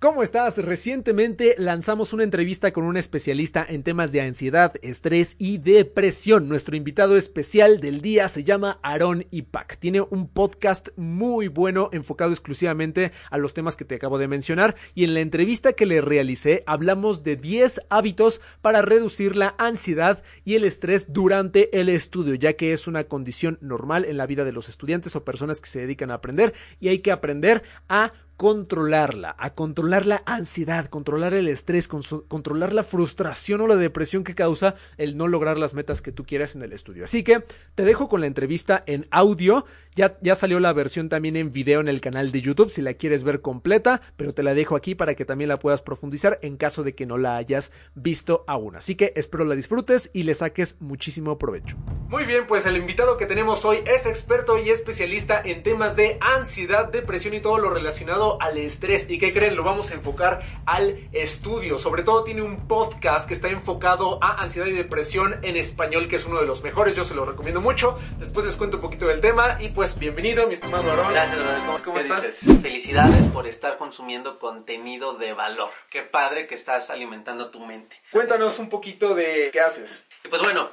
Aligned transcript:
¿Cómo 0.00 0.22
estás? 0.22 0.56
Recientemente 0.56 1.54
lanzamos 1.58 2.14
una 2.14 2.24
entrevista 2.24 2.72
con 2.72 2.84
un 2.84 2.96
especialista 2.96 3.66
en 3.68 3.82
temas 3.82 4.12
de 4.12 4.22
ansiedad, 4.22 4.72
estrés 4.80 5.36
y 5.38 5.58
depresión. 5.58 6.48
Nuestro 6.48 6.74
invitado 6.74 7.18
especial 7.18 7.80
del 7.80 8.00
día 8.00 8.26
se 8.28 8.42
llama 8.42 8.80
Aaron 8.82 9.26
Ipak. 9.30 9.76
Tiene 9.76 10.00
un 10.00 10.26
podcast 10.26 10.88
muy 10.96 11.48
bueno 11.48 11.90
enfocado 11.92 12.30
exclusivamente 12.30 13.12
a 13.30 13.36
los 13.36 13.52
temas 13.52 13.76
que 13.76 13.84
te 13.84 13.96
acabo 13.96 14.16
de 14.16 14.26
mencionar 14.26 14.74
y 14.94 15.04
en 15.04 15.12
la 15.12 15.20
entrevista 15.20 15.74
que 15.74 15.84
le 15.84 16.00
realicé 16.00 16.62
hablamos 16.64 17.22
de 17.22 17.36
10 17.36 17.82
hábitos 17.90 18.40
para 18.62 18.80
reducir 18.80 19.36
la 19.36 19.54
ansiedad 19.58 20.22
y 20.46 20.54
el 20.54 20.64
estrés 20.64 21.12
durante 21.12 21.78
el 21.78 21.90
estudio, 21.90 22.36
ya 22.36 22.54
que 22.54 22.72
es 22.72 22.86
una 22.86 23.04
condición 23.04 23.58
normal 23.60 24.06
en 24.06 24.16
la 24.16 24.24
vida 24.24 24.44
de 24.44 24.52
los 24.52 24.70
estudiantes 24.70 25.14
o 25.14 25.26
personas 25.26 25.60
que 25.60 25.68
se 25.68 25.80
dedican 25.80 26.10
a 26.10 26.14
aprender 26.14 26.54
y 26.80 26.88
hay 26.88 27.00
que 27.00 27.12
aprender 27.12 27.62
a 27.90 28.14
controlarla, 28.40 29.36
a 29.38 29.52
controlar 29.52 30.06
la 30.06 30.22
ansiedad, 30.24 30.86
controlar 30.86 31.34
el 31.34 31.46
estrés, 31.46 31.88
controlar 31.88 32.72
la 32.72 32.84
frustración 32.84 33.60
o 33.60 33.66
la 33.66 33.76
depresión 33.76 34.24
que 34.24 34.34
causa 34.34 34.76
el 34.96 35.18
no 35.18 35.28
lograr 35.28 35.58
las 35.58 35.74
metas 35.74 36.00
que 36.00 36.10
tú 36.10 36.24
quieras 36.24 36.56
en 36.56 36.62
el 36.62 36.72
estudio. 36.72 37.04
Así 37.04 37.22
que 37.22 37.44
te 37.74 37.84
dejo 37.84 38.08
con 38.08 38.22
la 38.22 38.26
entrevista 38.26 38.82
en 38.86 39.06
audio. 39.10 39.66
Ya, 39.94 40.16
ya 40.22 40.34
salió 40.34 40.58
la 40.58 40.72
versión 40.72 41.10
también 41.10 41.36
en 41.36 41.52
video 41.52 41.80
en 41.80 41.88
el 41.88 42.00
canal 42.00 42.32
de 42.32 42.40
YouTube 42.40 42.70
si 42.70 42.80
la 42.80 42.94
quieres 42.94 43.24
ver 43.24 43.42
completa, 43.42 44.00
pero 44.16 44.32
te 44.32 44.42
la 44.42 44.54
dejo 44.54 44.74
aquí 44.74 44.94
para 44.94 45.14
que 45.14 45.26
también 45.26 45.48
la 45.48 45.58
puedas 45.58 45.82
profundizar 45.82 46.38
en 46.40 46.56
caso 46.56 46.82
de 46.82 46.94
que 46.94 47.04
no 47.04 47.18
la 47.18 47.36
hayas 47.36 47.72
visto 47.94 48.44
aún. 48.46 48.74
Así 48.74 48.94
que 48.94 49.12
espero 49.16 49.44
la 49.44 49.54
disfrutes 49.54 50.10
y 50.14 50.22
le 50.22 50.34
saques 50.34 50.80
muchísimo 50.80 51.36
provecho. 51.36 51.76
Muy 52.08 52.24
bien, 52.24 52.46
pues 52.46 52.64
el 52.64 52.76
invitado 52.76 53.18
que 53.18 53.26
tenemos 53.26 53.64
hoy 53.64 53.84
es 53.84 54.06
experto 54.06 54.58
y 54.58 54.70
especialista 54.70 55.42
en 55.44 55.62
temas 55.62 55.94
de 55.94 56.16
ansiedad, 56.20 56.90
depresión 56.90 57.34
y 57.34 57.40
todo 57.40 57.58
lo 57.58 57.68
relacionado 57.68 58.29
al 58.40 58.58
estrés. 58.58 59.08
¿Y 59.10 59.18
qué 59.18 59.32
creen? 59.32 59.56
Lo 59.56 59.62
vamos 59.62 59.90
a 59.90 59.94
enfocar 59.94 60.42
al 60.66 61.08
estudio. 61.12 61.78
Sobre 61.78 62.02
todo 62.02 62.24
tiene 62.24 62.42
un 62.42 62.68
podcast 62.68 63.26
que 63.26 63.34
está 63.34 63.48
enfocado 63.48 64.22
a 64.22 64.42
ansiedad 64.42 64.66
y 64.66 64.72
depresión 64.72 65.38
en 65.42 65.56
español, 65.56 66.08
que 66.08 66.16
es 66.16 66.26
uno 66.26 66.40
de 66.40 66.46
los 66.46 66.62
mejores. 66.62 66.94
Yo 66.94 67.04
se 67.04 67.14
lo 67.14 67.24
recomiendo 67.24 67.60
mucho. 67.60 67.98
Después 68.18 68.44
les 68.46 68.56
cuento 68.56 68.76
un 68.76 68.82
poquito 68.82 69.06
del 69.06 69.20
tema. 69.20 69.56
Y 69.60 69.70
pues 69.70 69.98
bienvenido, 69.98 70.46
mi 70.46 70.54
estimado 70.54 70.90
Aaron. 70.92 71.12
Gracias, 71.12 71.40
Aaron. 71.40 71.66
¿Cómo, 71.66 71.78
cómo 71.84 71.98
estás? 71.98 72.22
Dices? 72.22 72.60
Felicidades 72.62 73.26
por 73.28 73.46
estar 73.46 73.78
consumiendo 73.78 74.38
contenido 74.38 75.14
de 75.14 75.32
valor. 75.32 75.70
Qué 75.90 76.02
padre 76.02 76.46
que 76.46 76.54
estás 76.54 76.90
alimentando 76.90 77.50
tu 77.50 77.60
mente. 77.60 77.96
Cuéntanos 78.12 78.58
un 78.58 78.68
poquito 78.68 79.14
de 79.14 79.50
qué 79.52 79.60
haces. 79.60 80.06
Y 80.24 80.28
pues 80.28 80.42
bueno, 80.42 80.70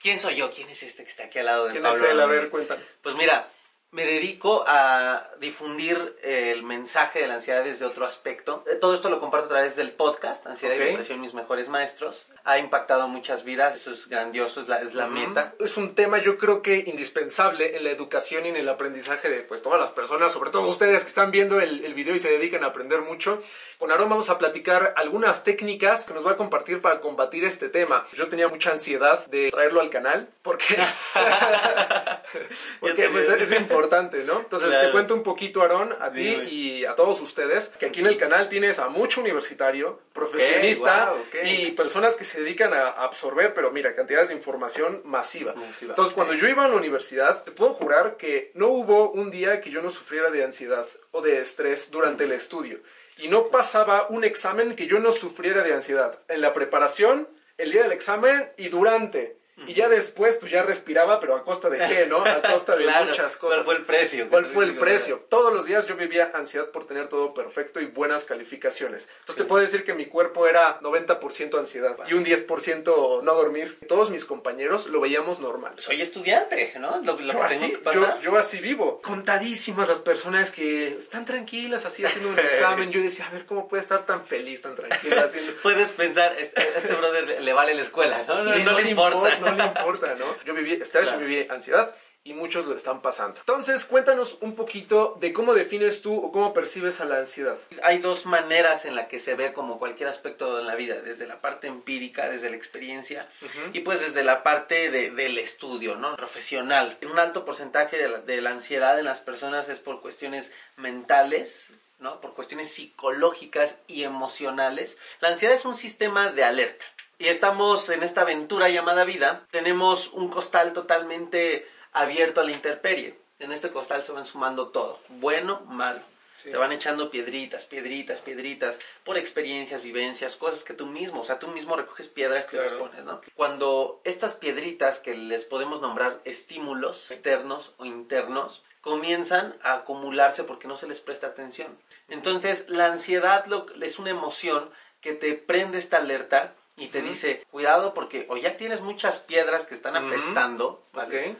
¿quién 0.00 0.20
soy 0.20 0.36
yo? 0.36 0.50
¿Quién 0.52 0.68
es 0.70 0.82
este 0.82 1.04
que 1.04 1.10
está 1.10 1.24
aquí 1.24 1.38
al 1.38 1.46
lado 1.46 1.64
de 1.66 1.72
¿Quién 1.72 1.82
Pablo? 1.82 2.04
es 2.04 2.10
él? 2.10 2.20
A 2.20 2.26
ver, 2.26 2.50
cuéntanos. 2.50 2.84
Pues 3.02 3.14
mira, 3.16 3.48
me 3.94 4.04
dedico 4.04 4.64
a 4.66 5.28
difundir 5.38 6.16
el 6.24 6.64
mensaje 6.64 7.20
de 7.20 7.28
la 7.28 7.36
ansiedad 7.36 7.62
desde 7.62 7.84
otro 7.84 8.04
aspecto. 8.06 8.64
Eh, 8.68 8.74
Todo 8.74 8.92
esto 8.92 9.08
lo 9.08 9.20
comparto 9.20 9.46
a 9.46 9.50
través 9.50 9.76
del 9.76 9.92
podcast, 9.92 10.44
Ansiedad 10.48 10.74
y 10.74 10.78
Depresión, 10.80 11.20
mis 11.20 11.32
mejores 11.32 11.68
maestros. 11.68 12.26
Ha 12.46 12.58
impactado 12.58 13.08
muchas 13.08 13.42
vidas, 13.44 13.74
eso 13.74 13.90
es 13.90 14.06
grandioso, 14.08 14.60
es 14.60 14.68
la, 14.68 14.80
es 14.82 14.94
la 14.94 15.08
meta. 15.08 15.54
Es 15.58 15.76
un 15.78 15.94
tema 15.94 16.18
yo 16.18 16.36
creo 16.36 16.60
que 16.60 16.76
indispensable 16.86 17.76
en 17.76 17.84
la 17.84 17.90
educación 17.90 18.44
y 18.44 18.50
en 18.50 18.56
el 18.56 18.68
aprendizaje 18.68 19.30
de 19.30 19.40
pues 19.40 19.62
todas 19.62 19.80
las 19.80 19.90
personas, 19.92 20.32
sobre 20.32 20.50
todo 20.50 20.68
ustedes 20.68 21.02
que 21.04 21.08
están 21.08 21.30
viendo 21.30 21.58
el, 21.60 21.84
el 21.84 21.94
video 21.94 22.14
y 22.14 22.18
se 22.18 22.30
dedican 22.30 22.62
a 22.62 22.66
aprender 22.68 23.00
mucho. 23.00 23.42
Con 23.78 23.90
Aaron 23.90 24.10
vamos 24.10 24.28
a 24.28 24.36
platicar 24.38 24.92
algunas 24.96 25.42
técnicas 25.42 26.04
que 26.04 26.12
nos 26.12 26.26
va 26.26 26.32
a 26.32 26.36
compartir 26.36 26.82
para 26.82 27.00
combatir 27.00 27.44
este 27.44 27.68
tema. 27.70 28.04
Yo 28.12 28.28
tenía 28.28 28.48
mucha 28.48 28.70
ansiedad 28.72 29.24
de 29.26 29.50
traerlo 29.50 29.80
al 29.80 29.88
canal 29.90 30.28
porque, 30.42 30.76
porque 32.80 33.08
pues, 33.08 33.28
es 33.28 33.52
importante, 33.52 34.24
¿no? 34.24 34.40
Entonces 34.40 34.68
te 34.70 34.74
Claro. 34.74 34.92
cuento 34.92 35.14
un 35.14 35.22
poquito, 35.22 35.62
Aaron, 35.62 35.94
a 36.00 36.10
ti 36.10 36.28
y 36.28 36.84
a 36.84 36.94
todos 36.94 37.20
ustedes, 37.20 37.68
que 37.78 37.86
aquí 37.86 38.00
en 38.00 38.06
el 38.06 38.18
canal 38.18 38.48
tienes 38.48 38.78
a 38.78 38.88
mucho 38.88 39.20
universitario, 39.20 40.00
profesionista 40.12 41.10
wow, 41.12 41.20
ok. 41.20 41.34
y 41.44 41.70
personas 41.72 42.16
que 42.16 42.24
se 42.34 42.40
dedican 42.40 42.74
a 42.74 42.88
absorber, 42.88 43.54
pero 43.54 43.70
mira, 43.70 43.94
cantidades 43.94 44.28
de 44.28 44.34
información 44.34 45.02
masiva. 45.04 45.54
Masiva, 45.54 45.92
Entonces, 45.92 46.14
cuando 46.14 46.34
yo 46.34 46.48
iba 46.48 46.64
a 46.64 46.68
la 46.68 46.74
universidad, 46.74 47.44
te 47.44 47.52
puedo 47.52 47.72
jurar 47.72 48.16
que 48.16 48.50
no 48.54 48.68
hubo 48.68 49.10
un 49.12 49.30
día 49.30 49.60
que 49.60 49.70
yo 49.70 49.80
no 49.80 49.90
sufriera 49.90 50.30
de 50.30 50.42
ansiedad 50.42 50.84
o 51.12 51.22
de 51.22 51.40
estrés 51.40 51.92
durante 51.92 52.24
el 52.24 52.32
estudio. 52.32 52.80
Y 53.18 53.28
no 53.28 53.48
pasaba 53.50 54.08
un 54.08 54.24
examen 54.24 54.74
que 54.74 54.88
yo 54.88 54.98
no 54.98 55.12
sufriera 55.12 55.62
de 55.62 55.74
ansiedad. 55.74 56.18
En 56.26 56.40
la 56.40 56.52
preparación, 56.52 57.28
el 57.56 57.70
día 57.70 57.84
del 57.84 57.92
examen 57.92 58.50
y 58.56 58.68
durante. 58.68 59.38
Y 59.66 59.72
ya 59.74 59.88
después, 59.88 60.36
pues 60.36 60.50
ya 60.50 60.62
respiraba, 60.62 61.20
pero 61.20 61.36
a 61.36 61.44
costa 61.44 61.70
de 61.70 61.78
qué, 61.78 62.06
¿no? 62.06 62.24
A 62.24 62.42
costa 62.42 62.76
de 62.76 62.84
Claro, 62.94 63.06
muchas 63.06 63.36
cosas. 63.36 63.60
¿Cuál 63.60 63.64
fue 63.64 63.74
el 63.76 63.82
precio? 63.84 64.28
¿Cuál 64.28 64.46
fue 64.46 64.64
el 64.64 64.76
precio? 64.76 65.24
Todos 65.28 65.52
los 65.54 65.64
días 65.66 65.86
yo 65.86 65.96
vivía 65.96 66.32
ansiedad 66.34 66.70
por 66.70 66.86
tener 66.86 67.08
todo 67.08 67.34
perfecto 67.34 67.80
y 67.80 67.86
buenas 67.86 68.24
calificaciones. 68.24 69.08
Entonces 69.20 69.36
te 69.44 69.48
puedo 69.48 69.62
decir 69.62 69.84
que 69.84 69.94
mi 69.94 70.06
cuerpo 70.06 70.46
era 70.48 70.80
90% 70.80 71.58
ansiedad 71.58 71.96
y 72.08 72.14
un 72.14 72.24
10% 72.24 73.22
no 73.22 73.34
dormir. 73.34 73.78
Todos 73.88 74.10
mis 74.10 74.24
compañeros 74.24 74.86
lo 74.88 75.00
veíamos 75.00 75.38
normal. 75.40 75.74
Soy 75.78 76.02
estudiante, 76.02 76.74
¿no? 76.78 76.98
Lo, 77.02 77.18
lo 77.18 77.32
Yo 77.32 77.38
que 77.38 77.44
así, 77.44 77.72
que 77.72 78.22
yo, 78.22 78.36
así 78.36 78.58
vivo. 78.60 79.00
Contadísimas 79.02 79.88
las 79.88 80.00
personas 80.00 80.50
que 80.50 80.98
están 80.98 81.24
tranquilas 81.24 81.86
así 81.86 82.04
haciendo 82.04 82.30
un 82.30 82.38
examen. 82.40 82.90
Yo 82.90 83.00
decía, 83.00 83.26
a 83.26 83.30
ver, 83.30 83.46
¿cómo 83.46 83.68
puede 83.68 83.82
estar 83.82 84.04
tan 84.04 84.26
feliz, 84.26 84.62
tan 84.62 84.74
tranquila 84.74 85.22
haciendo... 85.24 85.52
Puedes 85.62 85.92
pensar, 85.92 86.34
este, 86.38 86.60
este 86.76 86.92
brother 86.94 87.26
le- 87.28 87.40
le 87.40 87.52
vale 87.52 87.74
la 87.74 87.82
escuela, 87.82 88.22
¿no? 88.26 88.42
No, 88.44 88.56
no 88.56 88.80
le 88.80 88.90
importa. 88.90 89.43
No 89.44 89.54
le 89.54 89.64
importa, 89.64 90.14
¿no? 90.14 90.24
Yo 90.44 90.54
viví 90.54 90.72
estrés, 90.72 91.08
Claro. 91.08 91.20
yo 91.20 91.26
viví 91.26 91.46
ansiedad 91.48 91.94
y 92.26 92.32
muchos 92.32 92.64
lo 92.64 92.74
están 92.74 93.02
pasando. 93.02 93.38
Entonces, 93.40 93.84
cuéntanos 93.84 94.38
un 94.40 94.54
poquito 94.56 95.14
de 95.20 95.34
cómo 95.34 95.52
defines 95.52 96.00
tú 96.00 96.16
o 96.16 96.32
cómo 96.32 96.54
percibes 96.54 97.02
a 97.02 97.04
la 97.04 97.18
ansiedad. 97.18 97.58
Hay 97.82 97.98
dos 97.98 98.24
maneras 98.24 98.86
en 98.86 98.94
la 98.96 99.08
que 99.08 99.20
se 99.20 99.34
ve 99.34 99.52
como 99.52 99.78
cualquier 99.78 100.08
aspecto 100.08 100.56
de 100.56 100.62
la 100.64 100.74
vida, 100.74 101.02
desde 101.02 101.26
la 101.26 101.42
parte 101.42 101.66
empírica, 101.66 102.30
desde 102.30 102.48
la 102.48 102.56
experiencia, 102.56 103.28
y 103.74 103.80
pues 103.80 104.00
desde 104.00 104.24
la 104.24 104.42
parte 104.42 104.90
de- 104.90 105.10
del 105.10 105.36
estudio, 105.38 105.96
¿no? 105.96 106.16
Profesional. 106.16 106.96
Un 107.10 107.18
alto 107.18 107.44
porcentaje 107.44 107.98
de 107.98 108.08
la, 108.08 108.18
de 108.20 108.40
la 108.40 108.50
ansiedad 108.52 108.98
en 108.98 109.04
las 109.04 109.20
personas 109.20 109.68
es 109.68 109.80
por 109.80 110.00
cuestiones 110.00 110.50
mentales, 110.78 111.70
¿no? 111.98 112.20
Por 112.22 112.32
cuestiones 112.34 112.70
psicológicas 112.72 113.78
y 113.86 114.04
emocionales. 114.04 114.96
La 115.20 115.28
ansiedad 115.28 115.54
es 115.54 115.64
un 115.66 115.74
sistema 115.76 116.30
de 116.30 116.44
alerta. 116.44 116.84
Y 117.18 117.28
estamos 117.28 117.88
en 117.90 118.02
esta 118.02 118.22
aventura 118.22 118.68
llamada 118.68 119.04
vida. 119.04 119.46
Tenemos 119.50 120.08
un 120.12 120.28
costal 120.28 120.72
totalmente 120.72 121.66
abierto 121.92 122.40
a 122.40 122.44
la 122.44 122.52
intemperie. 122.52 123.18
En 123.38 123.52
este 123.52 123.70
costal 123.70 124.02
se 124.04 124.12
van 124.12 124.26
sumando 124.26 124.68
todo, 124.68 125.00
bueno, 125.08 125.60
malo. 125.66 126.00
Sí. 126.34 126.50
Se 126.50 126.56
van 126.56 126.72
echando 126.72 127.10
piedritas, 127.10 127.66
piedritas, 127.66 128.20
piedritas, 128.20 128.80
por 129.04 129.16
experiencias, 129.16 129.82
vivencias, 129.82 130.34
cosas 130.36 130.64
que 130.64 130.74
tú 130.74 130.86
mismo, 130.86 131.20
o 131.20 131.24
sea, 131.24 131.38
tú 131.38 131.46
mismo 131.48 131.76
recoges 131.76 132.08
piedras 132.08 132.46
que 132.46 132.56
Claro. 132.56 132.70
les 132.70 132.78
pones, 132.80 133.04
¿no? 133.04 133.20
Cuando 133.36 134.00
estas 134.02 134.34
piedritas 134.34 134.98
que 134.98 135.14
les 135.14 135.44
podemos 135.44 135.80
nombrar 135.80 136.20
estímulos 136.24 137.08
externos 137.12 137.74
o 137.78 137.84
internos, 137.84 138.64
comienzan 138.80 139.56
a 139.62 139.74
acumularse 139.74 140.42
porque 140.42 140.66
no 140.66 140.76
se 140.76 140.88
les 140.88 141.00
presta 141.00 141.28
atención. 141.28 141.78
Entonces, 142.08 142.64
la 142.68 142.86
ansiedad 142.86 143.46
lo- 143.46 143.66
es 143.80 144.00
una 144.00 144.10
emoción 144.10 144.70
que 145.00 145.14
te 145.14 145.34
prende 145.34 145.78
esta 145.78 145.98
alerta 145.98 146.54
y 146.76 146.88
te 146.88 147.02
dice, 147.02 147.46
cuidado 147.50 147.94
porque 147.94 148.26
o 148.28 148.36
ya 148.36 148.56
tienes 148.56 148.80
muchas 148.80 149.20
piedras 149.20 149.66
que 149.66 149.74
están 149.74 149.96
apestando, 149.96 150.84
¿vale? 150.92 151.36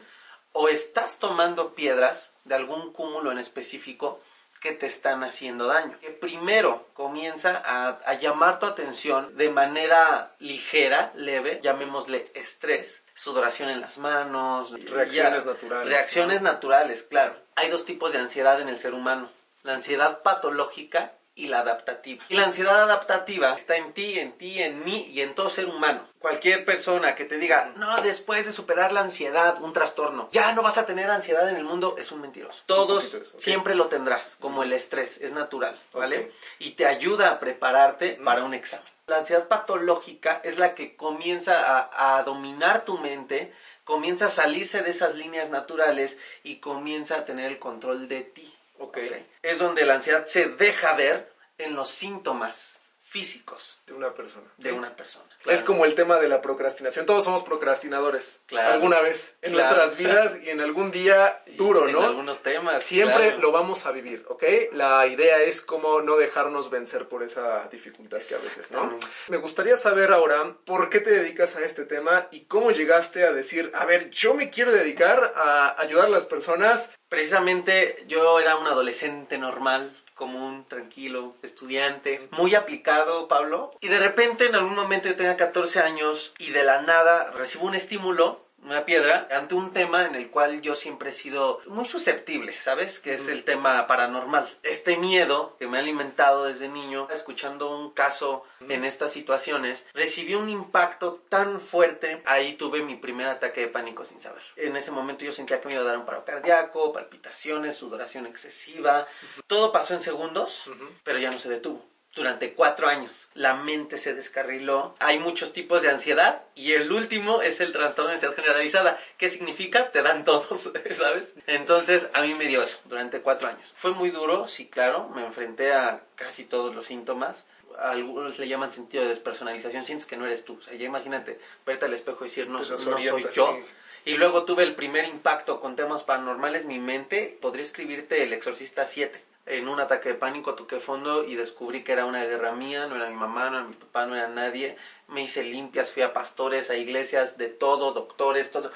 O 0.53 0.69
estás 0.69 1.19
tomando 1.19 1.73
piedras 1.75 2.33
de 2.45 2.55
algún 2.55 2.93
cúmulo 2.93 3.31
en 3.31 3.39
específico 3.39 4.21
que 4.61 4.71
te 4.71 4.85
están 4.85 5.23
haciendo 5.23 5.67
daño. 5.67 5.99
Que 5.99 6.11
primero 6.11 6.87
comienza 6.93 7.61
a, 7.65 7.89
a 8.05 8.13
llamar 8.15 8.59
tu 8.59 8.65
atención 8.65 9.35
de 9.37 9.49
manera 9.49 10.33
ligera, 10.39 11.11
leve, 11.15 11.59
llamémosle 11.61 12.31
estrés 12.33 13.03
sudoración 13.15 13.69
en 13.69 13.81
las 13.81 13.97
manos, 13.97 14.71
reacciones 14.89 15.45
naturales. 15.45 15.89
Reacciones 15.89 16.41
naturales, 16.41 17.03
claro. 17.03 17.35
Hay 17.55 17.69
dos 17.69 17.85
tipos 17.85 18.11
de 18.11 18.19
ansiedad 18.19 18.61
en 18.61 18.69
el 18.69 18.77
ser 18.77 18.93
humano. 18.93 19.29
La 19.63 19.73
ansiedad 19.73 20.21
patológica 20.21 21.13
y 21.35 21.47
la 21.47 21.59
adaptativa. 21.59 22.23
Y 22.29 22.35
la 22.35 22.45
ansiedad 22.45 22.81
adaptativa 22.81 23.53
está 23.53 23.75
en 23.75 23.93
ti, 23.93 24.17
en 24.17 24.31
ti, 24.37 24.61
en 24.61 24.83
mí 24.85 25.05
y 25.11 25.21
en 25.21 25.35
todo 25.35 25.49
ser 25.49 25.67
humano. 25.67 26.07
Cualquier 26.19 26.65
persona 26.65 27.15
que 27.15 27.25
te 27.25 27.37
diga, 27.37 27.73
no, 27.75 28.01
después 28.01 28.45
de 28.45 28.53
superar 28.53 28.93
la 28.93 29.01
ansiedad, 29.01 29.61
un 29.61 29.73
trastorno, 29.73 30.29
ya 30.31 30.53
no 30.53 30.63
vas 30.63 30.77
a 30.77 30.85
tener 30.85 31.11
ansiedad 31.11 31.47
en 31.49 31.57
el 31.57 31.65
mundo, 31.65 31.97
es 31.99 32.11
un 32.11 32.21
mentiroso. 32.21 32.63
Todos 32.65 33.17
siempre 33.37 33.75
lo 33.75 33.87
tendrás, 33.87 34.37
como 34.39 34.63
el 34.63 34.73
estrés, 34.73 35.19
es 35.21 35.33
natural, 35.33 35.79
¿vale? 35.93 36.31
Y 36.57 36.71
te 36.71 36.85
ayuda 36.85 37.29
a 37.29 37.39
prepararte 37.39 38.13
para 38.13 38.45
un 38.45 38.53
examen. 38.53 38.87
La 39.07 39.17
ansiedad 39.17 39.47
patológica 39.47 40.41
es 40.43 40.57
la 40.57 40.73
que 40.73 40.95
comienza 40.95 41.77
a, 41.77 42.17
a 42.17 42.23
dominar 42.23 42.85
tu 42.85 42.97
mente, 42.97 43.53
comienza 43.83 44.27
a 44.27 44.31
salirse 44.31 44.81
de 44.81 44.89
esas 44.89 45.13
líneas 45.13 45.51
naturales 45.51 46.17
y 46.43 46.55
comienza 46.55 47.17
a 47.17 47.25
tener 47.25 47.51
el 47.51 47.59
control 47.59 48.07
de 48.07 48.21
ti. 48.21 48.51
Okay. 48.77 49.25
Es 49.41 49.59
donde 49.59 49.85
la 49.85 49.95
ansiedad 49.95 50.25
se 50.25 50.49
deja 50.49 50.93
ver 50.95 51.33
en 51.57 51.75
los 51.75 51.89
síntomas 51.89 52.74
físicos 53.15 53.79
de 53.87 53.93
una 53.93 54.13
persona. 54.13 54.45
De 54.57 54.73
una 54.73 54.93
persona. 54.93 55.23
Es 55.45 55.63
como 55.63 55.85
el 55.85 55.95
tema 55.95 56.19
de 56.19 56.27
la 56.27 56.41
procrastinación. 56.41 57.05
Todos 57.05 57.23
somos 57.23 57.45
procrastinadores. 57.45 58.43
Claro. 58.45 58.73
Alguna 58.73 58.99
vez 58.99 59.37
en 59.41 59.53
nuestras 59.53 59.95
vidas 60.03 60.37
y 60.43 60.49
en 60.49 60.59
algún 60.59 60.91
día 60.91 61.41
duro, 61.55 61.87
¿no? 61.87 61.99
En 61.99 62.05
algunos 62.07 62.41
temas. 62.41 62.83
Siempre 62.83 63.37
lo 63.37 63.53
vamos 63.53 63.85
a 63.85 63.93
vivir, 63.93 64.25
¿ok? 64.27 64.43
La 64.73 65.07
idea 65.07 65.39
es 65.43 65.61
cómo 65.61 66.01
no 66.01 66.17
dejarnos 66.17 66.69
vencer 66.69 67.07
por 67.07 67.23
esa 67.23 67.69
dificultad 67.71 68.17
que 68.17 68.35
a 68.35 68.39
veces, 68.39 68.69
¿no? 68.71 68.99
Me 69.29 69.37
gustaría 69.37 69.77
saber 69.77 70.11
ahora 70.11 70.57
por 70.65 70.89
qué 70.89 70.99
te 70.99 71.11
dedicas 71.11 71.55
a 71.55 71.61
este 71.61 71.85
tema 71.85 72.27
y 72.31 72.47
cómo 72.47 72.71
llegaste 72.71 73.23
a 73.23 73.31
decir, 73.31 73.71
a 73.75 73.85
ver, 73.85 74.09
yo 74.09 74.33
me 74.33 74.49
quiero 74.49 74.73
dedicar 74.73 75.31
a 75.37 75.79
ayudar 75.79 76.07
a 76.07 76.09
las 76.09 76.25
personas. 76.25 76.93
Precisamente 77.07 78.03
yo 78.07 78.41
era 78.41 78.57
un 78.57 78.67
adolescente 78.67 79.37
normal 79.37 79.95
común, 80.15 80.65
tranquilo, 80.67 81.35
estudiante, 81.43 82.27
muy 82.31 82.55
aplicado, 82.55 83.27
Pablo. 83.27 83.71
Y 83.81 83.89
de 83.89 83.99
repente, 83.99 84.45
en 84.45 84.55
algún 84.55 84.75
momento 84.75 85.09
yo 85.09 85.15
tenía 85.15 85.37
14 85.37 85.81
años 85.81 86.33
y 86.39 86.51
de 86.51 86.63
la 86.63 86.81
nada 86.81 87.31
recibo 87.31 87.65
un 87.65 87.75
estímulo 87.75 88.44
una 88.65 88.83
piedra 88.83 89.27
ante 89.31 89.53
un 89.53 89.71
tema 89.73 90.05
en 90.05 90.15
el 90.15 90.31
cual 90.31 90.61
yo 90.61 90.75
siempre 90.75 91.11
he 91.11 91.13
sido 91.13 91.61
muy 91.67 91.85
susceptible, 91.85 92.57
¿sabes? 92.59 92.99
Que 92.99 93.13
es 93.13 93.27
el 93.27 93.43
tema 93.43 93.85
paranormal. 93.87 94.49
Este 94.63 94.97
miedo 94.97 95.55
que 95.59 95.67
me 95.67 95.77
ha 95.77 95.81
alimentado 95.81 96.45
desde 96.45 96.67
niño, 96.67 97.07
escuchando 97.13 97.77
un 97.77 97.91
caso 97.91 98.43
en 98.67 98.83
estas 98.83 99.11
situaciones, 99.11 99.85
recibió 99.93 100.39
un 100.39 100.49
impacto 100.49 101.21
tan 101.29 101.61
fuerte, 101.61 102.23
ahí 102.25 102.53
tuve 102.53 102.81
mi 102.81 102.95
primer 102.95 103.27
ataque 103.27 103.61
de 103.61 103.67
pánico 103.67 104.03
sin 104.03 104.19
saber. 104.19 104.41
En 104.55 104.75
ese 104.75 104.91
momento 104.91 105.23
yo 105.23 105.31
sentía 105.31 105.61
que 105.61 105.67
me 105.67 105.75
iba 105.75 105.83
a 105.83 105.85
dar 105.85 105.97
un 105.97 106.05
paro 106.05 106.25
cardíaco, 106.25 106.91
palpitaciones, 106.91 107.75
sudoración 107.75 108.25
excesiva. 108.25 109.07
Todo 109.45 109.71
pasó 109.71 109.93
en 109.93 110.01
segundos, 110.01 110.69
pero 111.03 111.19
ya 111.19 111.29
no 111.29 111.37
se 111.37 111.49
detuvo 111.49 111.94
durante 112.15 112.53
cuatro 112.53 112.87
años. 112.87 113.27
La 113.33 113.53
mente 113.53 113.97
se 113.97 114.13
descarriló. 114.13 114.95
Hay 114.99 115.19
muchos 115.19 115.53
tipos 115.53 115.83
de 115.83 115.89
ansiedad 115.89 116.43
y 116.55 116.73
el 116.73 116.91
último 116.91 117.41
es 117.41 117.59
el 117.59 117.73
trastorno 117.73 118.09
de 118.09 118.15
ansiedad 118.15 118.35
generalizada. 118.35 118.99
¿Qué 119.17 119.29
significa? 119.29 119.91
Te 119.91 120.01
dan 120.01 120.25
todos, 120.25 120.71
¿sabes? 120.97 121.35
Entonces 121.45 122.09
a 122.13 122.21
mí 122.21 122.33
me 122.33 122.47
dio 122.47 122.63
eso 122.63 122.79
durante 122.85 123.21
cuatro 123.21 123.49
años. 123.49 123.73
Fue 123.75 123.91
muy 123.91 124.09
duro, 124.09 124.47
sí, 124.47 124.67
claro. 124.67 125.09
Me 125.09 125.25
enfrenté 125.25 125.73
a 125.73 126.01
casi 126.15 126.45
todos 126.45 126.73
los 126.73 126.87
síntomas. 126.87 127.45
algunos 127.77 128.39
le 128.39 128.47
llaman 128.47 128.71
sentido 128.71 129.03
de 129.03 129.09
despersonalización. 129.09 129.83
Sientes 129.83 130.07
que 130.07 130.17
no 130.17 130.25
eres 130.25 130.45
tú. 130.45 130.57
O 130.59 130.63
sea, 130.63 130.73
ya 130.75 130.85
imagínate 130.85 131.39
verte 131.65 131.85
al 131.85 131.93
espejo 131.93 132.25
y 132.25 132.29
decir, 132.29 132.47
no, 132.47 132.59
no 132.59 132.63
soy 132.63 133.27
yo. 133.33 133.59
Y 134.05 134.17
luego 134.17 134.45
tuve 134.45 134.63
el 134.63 134.75
primer 134.75 135.05
impacto 135.05 135.59
con 135.59 135.75
temas 135.75 136.03
paranormales. 136.03 136.65
Mi 136.65 136.79
mente, 136.79 137.37
podría 137.41 137.63
escribirte 137.63 138.23
El 138.23 138.33
Exorcista 138.33 138.87
7 138.87 139.34
en 139.45 139.67
un 139.67 139.79
ataque 139.79 140.09
de 140.09 140.15
pánico 140.15 140.55
toqué 140.55 140.79
fondo 140.79 141.23
y 141.23 141.35
descubrí 141.35 141.83
que 141.83 141.91
era 141.93 142.05
una 142.05 142.23
guerra 142.25 142.53
mía, 142.53 142.87
no 142.87 142.95
era 142.95 143.09
mi 143.09 143.15
mamá, 143.15 143.49
no 143.49 143.57
era 143.59 143.67
mi 143.67 143.75
papá, 143.75 144.05
no 144.05 144.15
era 144.15 144.27
nadie. 144.27 144.77
Me 145.07 145.23
hice 145.23 145.43
limpias, 145.43 145.91
fui 145.91 146.01
a 146.01 146.13
pastores, 146.13 146.69
a 146.69 146.75
iglesias, 146.75 147.37
de 147.37 147.49
todo, 147.49 147.93
doctores, 147.93 148.51
todo. 148.51 148.71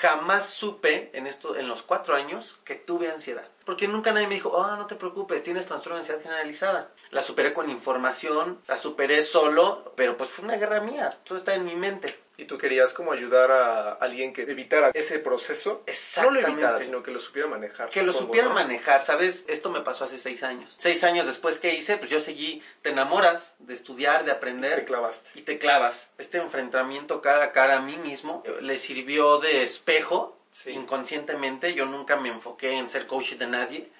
Jamás 0.00 0.48
supe 0.48 1.10
en 1.12 1.26
esto, 1.26 1.56
en 1.56 1.68
los 1.68 1.82
cuatro 1.82 2.14
años, 2.14 2.58
que 2.64 2.74
tuve 2.74 3.10
ansiedad. 3.10 3.48
Porque 3.64 3.88
nunca 3.88 4.12
nadie 4.12 4.26
me 4.26 4.34
dijo, 4.34 4.50
oh, 4.50 4.76
no 4.76 4.86
te 4.86 4.94
preocupes, 4.96 5.42
tienes 5.42 5.66
trastorno 5.66 5.96
de 5.96 6.00
ansiedad 6.00 6.22
generalizada. 6.22 6.90
La 7.10 7.22
superé 7.22 7.52
con 7.52 7.70
información, 7.70 8.60
la 8.66 8.78
superé 8.78 9.22
solo, 9.22 9.92
pero 9.96 10.16
pues 10.16 10.30
fue 10.30 10.44
una 10.44 10.56
guerra 10.56 10.80
mía, 10.80 11.16
todo 11.24 11.38
está 11.38 11.54
en 11.54 11.64
mi 11.64 11.74
mente 11.74 12.24
y 12.36 12.46
tú 12.46 12.58
querías 12.58 12.92
como 12.94 13.12
ayudar 13.12 13.50
a 13.52 13.92
alguien 13.92 14.32
que 14.32 14.42
evitara 14.42 14.90
ese 14.94 15.18
proceso. 15.18 15.82
Exactamente. 15.86 16.42
No 16.42 16.48
lo 16.48 16.52
evitara, 16.52 16.80
sino 16.80 17.02
que 17.02 17.10
lo 17.10 17.20
supiera 17.20 17.48
manejar. 17.48 17.90
Que 17.90 18.02
lo 18.02 18.12
supiera 18.12 18.48
manejar, 18.48 19.02
¿sabes? 19.02 19.44
Esto 19.48 19.70
me 19.70 19.82
pasó 19.82 20.04
hace 20.04 20.18
seis 20.18 20.42
años. 20.42 20.74
Seis 20.78 21.04
años 21.04 21.26
después, 21.26 21.60
¿qué 21.60 21.74
hice? 21.74 21.96
Pues 21.96 22.10
yo 22.10 22.20
seguí, 22.20 22.62
te 22.82 22.90
enamoras 22.90 23.54
de 23.58 23.74
estudiar, 23.74 24.24
de 24.24 24.32
aprender. 24.32 24.72
Y 24.72 24.80
te 24.80 24.84
clavaste. 24.84 25.38
Y 25.38 25.42
te 25.42 25.58
clavas. 25.58 26.10
Este 26.18 26.38
enfrentamiento 26.38 27.22
cara 27.22 27.44
a 27.44 27.52
cara 27.52 27.76
a 27.76 27.80
mí 27.80 27.96
mismo 27.96 28.42
eh, 28.44 28.56
le 28.60 28.78
sirvió 28.78 29.38
de 29.38 29.62
espejo 29.62 30.36
inconscientemente. 30.66 31.74
Yo 31.74 31.86
nunca 31.86 32.16
me 32.16 32.28
enfoqué 32.28 32.72
en 32.78 32.88
ser 32.88 33.06
coach 33.06 33.32
de 33.34 33.46
nadie 33.46 33.90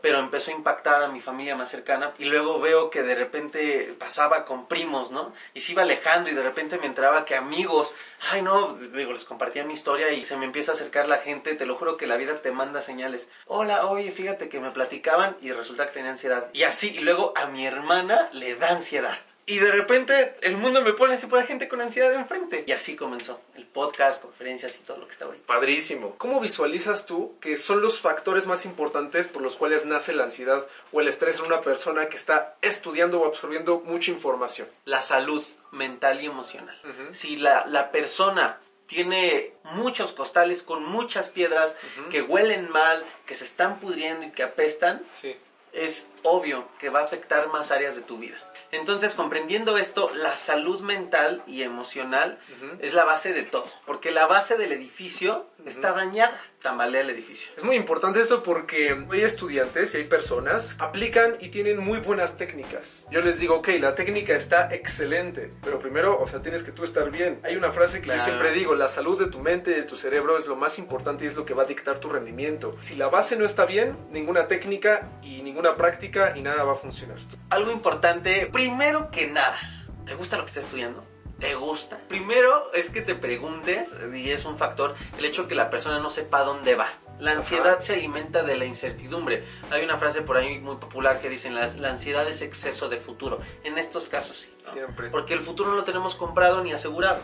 pero 0.00 0.18
empezó 0.18 0.50
a 0.50 0.54
impactar 0.54 1.02
a 1.02 1.08
mi 1.08 1.20
familia 1.20 1.56
más 1.56 1.70
cercana 1.70 2.12
y 2.18 2.26
luego 2.26 2.60
veo 2.60 2.90
que 2.90 3.02
de 3.02 3.14
repente 3.14 3.94
pasaba 3.98 4.44
con 4.44 4.66
primos, 4.66 5.10
¿no? 5.10 5.32
Y 5.54 5.62
se 5.62 5.72
iba 5.72 5.82
alejando 5.82 6.30
y 6.30 6.34
de 6.34 6.42
repente 6.42 6.78
me 6.78 6.86
entraba 6.86 7.24
que 7.24 7.34
amigos, 7.34 7.94
ay 8.30 8.42
no, 8.42 8.74
digo, 8.74 9.12
les 9.12 9.24
compartía 9.24 9.64
mi 9.64 9.72
historia 9.72 10.10
y 10.12 10.24
se 10.24 10.36
me 10.36 10.44
empieza 10.44 10.72
a 10.72 10.74
acercar 10.74 11.08
la 11.08 11.18
gente, 11.18 11.54
te 11.54 11.66
lo 11.66 11.76
juro 11.76 11.96
que 11.96 12.06
la 12.06 12.16
vida 12.16 12.34
te 12.36 12.52
manda 12.52 12.82
señales. 12.82 13.28
Hola, 13.46 13.86
oye, 13.86 14.10
fíjate 14.10 14.48
que 14.48 14.60
me 14.60 14.70
platicaban 14.70 15.36
y 15.40 15.52
resulta 15.52 15.86
que 15.86 15.94
tenía 15.94 16.12
ansiedad. 16.12 16.50
Y 16.52 16.64
así, 16.64 16.94
y 16.94 17.00
luego 17.00 17.32
a 17.36 17.46
mi 17.46 17.66
hermana 17.66 18.28
le 18.32 18.56
da 18.56 18.70
ansiedad. 18.70 19.18
Y 19.46 19.58
de 19.58 19.70
repente 19.72 20.36
el 20.40 20.56
mundo 20.56 20.82
me 20.82 20.94
pone 20.94 21.14
así 21.14 21.26
por 21.26 21.44
gente 21.46 21.68
con 21.68 21.80
ansiedad 21.80 22.10
de 22.10 22.16
enfrente. 22.16 22.64
Y 22.66 22.72
así 22.72 22.96
comenzó 22.96 23.40
el 23.54 23.66
podcast, 23.66 24.22
conferencias 24.22 24.74
y 24.76 24.78
todo 24.78 24.96
lo 24.96 25.06
que 25.06 25.12
está 25.12 25.26
ahí. 25.26 25.42
Padrísimo. 25.46 26.14
¿Cómo 26.16 26.40
visualizas 26.40 27.04
tú 27.04 27.36
que 27.40 27.56
son 27.56 27.82
los 27.82 28.00
factores 28.00 28.46
más 28.46 28.64
importantes 28.64 29.28
por 29.28 29.42
los 29.42 29.56
cuales 29.56 29.84
nace 29.84 30.14
la 30.14 30.24
ansiedad 30.24 30.66
o 30.92 31.00
el 31.00 31.08
estrés 31.08 31.38
en 31.38 31.44
una 31.44 31.60
persona 31.60 32.08
que 32.08 32.16
está 32.16 32.56
estudiando 32.62 33.20
o 33.20 33.26
absorbiendo 33.26 33.80
mucha 33.84 34.10
información? 34.10 34.66
La 34.86 35.02
salud 35.02 35.44
mental 35.72 36.22
y 36.22 36.26
emocional. 36.26 36.80
Si 37.12 37.36
la, 37.36 37.66
la 37.66 37.90
persona 37.90 38.60
tiene 38.86 39.52
muchos 39.64 40.12
costales 40.12 40.62
con 40.62 40.84
muchas 40.84 41.28
piedras 41.28 41.76
que 42.10 42.22
huelen 42.22 42.70
mal, 42.70 43.04
que 43.26 43.34
se 43.34 43.44
están 43.44 43.80
pudriendo 43.80 44.26
y 44.26 44.30
que 44.30 44.42
apestan, 44.42 45.02
sí. 45.14 45.36
es 45.72 46.06
obvio 46.22 46.68
que 46.78 46.90
va 46.90 47.00
a 47.00 47.04
afectar 47.04 47.48
más 47.48 47.70
áreas 47.70 47.96
de 47.96 48.02
tu 48.02 48.18
vida. 48.18 48.38
Entonces, 48.74 49.14
comprendiendo 49.14 49.78
esto, 49.78 50.10
la 50.14 50.36
salud 50.36 50.80
mental 50.80 51.42
y 51.46 51.62
emocional 51.62 52.38
es 52.80 52.92
la 52.92 53.04
base 53.04 53.32
de 53.32 53.42
todo, 53.42 53.66
porque 53.86 54.10
la 54.10 54.26
base 54.26 54.56
del 54.56 54.72
edificio 54.72 55.46
está 55.64 55.92
dañada 55.92 56.40
tambalea 56.64 57.02
el 57.02 57.10
edificio. 57.10 57.52
Es 57.58 57.62
muy 57.62 57.76
importante 57.76 58.20
eso 58.20 58.42
porque 58.42 58.96
hay 59.12 59.20
estudiantes 59.20 59.94
y 59.94 59.98
hay 59.98 60.04
personas 60.04 60.76
aplican 60.80 61.36
y 61.38 61.50
tienen 61.50 61.78
muy 61.78 61.98
buenas 61.98 62.38
técnicas. 62.38 63.04
Yo 63.10 63.20
les 63.20 63.38
digo, 63.38 63.56
ok, 63.56 63.68
la 63.78 63.94
técnica 63.94 64.34
está 64.34 64.74
excelente, 64.74 65.52
pero 65.62 65.78
primero, 65.78 66.18
o 66.18 66.26
sea, 66.26 66.40
tienes 66.40 66.62
que 66.62 66.72
tú 66.72 66.82
estar 66.82 67.10
bien. 67.10 67.38
Hay 67.44 67.56
una 67.56 67.70
frase 67.70 68.00
que 68.00 68.08
yo 68.08 68.18
siempre 68.18 68.52
digo, 68.52 68.74
la 68.74 68.88
salud 68.88 69.18
de 69.18 69.30
tu 69.30 69.40
mente 69.40 69.72
y 69.72 69.74
de 69.74 69.82
tu 69.82 69.96
cerebro 69.96 70.38
es 70.38 70.46
lo 70.46 70.56
más 70.56 70.78
importante 70.78 71.24
y 71.24 71.26
es 71.26 71.36
lo 71.36 71.44
que 71.44 71.52
va 71.52 71.64
a 71.64 71.66
dictar 71.66 72.00
tu 72.00 72.08
rendimiento. 72.08 72.78
Si 72.80 72.96
la 72.96 73.08
base 73.08 73.36
no 73.36 73.44
está 73.44 73.66
bien, 73.66 73.98
ninguna 74.10 74.48
técnica 74.48 75.10
y 75.22 75.42
ninguna 75.42 75.76
práctica 75.76 76.32
y 76.34 76.40
nada 76.40 76.64
va 76.64 76.72
a 76.72 76.76
funcionar. 76.76 77.18
Algo 77.50 77.72
importante, 77.72 78.48
primero 78.50 79.10
que 79.10 79.26
nada, 79.26 79.58
¿te 80.06 80.14
gusta 80.14 80.38
lo 80.38 80.44
que 80.44 80.48
estás 80.48 80.64
estudiando? 80.64 81.13
Te 81.38 81.54
gusta. 81.54 81.98
Primero 82.08 82.72
es 82.72 82.90
que 82.90 83.02
te 83.02 83.14
preguntes, 83.14 83.94
y 84.14 84.30
es 84.30 84.44
un 84.44 84.56
factor, 84.56 84.94
el 85.18 85.24
hecho 85.24 85.48
que 85.48 85.54
la 85.54 85.70
persona 85.70 85.98
no 85.98 86.10
sepa 86.10 86.44
dónde 86.44 86.74
va. 86.74 86.88
La 87.18 87.32
ansiedad 87.32 87.80
se 87.80 87.94
alimenta 87.94 88.42
de 88.42 88.56
la 88.56 88.64
incertidumbre. 88.64 89.44
Hay 89.70 89.84
una 89.84 89.98
frase 89.98 90.22
por 90.22 90.36
ahí 90.36 90.58
muy 90.58 90.76
popular 90.76 91.20
que 91.20 91.28
dicen, 91.28 91.54
la, 91.54 91.70
ansiedad 91.88 92.28
es 92.28 92.42
exceso 92.42 92.88
de 92.88 92.96
futuro. 92.96 93.40
En 93.62 93.78
estos 93.78 94.08
casos 94.08 94.38
sí. 94.38 94.54
Siempre. 94.72 95.10
Porque 95.10 95.34
el 95.34 95.40
futuro 95.40 95.70
no 95.70 95.76
lo 95.76 95.84
tenemos 95.84 96.16
comprado 96.16 96.62
ni 96.64 96.72
asegurado. 96.72 97.22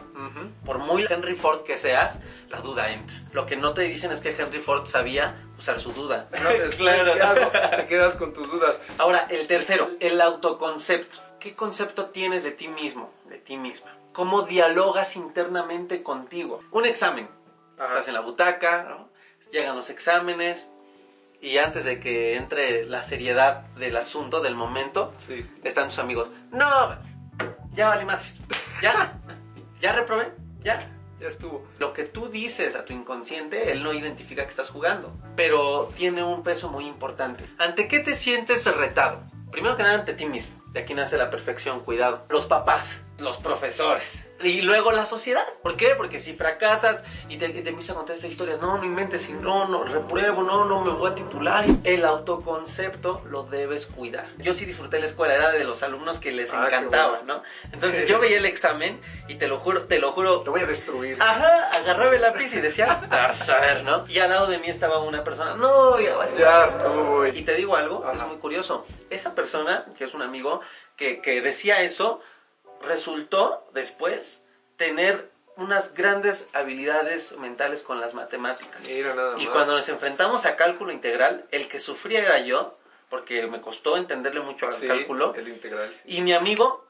Por 0.64 0.78
muy 0.78 1.06
Henry 1.08 1.34
Ford 1.34 1.64
que 1.64 1.76
seas, 1.76 2.20
la 2.48 2.60
duda 2.60 2.92
entra. 2.92 3.20
Lo 3.32 3.46
que 3.46 3.56
no 3.56 3.74
te 3.74 3.82
dicen 3.82 4.12
es 4.12 4.20
que 4.20 4.30
Henry 4.30 4.60
Ford 4.60 4.86
sabía 4.86 5.48
usar 5.58 5.80
su 5.80 5.92
duda. 5.92 6.28
claro. 6.76 7.50
Te 7.76 7.86
quedas 7.88 8.14
con 8.14 8.32
tus 8.32 8.48
dudas. 8.50 8.80
Ahora, 8.98 9.26
el 9.28 9.46
tercero, 9.48 9.90
el 9.98 10.20
autoconcepto. 10.20 11.18
¿Qué 11.40 11.56
concepto 11.56 12.06
tienes 12.06 12.44
de 12.44 12.52
ti 12.52 12.68
mismo, 12.68 13.12
de 13.24 13.38
ti 13.38 13.56
misma? 13.56 13.99
Cómo 14.20 14.42
dialogas 14.42 15.16
internamente 15.16 16.02
contigo. 16.02 16.60
Un 16.72 16.84
examen. 16.84 17.26
Estás 17.78 18.06
en 18.06 18.12
la 18.12 18.20
butaca, 18.20 18.98
llegan 19.50 19.76
los 19.76 19.88
exámenes, 19.88 20.70
y 21.40 21.56
antes 21.56 21.86
de 21.86 22.00
que 22.00 22.36
entre 22.36 22.84
la 22.84 23.02
seriedad 23.02 23.62
del 23.78 23.96
asunto, 23.96 24.42
del 24.42 24.54
momento, 24.54 25.14
Sí. 25.16 25.48
están 25.64 25.88
tus 25.88 25.98
amigos. 26.00 26.28
No, 26.50 26.68
ya 27.72 27.88
vale 27.88 28.04
madres. 28.04 28.38
Ya, 28.82 29.18
ya 29.80 29.92
reprobé, 29.94 30.32
ya. 30.62 30.86
Ya 31.18 31.26
estuvo. 31.26 31.66
Lo 31.78 31.94
que 31.94 32.04
tú 32.04 32.28
dices 32.28 32.76
a 32.76 32.84
tu 32.84 32.92
inconsciente, 32.92 33.72
él 33.72 33.82
no 33.82 33.94
identifica 33.94 34.42
que 34.42 34.50
estás 34.50 34.68
jugando, 34.68 35.14
pero 35.34 35.90
tiene 35.96 36.22
un 36.22 36.42
peso 36.42 36.68
muy 36.68 36.86
importante. 36.86 37.42
¿Ante 37.56 37.88
qué 37.88 38.00
te 38.00 38.14
sientes 38.14 38.66
retado? 38.66 39.22
Primero 39.50 39.78
que 39.78 39.82
nada 39.82 39.94
ante 39.94 40.12
ti 40.12 40.26
mismo. 40.26 40.60
De 40.72 40.80
aquí 40.80 40.92
nace 40.94 41.16
la 41.16 41.30
perfección, 41.30 41.80
cuidado. 41.80 42.26
Los 42.28 42.46
papás, 42.46 43.02
los 43.20 43.36
profesores. 43.38 44.24
Y 44.42 44.62
luego 44.62 44.90
la 44.90 45.04
sociedad. 45.04 45.44
¿Por 45.62 45.76
qué? 45.76 45.94
Porque 45.96 46.18
si 46.18 46.32
fracasas 46.34 47.04
y 47.28 47.36
te, 47.36 47.50
te 47.50 47.68
empiezas 47.68 47.90
a 47.90 47.94
contar 47.98 48.16
estas 48.16 48.30
historias, 48.30 48.58
no, 48.58 48.78
no 48.78 48.84
inventes, 48.84 49.28
no, 49.28 49.68
no, 49.68 49.84
repruebo, 49.84 50.42
no, 50.42 50.64
no 50.64 50.82
me 50.82 50.92
voy 50.92 51.10
a 51.10 51.14
titular. 51.14 51.66
El 51.84 52.06
autoconcepto 52.06 53.22
lo 53.28 53.42
debes 53.42 53.84
cuidar. 53.86 54.26
Yo 54.38 54.54
sí 54.54 54.64
disfruté 54.64 54.98
la 54.98 55.06
escuela, 55.06 55.34
era 55.34 55.50
de 55.52 55.64
los 55.64 55.82
alumnos 55.82 56.18
que 56.20 56.32
les 56.32 56.52
Ah, 56.54 56.66
encantaba, 56.66 57.18
bueno. 57.18 57.36
¿no? 57.36 57.42
Entonces 57.72 58.06
yo 58.08 58.18
veía 58.18 58.38
el 58.38 58.46
examen 58.46 59.00
y 59.28 59.34
te 59.34 59.46
lo 59.46 59.58
juro, 59.58 59.82
te 59.84 59.98
lo 59.98 60.12
juro, 60.12 60.42
Lo 60.42 60.52
voy 60.52 60.62
a 60.62 60.66
destruir. 60.66 61.16
Ajá, 61.20 61.70
agarraba 61.74 62.14
el 62.14 62.22
lápiz 62.22 62.54
y 62.54 62.60
decía, 62.60 63.02
a 63.10 63.32
saber, 63.34 63.84
¿no? 63.84 64.06
Y 64.08 64.18
al 64.20 64.30
lado 64.30 64.46
de 64.46 64.58
mí 64.58 64.68
estaba 64.70 65.00
una 65.00 65.22
persona, 65.22 65.54
no, 65.54 66.00
ya 66.00 66.16
vale. 66.16 66.32
Ya 66.38 66.64
estuvo. 66.64 67.26
Y 67.26 67.42
te 67.42 67.54
digo 67.56 67.76
algo, 67.76 68.04
Ajá. 68.06 68.14
es 68.22 68.26
muy 68.26 68.38
curioso. 68.38 68.86
Esa 69.10 69.34
persona, 69.34 69.84
que 69.98 70.04
es 70.04 70.14
un 70.14 70.22
amigo, 70.22 70.60
que, 70.96 71.20
que 71.20 71.42
decía 71.42 71.82
eso, 71.82 72.20
resultó 72.80 73.66
después 73.72 74.42
tener 74.76 75.30
unas 75.56 75.92
grandes 75.94 76.48
habilidades 76.54 77.36
mentales 77.36 77.82
con 77.82 78.00
las 78.00 78.14
matemáticas. 78.14 78.80
Mira 78.86 79.14
nada 79.14 79.32
más. 79.34 79.42
Y 79.42 79.46
cuando 79.46 79.76
nos 79.76 79.88
enfrentamos 79.88 80.46
a 80.46 80.56
cálculo 80.56 80.92
integral, 80.92 81.44
el 81.50 81.68
que 81.68 81.80
sufría 81.80 82.20
era 82.20 82.38
yo, 82.38 82.78
porque 83.10 83.46
me 83.46 83.60
costó 83.60 83.96
entenderle 83.96 84.40
mucho 84.40 84.66
al 84.66 84.72
Sí, 84.72 84.86
cálculo. 84.88 85.34
El 85.34 85.48
integral. 85.48 85.94
sí. 85.94 86.02
Y 86.16 86.20
mi 86.22 86.32
amigo, 86.32 86.86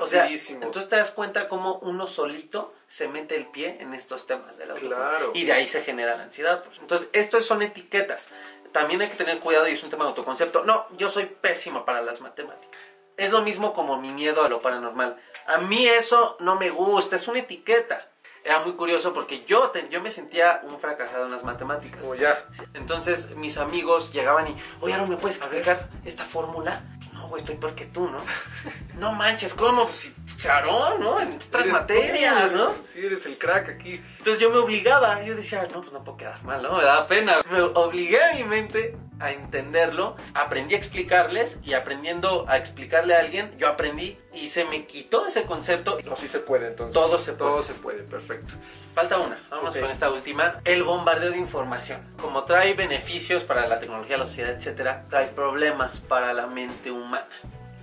o 0.00 0.06
sea, 0.06 0.22
Rapidísimo. 0.22 0.62
entonces 0.64 0.88
te 0.88 0.96
das 0.96 1.10
cuenta 1.10 1.48
cómo 1.48 1.76
uno 1.78 2.06
solito 2.06 2.74
se 2.86 3.08
mete 3.08 3.34
el 3.34 3.46
pie 3.46 3.78
en 3.80 3.94
estos 3.94 4.26
temas 4.26 4.56
de 4.58 4.66
la 4.66 4.74
Claro. 4.74 5.32
Y 5.34 5.44
de 5.44 5.52
ahí 5.52 5.66
se 5.66 5.82
genera 5.82 6.16
la 6.16 6.24
ansiedad. 6.24 6.62
pues. 6.62 6.78
Entonces, 6.78 7.08
esto 7.12 7.40
son 7.42 7.62
etiquetas. 7.62 8.28
También 8.72 9.00
hay 9.00 9.08
que 9.08 9.16
tener 9.16 9.38
cuidado 9.40 9.66
y 9.66 9.72
es 9.72 9.82
un 9.82 9.90
tema 9.90 10.04
de 10.04 10.10
autoconcepto. 10.10 10.62
No, 10.62 10.86
yo 10.98 11.08
soy 11.08 11.24
pésimo 11.24 11.84
para 11.86 12.02
las 12.02 12.20
matemáticas. 12.20 12.78
Es 13.18 13.30
lo 13.30 13.42
mismo 13.42 13.74
como 13.74 14.00
mi 14.00 14.10
miedo 14.12 14.44
a 14.44 14.48
lo 14.48 14.62
paranormal. 14.62 15.16
A 15.46 15.58
mí 15.58 15.86
eso 15.86 16.36
no 16.40 16.56
me 16.56 16.70
gusta, 16.70 17.16
es 17.16 17.28
una 17.28 17.40
etiqueta. 17.40 18.08
Era 18.44 18.60
muy 18.60 18.72
curioso 18.74 19.12
porque 19.12 19.44
yo, 19.44 19.70
te- 19.70 19.88
yo 19.90 20.00
me 20.00 20.10
sentía 20.10 20.60
un 20.62 20.78
fracasado 20.80 21.24
en 21.26 21.32
las 21.32 21.42
matemáticas. 21.44 22.00
Como 22.00 22.14
ya. 22.14 22.46
Entonces 22.74 23.30
mis 23.36 23.58
amigos 23.58 24.12
llegaban 24.12 24.46
y, 24.48 24.56
oye, 24.80 24.96
¿no 24.96 25.06
me 25.06 25.16
puedes 25.16 25.36
explicar 25.36 25.88
esta 26.04 26.24
fórmula? 26.24 26.82
No, 27.28 27.32
güey, 27.32 27.42
estoy 27.42 27.56
peor 27.56 27.74
que 27.74 27.84
tú, 27.84 28.08
¿no? 28.08 28.22
no 28.98 29.12
manches, 29.12 29.52
¿cómo? 29.52 29.84
Pues 29.84 29.96
si, 29.96 30.14
Charón, 30.38 30.98
¿no? 30.98 31.20
En 31.20 31.34
otras 31.34 31.66
Eres 31.66 31.68
materias, 31.68 32.50
tú, 32.50 32.56
¿no? 32.56 32.74
Sí, 32.82 33.04
eres 33.04 33.26
el 33.26 33.36
crack 33.36 33.68
aquí. 33.68 34.00
Entonces 34.16 34.38
yo 34.38 34.50
me 34.50 34.56
obligaba, 34.56 35.22
yo 35.22 35.34
decía, 35.34 35.68
no, 35.70 35.82
pues 35.82 35.92
no 35.92 36.02
puedo 36.02 36.16
quedar 36.16 36.42
mal, 36.42 36.62
¿no? 36.62 36.78
Me 36.78 36.84
daba 36.84 37.06
pena. 37.06 37.40
Me 37.50 37.60
obligué 37.60 38.22
a 38.22 38.34
mi 38.34 38.44
mente 38.44 38.96
a 39.20 39.32
entenderlo, 39.32 40.16
aprendí 40.32 40.74
a 40.74 40.78
explicarles 40.78 41.58
y 41.62 41.74
aprendiendo 41.74 42.46
a 42.48 42.56
explicarle 42.56 43.14
a 43.14 43.20
alguien, 43.20 43.52
yo 43.58 43.68
aprendí 43.68 44.16
y 44.32 44.46
se 44.46 44.64
me 44.64 44.86
quitó 44.86 45.26
ese 45.26 45.42
concepto. 45.42 45.98
No, 46.06 46.16
sí 46.16 46.28
se 46.28 46.38
puede 46.38 46.68
entonces. 46.68 46.94
Todo 46.94 47.18
se 47.18 47.32
puede. 47.32 47.50
Todo 47.50 47.62
se 47.62 47.74
puede, 47.74 48.02
perfecto. 48.04 48.54
Falta 48.98 49.18
una, 49.18 49.38
vamos 49.48 49.76
Ok. 49.76 49.80
con 49.82 49.90
esta 49.92 50.10
última. 50.10 50.60
El 50.64 50.82
bombardeo 50.82 51.30
de 51.30 51.38
información. 51.38 52.00
Como 52.20 52.42
trae 52.42 52.74
beneficios 52.74 53.44
para 53.44 53.68
la 53.68 53.78
tecnología, 53.78 54.16
la 54.16 54.26
sociedad, 54.26 54.50
etcétera, 54.50 55.04
trae 55.08 55.28
problemas 55.28 56.00
para 56.00 56.32
la 56.32 56.48
mente 56.48 56.90
humana. 56.90 57.28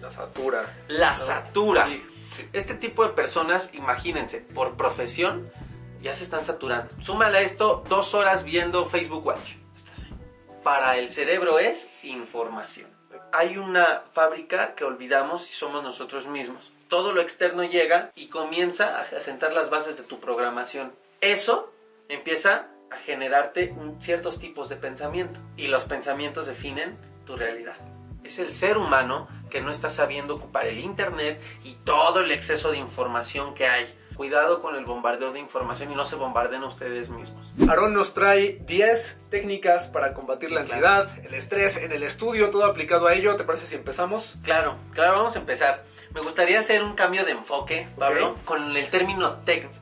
La 0.02 0.12
satura. 0.12 0.66
La 0.90 1.12
¿no? 1.12 1.18
satura. 1.18 1.86
Sí, 1.86 2.06
sí. 2.36 2.50
Este 2.52 2.74
tipo 2.74 3.06
de 3.08 3.14
personas, 3.14 3.70
imagínense, 3.72 4.42
por 4.42 4.76
profesión, 4.76 5.50
ya 6.02 6.14
se 6.18 6.26
están 6.26 6.44
saturando. 6.44 6.92
Súmale 7.02 7.38
a 7.38 7.42
esto 7.44 7.86
dos 7.88 8.14
horas 8.14 8.44
viendo 8.44 8.86
Facebook 8.88 9.26
Watch. 9.26 9.54
Para 10.64 10.98
el 10.98 11.10
cerebro 11.10 11.60
es 11.60 11.90
información. 12.04 12.90
Hay 13.32 13.58
una 13.58 14.02
fábrica 14.12 14.76
que 14.76 14.84
olvidamos 14.84 15.50
y 15.50 15.54
somos 15.54 15.82
nosotros 15.82 16.28
mismos. 16.28 16.74
Todo 16.90 17.14
lo 17.14 17.22
externo 17.22 17.64
llega 17.64 18.12
y 18.16 18.28
comienza 18.28 19.00
a 19.00 19.06
sentar 19.22 19.54
las 19.54 19.70
bases 19.70 19.96
de 19.96 20.04
tu 20.04 20.20
programación. 20.20 20.92
Eso 21.22 21.74
empieza 22.10 22.68
a 22.92 22.98
generarte 22.98 23.74
un- 23.76 24.02
ciertos 24.02 24.40
tipos 24.40 24.70
de 24.70 24.76
pensamiento 24.76 25.40
y 25.58 25.68
los 25.68 25.86
pensamientos 25.86 26.48
definen 26.48 26.98
tu 27.26 27.36
realidad. 27.36 27.76
Es 28.24 28.40
el 28.40 28.52
ser 28.52 28.78
humano 28.78 29.28
que 29.50 29.62
no 29.62 29.72
está 29.72 29.90
sabiendo 29.90 30.36
ocupar 30.36 30.66
el 30.66 30.80
Internet 30.80 31.42
y 31.64 31.76
todo 31.84 32.22
el 32.22 32.32
exceso 32.32 32.72
de 32.72 32.78
información 32.78 33.54
que 33.54 33.68
hay. 33.68 33.86
Cuidado 34.16 34.62
con 34.62 34.76
el 34.76 34.86
bombardeo 34.86 35.34
de 35.34 35.40
información 35.40 35.92
y 35.92 35.96
no 35.96 36.06
se 36.06 36.16
bombarden 36.16 36.64
ustedes 36.64 37.10
mismos. 37.10 37.54
Aarón 37.68 37.94
nos 37.94 38.14
trae 38.14 38.60
10 38.66 39.20
técnicas 39.30 39.88
para 39.88 40.14
combatir 40.14 40.52
la 40.54 40.62
ansiedad, 40.62 41.10
el 41.26 41.34
estrés 41.34 41.76
en 41.78 41.92
el 41.92 42.02
estudio, 42.02 42.50
todo 42.50 42.64
aplicado 42.66 43.08
a 43.08 43.14
ello. 43.14 43.36
¿Te 43.36 43.44
parece 43.44 43.66
si 43.68 43.76
empezamos? 43.76 44.38
Claro, 44.42 44.78
claro, 44.94 45.18
vamos 45.18 45.36
a 45.36 45.40
empezar. 45.40 45.84
Me 46.14 46.22
gustaría 46.22 46.62
hacer 46.62 46.82
un 46.82 46.96
cambio 46.96 47.26
de 47.26 47.32
enfoque, 47.32 47.90
Pablo, 48.00 48.38
con 48.46 48.76
el 48.78 48.88
término 48.90 49.34
técnicas. 49.44 49.82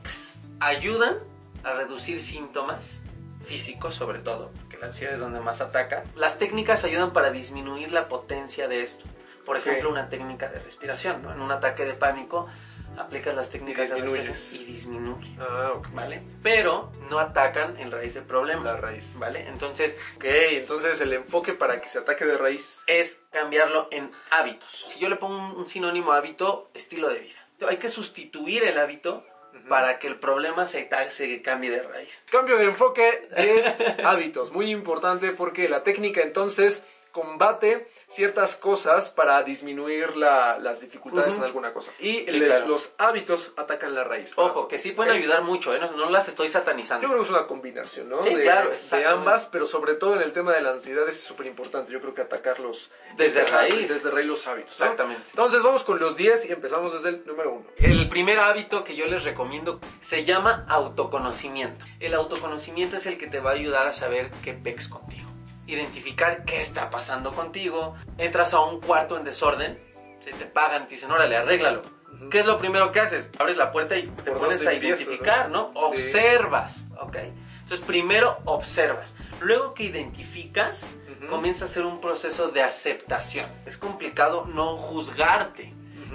Ayudan 0.60 1.18
a 1.62 1.72
reducir 1.74 2.20
síntomas 2.22 3.00
físicos, 3.44 3.94
sobre 3.94 4.18
todo, 4.20 4.50
porque 4.60 4.76
la 4.78 4.86
ansiedad 4.86 5.14
es 5.14 5.20
donde 5.20 5.40
más 5.40 5.60
ataca. 5.60 6.04
Las 6.14 6.38
técnicas 6.38 6.84
ayudan 6.84 7.12
para 7.12 7.30
disminuir 7.30 7.92
la 7.92 8.08
potencia 8.08 8.68
de 8.68 8.82
esto. 8.82 9.04
Por 9.44 9.56
ejemplo, 9.58 9.90
una 9.90 10.08
técnica 10.08 10.48
de 10.48 10.58
respiración, 10.60 11.22
¿no? 11.22 11.32
En 11.32 11.40
un 11.40 11.50
ataque 11.52 11.84
de 11.84 11.92
pánico 11.94 12.48
aplicas 12.96 13.34
las 13.34 13.50
técnicas 13.50 13.90
de 13.90 13.96
disminuyes. 13.96 14.28
respiración 14.28 14.62
y 14.62 14.72
disminuye, 14.72 15.36
Ah, 15.40 15.72
ok. 15.74 15.88
¿vale? 15.92 16.22
Pero 16.42 16.92
no 17.10 17.18
atacan 17.18 17.76
en 17.78 17.90
raíz 17.90 18.14
del 18.14 18.22
problema, 18.24 18.62
La 18.64 18.76
raíz. 18.78 19.12
¿vale? 19.18 19.46
Entonces, 19.48 19.98
Ok, 20.16 20.24
entonces 20.24 21.00
el 21.02 21.12
enfoque 21.12 21.52
para 21.52 21.80
que 21.82 21.88
se 21.88 21.98
ataque 21.98 22.24
de 22.24 22.38
raíz. 22.38 22.82
es 22.86 23.20
cambiarlo 23.32 23.88
en 23.90 24.10
hábitos. 24.30 24.70
Si 24.70 24.98
yo 25.00 25.08
le 25.10 25.16
pongo 25.16 25.36
un, 25.36 25.56
un 25.56 25.68
sinónimo 25.68 26.12
a 26.12 26.18
hábito, 26.18 26.70
estilo 26.72 27.08
de 27.10 27.18
vida. 27.18 27.68
Hay 27.68 27.76
que 27.78 27.88
sustituir 27.88 28.64
el 28.64 28.78
hábito 28.78 29.24
Para 29.68 29.98
que 29.98 30.06
el 30.06 30.18
problema 30.18 30.66
se, 30.66 30.88
se 31.10 31.42
cambie 31.42 31.70
de 31.70 31.82
raíz. 31.82 32.22
Cambio 32.30 32.58
de 32.58 32.64
enfoque, 32.64 33.28
10 33.36 33.76
hábitos. 34.04 34.52
Muy 34.52 34.70
importante 34.70 35.32
porque 35.32 35.68
la 35.68 35.82
técnica 35.82 36.20
entonces 36.20 36.86
combate 37.12 37.86
ciertas 38.06 38.56
cosas 38.56 39.10
para 39.10 39.42
disminuir 39.42 40.16
la- 40.16 40.58
las 40.58 40.80
dificultades 40.80 41.36
en 41.36 41.44
alguna 41.44 41.72
cosa. 41.72 41.92
Y 41.98 42.26
Sí, 42.28 42.38
les- 42.38 42.48
claro. 42.50 42.68
los 42.68 42.94
hábitos 42.98 43.52
atacan 43.56 43.94
la 43.94 44.04
raíz. 44.04 44.32
Ojo, 44.36 44.68
que 44.68 44.78
sí 44.78 44.92
pueden 44.92 45.12
ayudar 45.12 45.42
mucho, 45.42 45.74
¿eh? 45.74 45.78
no, 45.80 45.90
no 45.92 46.10
las 46.10 46.28
estoy 46.28 46.46
Yo 46.48 46.52
satanizando. 46.52 47.06
creo 47.06 47.18
que 47.18 47.24
es 47.24 47.30
una 47.30 47.46
combinación, 47.46 48.08
¿no? 48.08 48.22
Sí, 48.22 48.34
de, 48.34 48.42
claro, 48.42 48.70
de 48.70 49.06
ambas, 49.06 49.46
pero 49.46 49.66
sobre 49.66 49.94
todo 49.94 50.14
en 50.14 50.22
el 50.22 50.32
tema 50.32 50.52
de 50.52 50.62
la 50.62 50.70
ansiedad 50.70 51.06
es 51.08 51.20
súper 51.20 51.46
importante. 51.46 51.92
Yo 51.92 52.00
creo 52.00 52.14
que 52.14 52.22
atacarlos 52.22 52.90
Desde 53.16 53.44
raíz. 53.44 53.88
Desde 53.88 54.10
raíz 54.10 54.26
los 54.26 54.46
hábitos. 54.46 54.78
¿no? 54.80 54.84
Exactamente. 54.86 55.22
Entonces 55.30 55.62
vamos 55.62 55.84
con 55.84 55.98
los 56.00 56.16
10 56.16 56.44
y 56.48 56.52
empezamos 56.52 56.92
desde 56.92 57.08
el 57.10 57.26
número 57.26 57.52
1. 57.52 57.66
El 57.78 58.08
primer 58.08 58.38
hábito 58.40 58.84
que 58.84 58.96
yo 58.96 59.06
les 59.06 59.24
recomiendo 59.24 59.80
se 60.02 60.24
llama 60.24 60.64
autoconocimiento. 60.68 61.84
El 62.00 62.14
autoconocimiento 62.14 62.96
es 62.96 63.06
el 63.06 63.18
que 63.18 63.26
te 63.26 63.40
va 63.40 63.50
a 63.50 63.54
ayudar 63.54 63.86
a 63.86 63.92
saber 63.92 64.30
qué 64.42 64.52
pex 64.54 64.88
contigo. 64.88 65.23
Identificar 65.66 66.44
qué 66.44 66.60
está 66.60 66.90
pasando 66.90 67.34
contigo. 67.34 67.94
Entras 68.18 68.54
a 68.54 68.60
un 68.60 68.80
cuarto 68.80 69.16
en 69.16 69.24
desorden, 69.24 69.78
se 70.22 70.32
te 70.32 70.44
pagan, 70.46 70.86
te 70.88 70.94
dicen, 70.94 71.10
órale, 71.10 71.36
arréglalo. 71.36 71.82
Ujú. 72.14 72.28
¿Qué 72.30 72.40
es 72.40 72.46
lo 72.46 72.58
primero 72.58 72.92
que 72.92 73.00
haces? 73.00 73.30
Abres 73.38 73.56
la 73.56 73.72
puerta 73.72 73.96
y 73.96 74.02
te 74.08 74.30
¿Por 74.30 74.38
pones 74.40 74.66
a 74.66 74.72
identificar, 74.74 75.48
no? 75.50 75.72
¿no? 75.74 75.80
Sí. 75.92 76.00
Observas, 76.02 76.86
¿ok? 77.00 77.16
Entonces 77.62 77.80
primero 77.86 78.38
observas. 78.44 79.14
Luego 79.40 79.74
que 79.74 79.84
identificas, 79.84 80.86
Ujú. 81.18 81.26
comienza 81.28 81.64
a 81.64 81.68
ser 81.68 81.84
un 81.86 82.00
proceso 82.00 82.48
de 82.48 82.62
aceptación. 82.62 83.50
Es 83.66 83.76
complicado 83.78 84.44
no 84.46 84.76
juzgarte 84.76 85.72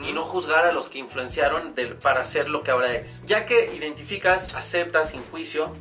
y 0.08 0.13
no 0.13 0.24
juzgar 0.25 0.65
a 0.65 0.72
los 0.72 0.88
que 0.88 1.00
influenciaron 1.00 1.75
del- 1.75 1.96
para 1.98 2.24
ser 2.25 2.50
lo 2.50 2.63
que 2.63 2.72
ahora 2.72 2.89
eres. 2.91 3.20
Ya 3.25 3.46
que 3.46 3.74
identificas, 3.75 4.53
aceptas 4.56 5.10
sin 5.10 5.24
juicio, 5.25 5.75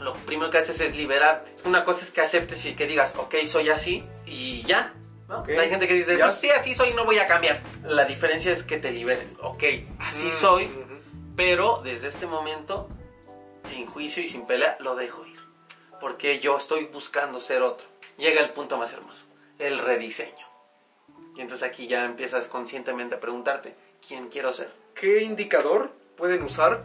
lo 0.00 0.14
primero 0.26 0.50
que 0.50 0.58
haces 0.58 0.80
es 0.80 0.96
liberarte. 0.96 1.54
Una 1.64 1.84
cosa 1.84 2.04
es 2.04 2.10
que 2.10 2.20
aceptes 2.20 2.64
y 2.64 2.74
que 2.74 2.86
digas, 2.86 3.14
ok, 3.16 3.34
soy 3.46 3.70
así 3.70 4.04
y 4.26 4.62
ya. 4.62 4.94
¿no? 5.28 5.40
Ok. 5.40 5.48
Hay 5.50 5.68
gente 5.68 5.88
que 5.88 5.94
dice, 5.94 6.18
pues 6.18 6.34
sí, 6.34 6.50
así 6.50 6.74
soy 6.74 6.90
y 6.90 6.94
no 6.94 7.04
voy 7.04 7.18
a 7.18 7.26
cambiar. 7.26 7.60
La 7.84 8.04
diferencia 8.04 8.52
es 8.52 8.62
que 8.62 8.76
te 8.78 8.90
liberes. 8.90 9.32
Ok, 9.40 9.64
así 9.98 10.28
Mm, 10.28 10.32
soy, 10.32 10.70
pero 11.34 11.80
desde 11.82 12.08
este 12.08 12.26
momento, 12.26 12.88
sin 13.64 13.86
juicio 13.86 14.22
y 14.22 14.28
sin 14.28 14.46
pelea, 14.46 14.76
lo 14.80 14.94
dejo 14.94 15.26
ir. 15.26 15.38
Porque 16.00 16.38
yo 16.40 16.56
estoy 16.56 16.84
buscando 16.86 17.40
ser 17.40 17.62
otro. 17.62 17.86
Llega 18.18 18.40
el 18.42 18.50
punto 18.50 18.76
más 18.76 18.92
hermoso, 18.92 19.24
el 19.58 19.78
rediseño. 19.78 20.46
Y 21.36 21.40
entonces 21.40 21.68
aquí 21.68 21.86
ya 21.86 22.04
empiezas 22.04 22.48
conscientemente 22.48 23.16
a 23.16 23.20
preguntarte, 23.20 23.74
¿quién 24.06 24.28
quiero 24.28 24.52
ser? 24.52 24.70
¿Qué 24.94 25.22
indicador 25.22 25.90
pueden 26.16 26.42
usar 26.42 26.84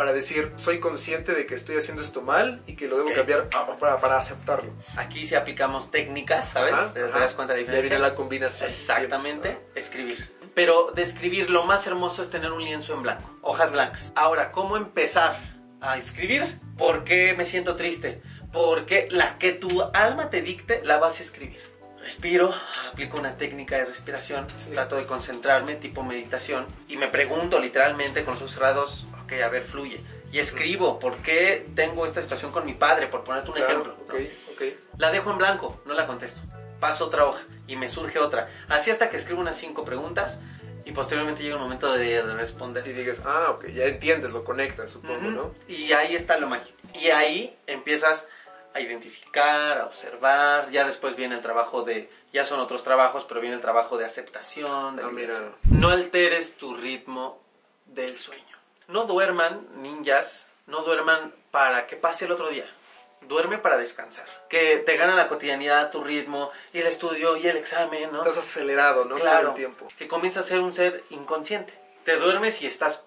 para 0.00 0.14
decir, 0.14 0.50
soy 0.56 0.80
consciente 0.80 1.34
de 1.34 1.44
que 1.44 1.54
estoy 1.54 1.76
haciendo 1.76 2.02
esto 2.02 2.22
mal 2.22 2.62
y 2.66 2.74
que 2.74 2.88
lo 2.88 2.96
debo 2.96 3.10
Ok. 3.10 3.16
cambiar 3.16 3.48
para, 3.78 3.98
para 3.98 4.16
aceptarlo. 4.16 4.72
Aquí 4.96 5.26
sí 5.26 5.34
aplicamos 5.34 5.90
técnicas, 5.90 6.48
¿sabes? 6.48 6.72
Ajá, 6.72 6.94
¿Te, 6.94 7.00
te 7.02 7.10
ajá. 7.10 7.18
das 7.20 7.34
cuenta 7.34 7.52
de 7.52 7.60
la 7.60 7.66
diferencia? 7.66 7.98
la 7.98 8.14
combinación. 8.14 8.70
Exactamente, 8.70 9.58
escribir. 9.74 10.34
Pero 10.54 10.92
de 10.92 11.02
escribir 11.02 11.50
lo 11.50 11.64
más 11.66 11.86
hermoso 11.86 12.22
es 12.22 12.30
tener 12.30 12.50
un 12.50 12.64
lienzo 12.64 12.94
en 12.94 13.02
blanco, 13.02 13.28
hojas 13.42 13.72
blancas. 13.72 14.10
Ahora, 14.16 14.52
¿cómo 14.52 14.78
empezar 14.78 15.36
a 15.82 15.98
escribir? 15.98 16.58
¿Por 16.78 17.04
qué 17.04 17.34
me 17.36 17.44
siento 17.44 17.76
triste? 17.76 18.22
Porque 18.54 19.06
la 19.10 19.36
que 19.36 19.52
tu 19.52 19.82
alma 19.92 20.30
te 20.30 20.40
dicte 20.40 20.80
la 20.82 20.96
vas 20.96 21.20
a 21.20 21.22
escribir. 21.24 21.60
Respiro, 22.00 22.54
aplico 22.90 23.18
una 23.18 23.36
técnica 23.36 23.76
de 23.76 23.84
respiración, 23.84 24.46
Sí. 24.56 24.70
trato 24.70 24.96
de 24.96 25.04
concentrarme, 25.04 25.74
tipo 25.74 26.02
meditación, 26.02 26.64
y 26.88 26.96
me 26.96 27.08
pregunto 27.08 27.60
literalmente 27.60 28.24
con 28.24 28.32
los 28.34 28.40
ojos 28.42 28.54
cerrados, 28.54 29.06
ok, 29.36 29.42
a 29.42 29.48
ver, 29.48 29.64
fluye. 29.64 30.00
Y 30.32 30.38
escribo, 30.38 30.98
¿por 30.98 31.18
qué 31.18 31.66
tengo 31.74 32.06
esta 32.06 32.22
situación 32.22 32.52
con 32.52 32.64
mi 32.66 32.74
padre? 32.74 33.06
Por 33.08 33.24
ponerte 33.24 33.50
un 33.50 33.56
Claro, 33.56 33.70
ejemplo. 33.70 33.96
¿no? 33.98 34.04
ok, 34.04 34.20
ok. 34.52 34.62
La 34.98 35.10
dejo 35.10 35.30
en 35.30 35.38
blanco, 35.38 35.80
no 35.86 35.94
la 35.94 36.06
contesto. 36.06 36.40
Paso 36.78 37.06
otra 37.06 37.24
hoja 37.26 37.42
y 37.66 37.76
me 37.76 37.88
surge 37.88 38.18
otra. 38.18 38.48
Así 38.68 38.90
hasta 38.90 39.10
que 39.10 39.16
escribo 39.16 39.40
unas 39.40 39.58
cinco 39.58 39.84
preguntas 39.84 40.40
y 40.84 40.92
posteriormente 40.92 41.42
llega 41.42 41.56
un 41.56 41.62
momento 41.62 41.92
de, 41.92 42.22
de 42.22 42.32
Y 42.32 42.36
responder. 42.36 42.84
digas, 42.84 43.22
ah, 43.26 43.50
ok, 43.50 43.66
ya 43.66 43.84
entiendes, 43.84 44.32
lo 44.32 44.44
conectas, 44.44 44.90
supongo. 44.92 45.30
¿no? 45.30 45.54
Y 45.68 45.92
ahí 45.92 46.14
está 46.14 46.38
lo 46.38 46.46
mágico. 46.48 46.78
Y 46.94 47.08
ahí 47.08 47.56
empiezas 47.66 48.26
a 48.72 48.80
identificar, 48.80 49.78
a 49.78 49.86
observar. 49.86 50.70
Ya 50.70 50.84
después 50.84 51.16
viene 51.16 51.34
el 51.34 51.42
trabajo 51.42 51.82
de, 51.82 52.08
ya 52.32 52.46
son 52.46 52.60
otros 52.60 52.82
trabajos, 52.84 53.24
pero 53.28 53.40
viene 53.40 53.56
el 53.56 53.60
trabajo 53.62 53.98
de 53.98 54.04
aceptación, 54.06 54.96
de 54.96 55.02
Ah, 55.02 55.08
mira. 55.12 55.34
No 55.64 55.90
alteres 55.90 56.54
tu 56.56 56.74
ritmo 56.76 57.42
del 57.86 58.16
sueño. 58.16 58.44
No 58.90 59.04
duerman, 59.04 59.66
ninjas, 59.76 60.48
no 60.66 60.82
duerman 60.82 61.32
para 61.50 61.86
que 61.86 61.96
pase 61.96 62.24
el 62.24 62.32
otro 62.32 62.48
día. 62.48 62.66
Duerme 63.22 63.58
para 63.58 63.76
descansar. 63.76 64.24
Que 64.48 64.78
te 64.78 64.96
gana 64.96 65.14
la 65.14 65.28
cotidianidad, 65.28 65.90
tu 65.90 66.02
ritmo, 66.02 66.50
y 66.72 66.80
el 66.80 66.86
estudio, 66.86 67.36
y 67.36 67.46
el 67.46 67.56
examen, 67.56 68.10
¿no? 68.12 68.20
Estás 68.20 68.38
acelerado, 68.38 69.04
¿no? 69.04 69.10
Todo 69.16 69.20
Claro, 69.20 69.48
el 69.50 69.54
tiempo. 69.54 69.88
que 69.98 70.08
comienzas 70.08 70.46
a 70.46 70.48
ser 70.48 70.60
un 70.60 70.72
ser 70.72 71.04
inconsciente. 71.10 71.72
Te 72.04 72.16
duermes 72.16 72.60
y 72.62 72.66
estás 72.66 73.04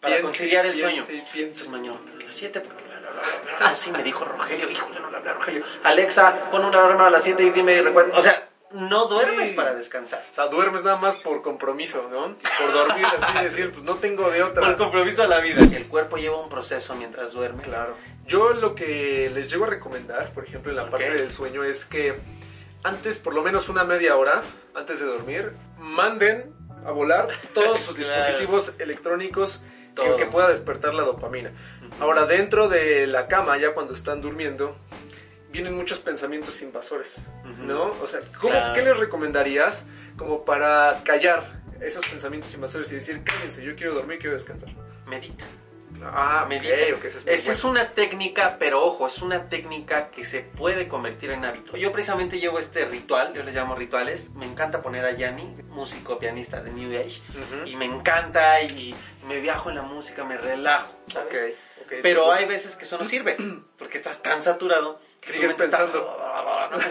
para 0.00 0.20
conciliar 0.20 0.66
el 0.66 0.78
sueño. 0.78 1.04
Entonces 1.34 1.68
mañana 1.68 1.96
a 1.96 2.22
las 2.24 2.34
7 2.34 2.60
porque 2.60 2.82
bla, 2.82 2.98
bla, 2.98 3.10
bla, 3.12 3.22
bla, 3.22 3.58
bla. 3.58 3.76
Sí 3.76 3.92
me 3.92 4.02
dijo 4.02 4.24
Rogelio, 4.24 4.68
híjole, 4.68 4.98
no 4.98 5.10
le 5.10 5.16
hablé 5.18 5.30
a 5.30 5.34
Rogelio. 5.34 5.64
Alexa, 5.84 6.50
pon 6.50 6.64
una 6.64 6.84
alarma 6.84 7.06
a 7.06 7.10
las 7.10 7.22
7 7.22 7.40
y 7.42 7.50
dime 7.50 7.80
recuerda. 7.80 8.18
O 8.18 8.20
sea, 8.20 8.41
no 8.74 9.06
duermes 9.06 9.50
Sí. 9.50 9.54
para 9.56 9.74
descansar. 9.74 10.24
O 10.30 10.34
sea, 10.34 10.46
duermes 10.48 10.84
nada 10.84 10.96
más 10.96 11.16
por 11.16 11.42
compromiso, 11.42 12.08
¿no? 12.10 12.36
Por 12.60 12.72
dormir 12.72 13.04
así, 13.18 13.38
decir, 13.44 13.72
pues 13.72 13.82
no 13.84 13.96
tengo 13.96 14.30
de 14.30 14.42
otra. 14.42 14.62
Por 14.66 14.76
compromiso 14.76 15.22
a 15.22 15.26
la 15.26 15.40
vida. 15.40 15.60
El 15.76 15.86
cuerpo 15.88 16.16
lleva 16.16 16.40
un 16.40 16.48
proceso 16.48 16.94
mientras 16.94 17.32
duermes. 17.32 17.66
Claro. 17.66 17.94
Yo 18.26 18.50
lo 18.50 18.74
que 18.74 19.30
les 19.34 19.50
llego 19.50 19.64
a 19.64 19.68
recomendar, 19.68 20.32
por 20.32 20.44
ejemplo, 20.44 20.70
en 20.70 20.76
la 20.76 20.88
parte 20.90 21.10
del 21.14 21.30
sueño, 21.32 21.64
es 21.64 21.84
que 21.84 22.14
antes, 22.84 23.18
por 23.18 23.34
lo 23.34 23.42
menos 23.42 23.68
una 23.68 23.84
media 23.84 24.16
hora, 24.16 24.42
antes 24.74 25.00
de 25.00 25.06
dormir, 25.06 25.52
manden 25.78 26.52
a 26.86 26.90
volar 26.90 27.28
todos 27.54 27.80
sus 27.80 27.96
Claro. 27.98 28.14
dispositivos 28.16 28.74
electrónicos 28.78 29.60
que, 29.94 30.16
que 30.16 30.26
pueda 30.26 30.48
despertar 30.48 30.94
la 30.94 31.02
dopamina. 31.02 31.52
Ahora, 32.00 32.24
dentro 32.26 32.68
de 32.68 33.06
la 33.06 33.26
cama, 33.28 33.58
ya 33.58 33.74
cuando 33.74 33.92
están 33.94 34.20
durmiendo, 34.22 34.76
vienen 35.52 35.74
muchos 35.74 36.00
pensamientos 36.00 36.60
invasores, 36.62 37.28
Ujú. 37.44 37.62
¿no? 37.62 37.82
O 38.02 38.06
sea, 38.06 38.20
¿cómo- 38.40 38.50
Claro. 38.52 38.74
¿qué 38.74 38.82
les 38.82 38.96
recomendarías 38.98 39.84
como 40.16 40.44
para 40.44 41.02
callar 41.04 41.60
esos 41.80 42.04
pensamientos 42.06 42.52
invasores 42.54 42.90
y 42.92 42.96
decir, 42.96 43.22
cállense, 43.22 43.62
yo 43.62 43.76
quiero 43.76 43.94
dormir, 43.94 44.18
quiero 44.18 44.34
descansar? 44.34 44.70
Medita. 45.06 45.44
Ah, 46.04 46.46
Medita. 46.48 46.74
ok, 46.74 46.98
ok, 46.98 47.04
eso 47.04 47.18
es 47.18 47.26
Esa 47.26 47.52
es 47.52 47.62
bueno. 47.62 47.80
una 47.80 47.90
técnica, 47.90 48.56
pero 48.58 48.82
ojo, 48.84 49.06
es 49.06 49.20
una 49.20 49.48
técnica 49.48 50.10
que 50.10 50.24
se 50.24 50.40
puede 50.40 50.88
convertir 50.88 51.30
en 51.30 51.44
hábito. 51.44 51.76
Yo 51.76 51.92
precisamente 51.92 52.40
llevo 52.40 52.58
este 52.58 52.86
ritual, 52.86 53.34
yo 53.34 53.42
les 53.44 53.54
llamo 53.54 53.74
rituales. 53.76 54.28
Me 54.30 54.46
encanta 54.46 54.80
poner 54.82 55.04
a 55.04 55.12
Yanni, 55.12 55.44
músico 55.68 56.18
pianista 56.18 56.60
de 56.62 56.72
New 56.72 56.90
Age, 56.98 57.20
Ujú. 57.30 57.66
y 57.66 57.76
me 57.76 57.84
encanta 57.84 58.62
y 58.62 58.96
me 59.28 59.38
viajo 59.40 59.68
en 59.70 59.76
la 59.76 59.82
música, 59.82 60.24
me 60.24 60.36
relajo, 60.38 60.92
¿sabes? 61.08 61.54
Ok, 61.82 61.84
ok, 61.84 61.92
Pero 62.02 62.32
hay 62.32 62.46
veces 62.46 62.74
que 62.74 62.84
eso 62.84 62.96
no 62.98 63.04
sirve, 63.04 63.36
porque 63.78 63.98
estás 63.98 64.22
tan 64.22 64.42
saturado 64.42 64.98
Sigues 65.24 65.50
está- 65.52 65.62
pensando. 65.64 66.18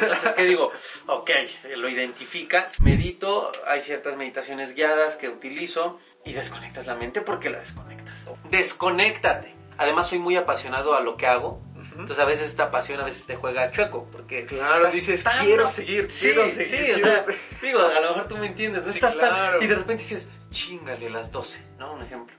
Entonces, 0.01 0.33
¿qué 0.33 0.43
digo? 0.43 0.71
Ok, 1.07 1.29
lo 1.77 1.89
identificas, 1.89 2.79
medito, 2.81 3.51
hay 3.67 3.81
ciertas 3.81 4.15
meditaciones 4.15 4.73
guiadas 4.75 5.15
que 5.15 5.27
utilizo 5.29 5.99
y 6.23 6.33
desconectas 6.33 6.85
la 6.87 6.95
mente 6.95 7.21
porque 7.21 7.49
la 7.49 7.59
desconectas. 7.59 8.25
Desconéctate. 8.49 9.53
Además, 9.77 10.07
soy 10.07 10.19
muy 10.19 10.37
apasionado 10.37 10.93
a 10.93 11.01
lo 11.01 11.17
que 11.17 11.27
hago. 11.27 11.59
Entonces, 11.91 12.19
a 12.19 12.25
veces 12.25 12.47
esta 12.47 12.69
pasión 12.71 12.99
a 13.01 13.03
veces 13.03 13.25
te 13.25 13.35
juega 13.35 13.71
chueco. 13.71 14.07
Porque 14.11 14.45
Claro, 14.45 14.89
dices, 14.91 15.23
tan- 15.23 15.43
quiero 15.45 15.67
seguir, 15.67 16.09
Sí, 16.11 16.27
quiero 16.27 16.47
sí, 16.49 16.65
seguir, 16.65 16.91
o 16.91 16.93
quiero 16.95 17.07
sea, 17.11 17.23
seguir. 17.23 17.39
digo, 17.61 17.79
a 17.81 17.99
lo 17.99 18.09
mejor 18.11 18.27
tú 18.27 18.37
me 18.37 18.47
entiendes. 18.47 18.85
¿no? 18.85 18.91
Sí, 18.91 18.99
Estás 18.99 19.17
tan- 19.17 19.29
claro. 19.29 19.61
y 19.63 19.67
de 19.67 19.75
repente 19.75 20.03
dices, 20.03 20.29
chingale 20.51 21.09
las 21.09 21.31
12, 21.31 21.59
¿no? 21.79 21.93
Un 21.93 22.03
ejemplo. 22.03 22.35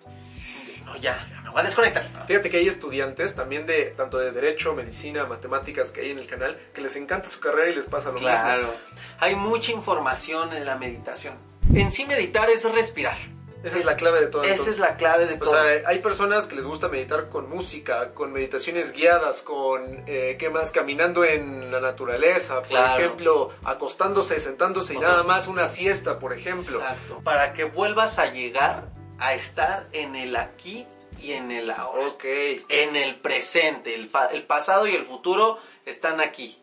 No, 0.84 0.96
ya, 0.96 1.28
me 1.44 1.50
voy 1.50 1.60
a 1.60 1.64
desconectar. 1.64 2.24
Fíjate 2.26 2.50
que 2.50 2.56
hay 2.58 2.68
estudiantes 2.68 3.34
también 3.34 3.66
de 3.66 3.94
tanto 3.96 4.18
de 4.18 4.32
derecho, 4.32 4.74
medicina, 4.74 5.24
matemáticas 5.26 5.90
que 5.92 6.00
hay 6.02 6.10
en 6.10 6.18
el 6.18 6.26
canal 6.26 6.58
que 6.74 6.80
les 6.80 6.96
encanta 6.96 7.28
su 7.28 7.38
carrera 7.40 7.70
y 7.70 7.74
les 7.76 7.86
pasa 7.86 8.08
lo 8.08 8.14
mismo. 8.14 8.28
Claro. 8.28 8.74
Hay 9.20 9.36
mucha 9.36 9.70
información 9.72 10.52
en 10.52 10.64
la 10.64 10.76
meditación. 10.76 11.34
En 11.74 11.90
sí 11.90 12.04
meditar 12.06 12.50
es 12.50 12.64
respirar. 12.70 13.16
Esa 13.62 13.78
es 13.78 13.84
la 13.84 13.94
clave 13.94 14.20
de 14.22 14.26
todo. 14.26 14.42
Esa 14.42 14.50
entonces. 14.52 14.74
es 14.74 14.80
la 14.80 14.96
clave 14.96 15.24
de 15.26 15.34
O 15.34 15.38
todo. 15.38 15.52
sea, 15.54 15.88
hay 15.88 16.00
personas 16.00 16.48
que 16.48 16.56
les 16.56 16.66
gusta 16.66 16.88
meditar 16.88 17.28
con 17.28 17.48
música, 17.48 18.12
con 18.12 18.32
meditaciones 18.32 18.92
guiadas, 18.92 19.40
con, 19.42 20.02
eh, 20.08 20.36
¿qué 20.36 20.50
más? 20.50 20.72
Caminando 20.72 21.24
en 21.24 21.70
la 21.70 21.80
naturaleza, 21.80 22.56
por 22.56 22.66
Claro. 22.66 22.98
ejemplo, 23.00 23.50
acostándose, 23.62 24.40
sentándose 24.40 24.94
y 24.94 24.96
Otros- 24.96 25.10
nada 25.12 25.22
más 25.22 25.46
una 25.46 25.68
siesta, 25.68 26.18
por 26.18 26.32
ejemplo. 26.32 26.78
Exacto. 26.80 27.20
Para 27.22 27.52
que 27.52 27.62
vuelvas 27.62 28.18
a 28.18 28.26
llegar 28.32 28.86
a 29.26 29.34
estar 29.34 29.86
en 29.92 30.16
el 30.16 30.36
aquí 30.36 30.86
y 31.20 31.32
en 31.32 31.50
el 31.50 31.70
ahora. 31.70 32.08
Ok. 32.08 32.24
En 32.68 32.96
el 32.96 33.16
presente. 33.16 33.94
El, 33.94 34.08
pasado 34.46 34.86
y 34.86 34.94
el 34.94 35.04
futuro 35.04 35.58
están 35.86 36.20
aquí. 36.20 36.58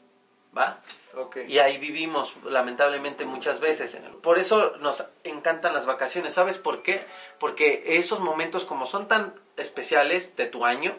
¿Va? 0.57 0.81
Ok. 1.15 1.37
Y 1.47 1.59
ahí 1.59 1.77
vivimos, 1.77 2.35
lamentablemente, 2.43 3.25
muchas 3.25 3.59
veces. 3.59 3.95
en 3.95 4.05
el- 4.05 4.13
Por 4.15 4.39
eso 4.39 4.75
nos 4.77 5.07
encantan 5.23 5.73
las 5.73 5.85
vacaciones. 5.85 6.33
¿Sabes 6.33 6.57
por 6.57 6.81
qué? 6.83 7.05
Porque 7.39 7.83
esos 7.97 8.19
momentos, 8.19 8.65
como 8.65 8.85
son 8.85 9.07
tan 9.07 9.33
especiales 9.57 10.35
de 10.35 10.45
tu 10.47 10.65
año, 10.65 10.95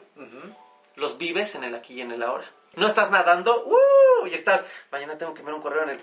los 0.96 1.18
vives 1.18 1.54
en 1.54 1.64
el 1.64 1.74
aquí 1.74 1.94
y 1.94 2.00
en 2.00 2.12
el 2.12 2.22
ahora. 2.22 2.50
No 2.76 2.86
estás 2.86 3.10
nadando, 3.10 3.64
¡uh! 3.66 4.26
y 4.26 4.34
estás, 4.34 4.64
mañana 4.92 5.18
tengo 5.18 5.34
que 5.34 5.42
ver 5.42 5.54
un 5.54 5.60
correo 5.62 5.82
en 5.82 5.90
el... 5.90 6.00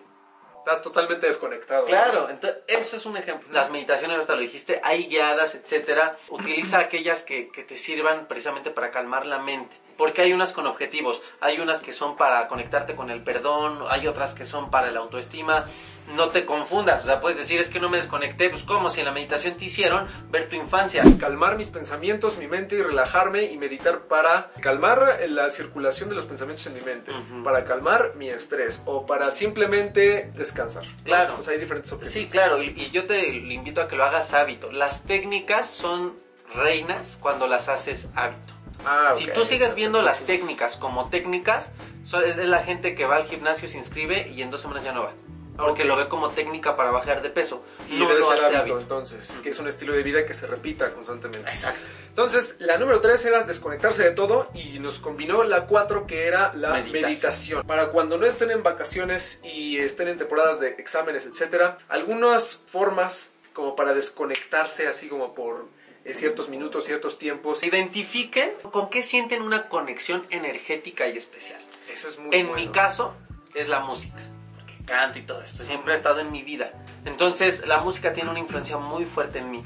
Estás 0.68 0.84
totalmente 0.84 1.28
desconectado. 1.28 1.86
Claro, 1.86 2.30
entonces, 2.30 2.62
eso 2.68 2.98
es 2.98 3.06
un 3.06 3.16
ejemplo. 3.16 3.48
Las 3.54 3.72
meditaciones, 3.72 4.18
ahorita 4.18 4.36
lo 4.36 4.42
dijiste, 4.42 4.82
hay 4.84 5.06
guiadas, 5.06 5.56
etcétera. 5.56 6.18
Utiliza 6.28 6.80
aquellas 6.80 7.24
que, 7.24 7.50
que 7.52 7.64
te 7.64 7.78
sirvan 7.78 8.28
precisamente 8.28 8.70
para 8.70 8.92
calmar 8.92 9.26
la 9.26 9.40
mente. 9.40 9.74
Porque 9.98 10.22
hay 10.22 10.34
unas 10.34 10.54
con 10.54 10.68
objetivos, 10.68 11.22
hay 11.42 11.60
unas 11.60 11.82
que 11.82 11.94
son 11.94 12.16
para 12.16 12.48
conectarte 12.48 12.96
con 12.96 13.10
el 13.10 13.24
perdón, 13.24 13.80
hay 13.90 14.08
otras 14.08 14.34
que 14.34 14.46
son 14.46 14.70
para 14.70 14.92
la 14.92 15.00
autoestima. 15.00 15.66
No 16.16 16.30
te 16.30 16.46
confundas, 16.46 17.04
o 17.04 17.08
sea, 17.08 17.20
puedes 17.20 17.38
decir, 17.38 17.60
es 17.60 17.70
que 17.70 17.82
no 17.82 17.90
me 17.90 17.98
desconecté, 17.98 18.50
pues 18.50 18.64
como 18.64 18.90
si 18.90 19.02
en 19.02 19.08
la 19.08 19.12
meditación 19.12 19.58
te 19.58 19.66
hicieron 19.66 20.08
ver 20.30 20.48
tu 20.48 20.56
infancia. 20.56 21.04
calmar 21.20 21.58
mis 21.58 21.70
pensamientos, 21.70 22.38
mi 22.38 22.48
mente 22.48 22.76
y 22.76 22.82
relajarme 22.82 23.44
y 23.46 23.58
meditar 23.58 24.04
para 24.08 24.52
calmar 24.62 25.20
la 25.28 25.50
circulación 25.50 26.10
de 26.10 26.16
los 26.16 26.26
pensamientos 26.26 26.66
en 26.68 26.76
mi 26.76 26.82
mente, 26.82 27.12
para 27.44 27.66
calmar 27.66 28.14
mi 28.16 28.30
estrés 28.30 28.82
o 28.86 29.06
para 29.06 29.32
simplemente 29.32 30.32
descansar. 30.34 30.86
Claro. 31.04 31.38
O 31.40 31.44
sea, 31.44 31.54
hay 31.54 31.60
diferentes 31.60 31.92
objetivos. 31.92 32.14
Sí, 32.14 32.30
claro, 32.30 32.64
y, 32.64 32.68
y 32.70 32.90
yo 32.92 33.06
te 33.06 33.28
invito 33.28 33.82
a 33.82 33.88
que 33.88 33.96
lo 33.96 34.06
hagas 34.06 34.34
hábito. 34.34 34.72
Las 34.72 35.04
técnicas 35.04 35.70
son 35.70 36.18
reinas 36.54 37.18
cuando 37.22 37.48
las 37.48 37.68
haces 37.70 38.10
hábito. 38.16 38.57
Ah, 38.86 39.12
Si 39.18 39.28
tú 39.28 39.46
sigues 39.46 39.76
viendo 39.76 40.02
las 40.02 40.24
técnicas 40.24 40.76
como 40.78 41.10
técnicas, 41.10 41.72
es 42.26 42.38
la 42.38 42.64
gente 42.64 42.96
que 42.96 43.06
va 43.06 43.18
al 43.18 43.26
gimnasio, 43.26 43.68
se 43.68 43.78
inscribe 43.78 44.30
y 44.30 44.42
en 44.42 44.50
dos 44.52 44.62
semanas 44.62 44.84
ya 44.84 44.92
no 44.94 45.04
va. 45.04 45.14
Porque 45.58 45.86
lo 45.86 45.96
ve 45.96 46.08
como 46.08 46.30
técnica 46.32 46.78
para 46.78 46.92
bajar 46.92 47.24
de 47.24 47.32
peso. 47.32 47.64
Y 47.90 47.98
no 47.98 48.08
debe 48.08 48.20
lo 48.20 48.30
ser 48.30 48.46
hábito, 48.46 48.60
hábito. 48.60 48.80
entonces, 48.80 49.32
que 49.42 49.50
es 49.50 49.60
un 49.60 49.68
estilo 49.68 49.94
de 49.94 50.04
vida 50.04 50.24
que 50.24 50.36
se 50.36 50.46
repita 50.46 50.94
constantemente. 50.94 51.50
Exacto. 51.50 51.80
Entonces, 52.10 52.58
la 52.60 52.78
número 52.78 53.02
3 53.02 53.26
era 53.26 53.44
desconectarse 53.44 54.04
de 54.04 54.12
todo 54.12 54.52
y 54.54 54.78
nos 54.78 55.00
combinó 55.00 55.44
la 55.44 55.66
4 55.66 56.06
que 56.06 56.28
era 56.28 56.54
la 56.54 56.74
Meditación. 56.74 57.02
meditación. 57.02 57.64
Para 57.66 57.88
cuando 57.90 58.20
no 58.20 58.28
estén 58.28 58.52
en 58.52 58.62
vacaciones 58.62 59.42
y 59.44 59.80
estén 59.80 60.10
en 60.10 60.20
temporadas 60.20 60.60
de 60.60 60.76
exámenes, 60.78 61.26
etcétera, 61.26 61.80
algunas 61.90 62.62
formas 62.68 63.32
como 63.54 63.76
para 63.76 63.96
desconectarse 63.96 64.88
así 64.88 65.08
como 65.10 65.34
por 65.34 65.66
ciertos 66.14 66.50
minutos, 66.50 66.86
ciertos 66.86 67.18
tiempos. 67.20 67.64
Identifiquen 67.64 68.52
con 68.72 68.90
qué 68.90 69.04
sienten 69.04 69.42
una 69.42 69.68
conexión 69.70 70.26
energética 70.30 71.08
y 71.08 71.18
especial. 71.18 71.62
Eso 71.92 72.08
es 72.08 72.20
muy 72.20 72.36
En 72.36 72.48
bueno. 72.48 72.62
mi 72.66 72.72
caso, 72.72 73.14
es 73.54 73.68
la 73.68 73.80
música. 73.82 74.18
Porque 74.56 74.74
canto 74.86 75.20
y 75.20 75.24
todo 75.24 75.42
esto. 75.42 75.64
Siempre 75.64 75.94
ha 75.94 75.98
estado 75.98 76.20
en 76.22 76.32
mi 76.32 76.44
vida. 76.44 76.72
Entonces, 77.08 77.66
la 77.66 77.80
música 77.80 78.14
tiene 78.14 78.30
una 78.30 78.40
influencia 78.40 78.78
muy 78.78 79.06
fuerte 79.06 79.40
en 79.40 79.50
mí. 79.50 79.66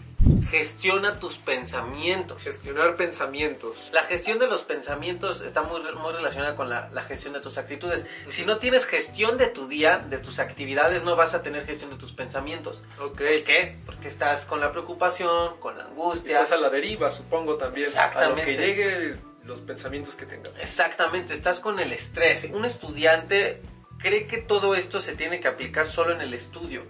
Gestiona 0.50 1.20
tus 1.20 1.38
pensamientos. 1.38 2.44
Gestionar 2.44 2.96
pensamientos. 2.96 3.90
La 3.94 4.04
gestión 4.04 4.38
de 4.38 4.48
los 4.48 4.64
pensamientos 4.64 5.42
está 5.42 5.64
muy, 5.64 5.82
muy 5.82 6.14
relacionada 6.14 6.56
con 6.56 6.70
la, 6.70 6.90
la 6.90 7.02
gestión 7.04 7.34
de 7.34 7.40
tus 7.40 7.58
actitudes. 7.58 8.06
Si 8.30 8.46
no 8.46 8.58
tienes 8.58 8.86
gestión 8.86 9.38
de 9.38 9.48
tu 9.48 9.68
día, 9.68 9.98
de 9.98 10.20
tus 10.20 10.40
actividades, 10.40 11.04
no 11.04 11.16
vas 11.16 11.34
a 11.34 11.42
tener 11.42 11.66
gestión 11.66 11.90
de 11.90 11.98
tus 11.98 12.12
pensamientos. 12.12 12.84
Ok. 13.00 13.18
¿Por 13.18 13.44
qué? 13.44 13.80
Porque 13.86 14.08
estás 14.08 14.46
con 14.46 14.60
la 14.60 14.72
preocupación, 14.72 15.60
con 15.60 15.78
la 15.78 15.86
angustia. 15.86 16.34
Estás 16.34 16.52
a 16.52 16.58
la 16.58 16.70
deriva, 16.70 17.12
supongo 17.12 17.56
también. 17.56 17.88
Exactamente. 17.88 18.44
A 18.44 18.46
lo 18.46 18.52
que 18.52 18.58
llegue 18.58 19.20
los 19.44 19.62
pensamientos 19.62 20.16
que 20.16 20.26
tengas. 20.26 20.58
Exactamente, 20.60 21.34
estás 21.34 21.60
con 21.60 21.80
el 21.80 21.92
estrés. 21.92 22.48
Un 22.54 22.66
estudiante 22.66 23.62
cree 23.98 24.28
que 24.28 24.38
todo 24.38 24.76
esto 24.76 25.02
se 25.02 25.16
tiene 25.16 25.40
que 25.40 25.48
aplicar 25.48 25.88
solo 25.88 26.14
en 26.14 26.22
el 26.22 26.34
estudio. 26.34 26.84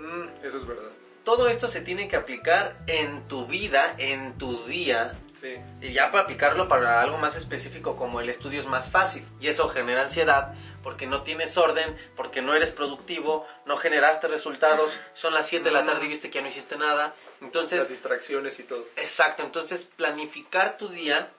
Mm, 0.00 0.44
eso 0.44 0.56
es 0.56 0.66
verdad. 0.66 0.90
Todo 1.24 1.48
esto 1.48 1.68
se 1.68 1.82
tiene 1.82 2.08
que 2.08 2.16
aplicar 2.16 2.78
en 2.86 3.28
tu 3.28 3.46
vida, 3.46 3.94
en 3.98 4.38
tu 4.38 4.56
día. 4.64 5.18
Sí. 5.34 5.56
Y 5.82 5.92
ya 5.92 6.10
para 6.10 6.24
aplicarlo 6.24 6.66
para 6.66 7.02
algo 7.02 7.18
más 7.18 7.36
específico 7.36 7.94
como 7.94 8.20
el 8.20 8.30
estudio 8.30 8.58
es 8.58 8.66
más 8.66 8.90
fácil. 8.90 9.24
Y 9.38 9.48
eso 9.48 9.68
genera 9.68 10.02
ansiedad 10.02 10.54
porque 10.82 11.06
no 11.06 11.22
tienes 11.22 11.58
orden, 11.58 11.94
porque 12.16 12.40
no 12.40 12.54
eres 12.54 12.72
productivo, 12.72 13.46
no 13.66 13.76
generaste 13.76 14.28
resultados, 14.28 14.98
son 15.12 15.34
las 15.34 15.46
7 15.46 15.64
de 15.64 15.70
la 15.70 15.84
tarde 15.84 16.06
y 16.06 16.08
viste 16.08 16.30
que 16.30 16.38
ya 16.38 16.42
no 16.42 16.48
hiciste 16.48 16.78
nada. 16.78 17.14
Las 17.34 17.42
Entonces, 17.42 17.88
distracciones 17.90 18.58
y 18.58 18.62
todo. 18.62 18.86
exacto, 18.96 19.42
entonces 19.42 19.84
planificar 19.96 20.78
tu 20.78 20.88
día 20.88 21.30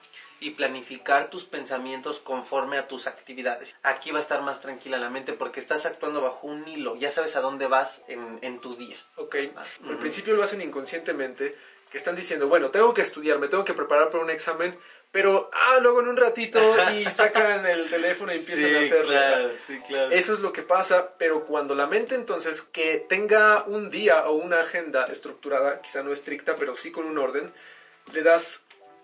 y 0.42 0.50
planificar 0.50 1.30
tus 1.30 1.44
pensamientos 1.44 2.18
conforme 2.18 2.76
a 2.76 2.88
tus 2.88 3.06
actividades. 3.06 3.78
Aquí 3.82 4.10
va 4.10 4.18
a 4.18 4.22
estar 4.22 4.42
más 4.42 4.60
tranquila 4.60 4.98
la 4.98 5.08
mente 5.08 5.32
porque 5.32 5.60
estás 5.60 5.86
actuando 5.86 6.20
bajo 6.20 6.46
un 6.48 6.66
hilo, 6.66 6.96
ya 6.96 7.10
sabes 7.12 7.36
a 7.36 7.40
dónde 7.40 7.66
vas 7.68 8.02
en, 8.08 8.38
en 8.42 8.60
tu 8.60 8.74
día. 8.74 8.96
Ok. 9.16 9.36
Al 9.54 9.90
Ujú. 9.90 9.98
principio 9.98 10.34
lo 10.34 10.42
hacen 10.42 10.60
inconscientemente, 10.60 11.56
que 11.90 11.98
están 11.98 12.16
diciendo, 12.16 12.48
bueno, 12.48 12.70
tengo 12.70 12.92
que 12.94 13.02
estudiar, 13.02 13.38
me 13.38 13.48
tengo 13.48 13.64
que 13.64 13.74
preparar 13.74 14.10
para 14.10 14.24
un 14.24 14.30
examen, 14.30 14.76
pero, 15.12 15.50
ah, 15.52 15.78
luego 15.80 16.00
en 16.00 16.08
un 16.08 16.16
ratito 16.16 16.74
y 16.90 17.04
sacan 17.10 17.66
el 17.66 17.90
teléfono 17.90 18.32
y 18.32 18.38
empiezan 18.38 18.74
a 18.74 18.80
hacerlo. 18.80 19.58
sí, 19.58 19.78
claro. 19.86 20.10
Eso 20.10 20.32
es 20.32 20.40
lo 20.40 20.52
que 20.54 20.62
pasa, 20.62 21.12
pero 21.18 21.44
cuando 21.44 21.74
la 21.74 21.86
mente 21.86 22.14
entonces 22.14 22.62
que 22.62 23.04
tenga 23.08 23.64
un 23.64 23.90
día 23.90 24.26
o 24.26 24.32
una 24.32 24.60
agenda 24.60 25.04
estructurada, 25.04 25.82
quizá 25.82 26.02
no 26.02 26.12
estricta, 26.12 26.56
pero 26.56 26.78
sí 26.78 26.90
con 26.90 27.04
un 27.04 27.18
orden, 27.18 27.52
le 28.10 28.22
das 28.22 28.61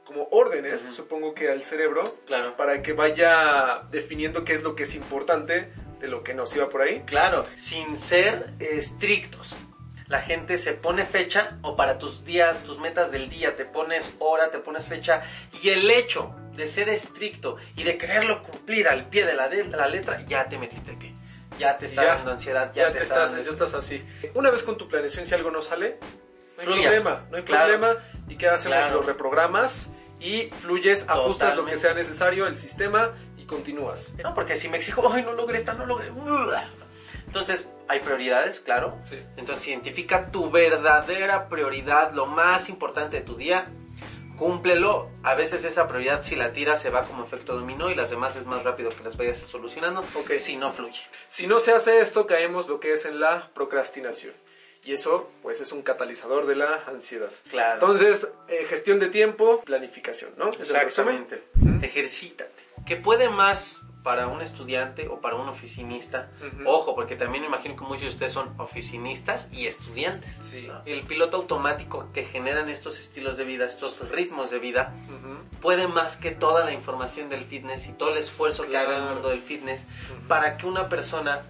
como 0.08 0.26
órdenes, 0.30 0.84
Ujú. 0.84 0.92
supongo 0.94 1.34
que 1.34 1.50
al 1.50 1.62
cerebro, 1.64 2.16
Claro. 2.26 2.56
para 2.56 2.80
que 2.80 2.94
vaya 2.94 3.82
definiendo 3.90 4.42
qué 4.42 4.54
es 4.54 4.62
lo 4.62 4.74
que 4.74 4.84
es 4.84 4.94
importante 4.94 5.70
de 6.00 6.08
lo 6.08 6.24
que 6.24 6.32
no. 6.32 6.46
¿Sí 6.46 6.58
va 6.58 6.70
por 6.70 6.80
ahí? 6.80 7.02
Claro, 7.04 7.44
sin 7.56 7.98
ser 7.98 8.54
estrictos. 8.58 9.54
La 10.06 10.22
gente 10.22 10.56
se 10.56 10.72
pone 10.72 11.04
fecha 11.04 11.58
o 11.60 11.76
para 11.76 11.98
tus 11.98 12.24
días, 12.24 12.62
tus 12.64 12.78
metas 12.78 13.10
del 13.12 13.28
día, 13.28 13.54
te 13.54 13.66
pones 13.66 14.10
hora, 14.18 14.50
te 14.50 14.58
pones 14.60 14.86
fecha 14.88 15.24
y 15.62 15.68
el 15.68 15.90
hecho 15.90 16.34
de 16.54 16.66
ser 16.68 16.88
estricto 16.88 17.58
y 17.76 17.84
de 17.84 17.98
quererlo 17.98 18.42
cumplir 18.42 18.88
al 18.88 19.10
pie 19.10 19.26
de 19.26 19.34
la, 19.34 19.50
de 19.50 19.64
la 19.64 19.88
letra, 19.88 20.24
ya 20.24 20.48
te 20.48 20.56
metiste 20.56 20.92
el 20.92 20.96
pie. 20.96 21.14
Ya 21.58 21.76
te 21.76 21.84
está 21.84 22.02
Ya. 22.02 22.14
dando 22.14 22.30
ansiedad, 22.30 22.72
ya, 22.72 22.84
Ya, 22.84 22.92
te, 22.92 22.98
te 23.00 23.04
está 23.04 23.24
estás, 23.24 23.44
ya 23.44 23.50
estás 23.50 23.74
así. 23.74 24.02
Una 24.32 24.50
vez 24.50 24.62
con 24.62 24.78
tu 24.78 24.88
planeación, 24.88 25.26
si 25.26 25.34
algo 25.34 25.50
no 25.50 25.60
sale, 25.60 25.98
no 26.00 26.06
hay 26.62 26.64
Fluyas. 26.66 26.84
problema, 27.02 27.26
no 27.30 27.36
hay 27.36 27.42
Claro. 27.42 27.78
problema. 27.78 28.02
¿Y 28.28 28.36
qué 28.38 28.48
hacemos? 28.48 28.78
Claro. 28.78 28.94
Lo 28.96 29.02
reprogramas 29.02 29.90
y 30.20 30.50
fluyes, 30.60 31.08
ajustas 31.08 31.56
lo 31.56 31.64
que 31.64 31.78
sea 31.78 31.94
necesario, 31.94 32.46
el 32.46 32.58
sistema 32.58 33.14
y 33.36 33.44
continúas. 33.44 34.16
No, 34.22 34.34
porque 34.34 34.56
si 34.56 34.68
me 34.68 34.78
exijo, 34.78 35.10
ay, 35.12 35.22
no 35.22 35.32
logré 35.32 35.58
esta, 35.58 35.74
no 35.74 35.86
logré. 35.86 36.12
Entonces, 37.26 37.68
hay 37.88 38.00
prioridades, 38.00 38.60
claro. 38.60 38.98
Sí. 39.08 39.22
Entonces, 39.36 39.68
identifica 39.68 40.30
tu 40.30 40.50
verdadera 40.50 41.48
prioridad, 41.48 42.12
lo 42.12 42.26
más 42.26 42.68
importante 42.68 43.18
de 43.18 43.22
tu 43.22 43.36
día. 43.36 43.68
Cúmplelo. 44.38 45.10
A 45.24 45.34
veces 45.34 45.64
esa 45.64 45.88
prioridad, 45.88 46.22
si 46.22 46.36
la 46.36 46.52
tiras, 46.52 46.80
se 46.80 46.90
va 46.90 47.06
como 47.06 47.24
efecto 47.24 47.56
dominó 47.56 47.90
y 47.90 47.94
las 47.94 48.10
demás 48.10 48.36
es 48.36 48.46
más 48.46 48.62
rápido 48.62 48.90
que 48.90 49.02
las 49.02 49.16
vayas 49.16 49.38
solucionando. 49.38 50.04
Ok. 50.14 50.32
Si 50.38 50.56
no 50.56 50.70
fluye. 50.70 51.00
Si 51.26 51.46
no 51.46 51.60
se 51.60 51.72
hace 51.72 52.00
esto, 52.00 52.26
caemos 52.26 52.68
lo 52.68 52.78
que 52.78 52.92
es 52.92 53.04
en 53.04 53.20
la 53.20 53.50
procrastinación. 53.52 54.34
Y 54.84 54.92
eso, 54.92 55.30
pues, 55.42 55.60
es 55.60 55.72
un 55.72 55.82
catalizador 55.82 56.46
de 56.46 56.56
la 56.56 56.84
ansiedad. 56.86 57.30
Claro. 57.50 57.74
Entonces, 57.74 58.30
eh, 58.48 58.64
gestión 58.68 58.98
de 58.98 59.08
tiempo, 59.08 59.60
planificación, 59.62 60.32
¿no? 60.36 60.50
Exactamente. 60.50 61.42
Ejercítate. 61.82 62.52
¿Qué 62.86 62.96
puede 62.96 63.28
más 63.28 63.82
para 64.02 64.28
un 64.28 64.40
estudiante 64.40 65.08
o 65.08 65.20
para 65.20 65.36
un 65.36 65.48
oficinista? 65.48 66.30
Ojo, 66.64 66.94
porque 66.94 67.16
también 67.16 67.42
me 67.42 67.48
imagino 67.48 67.76
que 67.76 67.82
muchos 67.82 68.02
de 68.04 68.08
ustedes 68.08 68.32
son 68.32 68.58
oficinistas 68.58 69.50
y 69.52 69.66
estudiantes. 69.66 70.38
Sí. 70.40 70.62
¿no? 70.62 70.80
El 70.86 71.02
piloto 71.06 71.36
automático 71.36 72.10
que 72.14 72.24
generan 72.24 72.70
estos 72.70 72.98
estilos 72.98 73.36
de 73.36 73.44
vida, 73.44 73.66
estos 73.66 74.08
ritmos 74.10 74.50
de 74.50 74.58
vida, 74.60 74.94
puede 75.60 75.86
más 75.88 76.16
que 76.16 76.30
toda 76.30 76.64
la 76.64 76.72
información 76.72 77.28
del 77.28 77.44
fitness 77.44 77.86
y 77.88 77.92
todo 77.92 78.12
el 78.12 78.18
esfuerzo 78.18 78.66
que 78.68 78.78
haga 78.78 78.92
el 78.94 79.00
Claro. 79.02 79.14
mundo 79.14 79.28
del 79.28 79.42
fitness 79.42 79.86
para 80.28 80.56
que 80.56 80.66
una 80.66 80.88
persona 80.88 81.42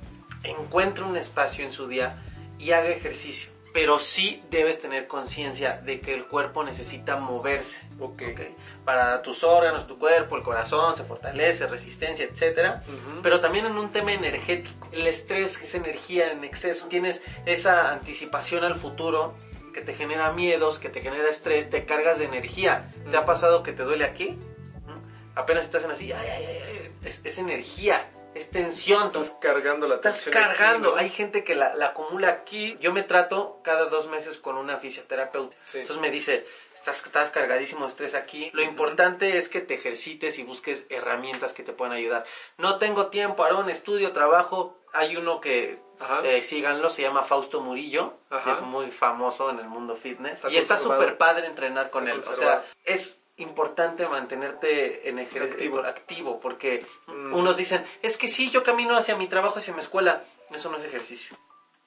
encuentre 0.42 1.04
un 1.04 1.16
espacio 1.16 1.64
en 1.64 1.72
su 1.72 1.86
día 1.86 2.24
y 2.58 2.72
haga 2.72 2.88
ejercicio. 2.88 3.50
Pero 3.72 3.98
sí 3.98 4.42
debes 4.50 4.80
tener 4.80 5.06
conciencia 5.06 5.80
de 5.84 6.00
que 6.00 6.14
el 6.14 6.26
cuerpo 6.26 6.64
necesita 6.64 7.16
moverse. 7.16 7.80
Ok. 8.00 8.22
¿ok? 8.32 8.40
Para 8.84 9.22
tus 9.22 9.44
órganos, 9.44 9.86
tu 9.86 9.98
cuerpo, 9.98 10.36
el 10.36 10.42
corazón 10.42 10.96
se 10.96 11.04
fortalece, 11.04 11.66
resistencia. 11.66 12.26
Ujú. 12.26 13.22
Pero 13.22 13.40
también 13.40 13.66
en 13.66 13.76
un 13.76 13.90
tema 13.90 14.12
energético. 14.12 14.88
El 14.90 15.06
estrés 15.06 15.60
es 15.60 15.74
energía 15.74 16.32
en 16.32 16.44
exceso. 16.44 16.88
Tienes 16.88 17.22
esa 17.44 17.92
anticipación 17.92 18.64
al 18.64 18.74
futuro 18.74 19.34
que 19.72 19.82
te 19.82 19.94
genera 19.94 20.32
miedos, 20.32 20.78
que 20.78 20.88
te 20.88 21.00
genera 21.00 21.28
estrés, 21.28 21.70
te 21.70 21.84
cargas 21.84 22.18
de 22.18 22.24
energía. 22.24 22.92
¿Te 23.10 23.16
ha 23.16 23.26
pasado 23.26 23.62
que 23.62 23.72
te 23.72 23.84
duele 23.84 24.04
aquí? 24.04 24.30
¿Mm? 24.30 25.38
Apenas 25.38 25.64
estás 25.64 25.84
en 25.84 25.90
así, 25.90 26.10
ay, 26.10 26.26
ay, 26.26 26.44
ay, 26.48 26.62
ay, 26.66 26.90
es, 27.04 27.20
es 27.24 27.38
energía, 27.38 28.10
es 28.38 28.50
tensión. 28.50 29.06
Estás 29.06 29.36
cargando 29.40 29.86
la 29.86 29.96
Estás 29.96 30.24
tensión 30.24 30.36
aquí, 30.36 30.56
cargando. 30.56 30.90
¿no? 30.92 30.96
Hay 30.96 31.10
gente 31.10 31.44
que 31.44 31.54
la, 31.54 31.74
la 31.74 31.86
acumula 31.88 32.28
aquí. 32.28 32.76
Yo 32.80 32.92
me 32.92 33.02
trato 33.02 33.60
cada 33.62 33.86
dos 33.86 34.08
meses 34.08 34.38
con 34.38 34.56
una 34.56 34.78
fisioterapeuta. 34.78 35.56
Sí. 35.66 35.80
Entonces 35.80 36.00
me 36.00 36.10
dice, 36.10 36.46
estás, 36.74 37.04
estás 37.04 37.30
cargadísimo 37.30 37.84
de 37.84 37.90
estrés 37.90 38.14
aquí. 38.14 38.50
Lo 38.54 38.62
importante 38.62 39.36
es 39.36 39.48
que 39.48 39.60
te 39.60 39.74
ejercites 39.74 40.38
y 40.38 40.42
busques 40.44 40.86
herramientas 40.90 41.52
que 41.52 41.62
te 41.62 41.72
puedan 41.72 41.94
ayudar. 41.94 42.24
No 42.56 42.78
tengo 42.78 43.08
tiempo, 43.08 43.44
Aarón, 43.44 43.68
estudio, 43.70 44.12
trabajo. 44.12 44.78
Hay 44.92 45.16
uno 45.16 45.40
que 45.40 45.78
eh, 46.24 46.42
síganlo, 46.42 46.90
se 46.90 47.02
llama 47.02 47.24
Fausto 47.24 47.60
Murillo, 47.60 48.14
que 48.44 48.50
es 48.52 48.60
muy 48.60 48.90
famoso 48.90 49.50
en 49.50 49.58
el 49.58 49.68
mundo 49.68 49.96
fitness. 49.96 50.34
Está 50.34 50.50
y 50.50 50.56
está 50.56 50.78
súper 50.78 51.18
padre 51.18 51.46
entrenar 51.46 51.90
con 51.90 52.06
Está 52.06 52.30
él. 52.30 52.32
O 52.32 52.36
sea, 52.36 52.64
es 52.84 53.17
importante 53.38 54.06
mantenerte 54.08 55.08
en 55.08 55.18
ejercicio 55.18 55.54
Activo. 55.54 55.80
activo, 55.80 56.40
porque 56.40 56.84
Mm. 57.06 57.34
unos 57.34 57.56
dicen, 57.56 57.84
es 58.02 58.16
que 58.16 58.28
sí, 58.28 58.50
yo 58.50 58.62
camino 58.62 58.96
hacia 58.96 59.16
mi 59.16 59.26
trabajo, 59.28 59.58
hacia 59.58 59.72
mi 59.74 59.80
escuela. 59.80 60.24
Eso 60.50 60.70
no 60.70 60.78
es 60.78 60.84
ejercicio, 60.84 61.36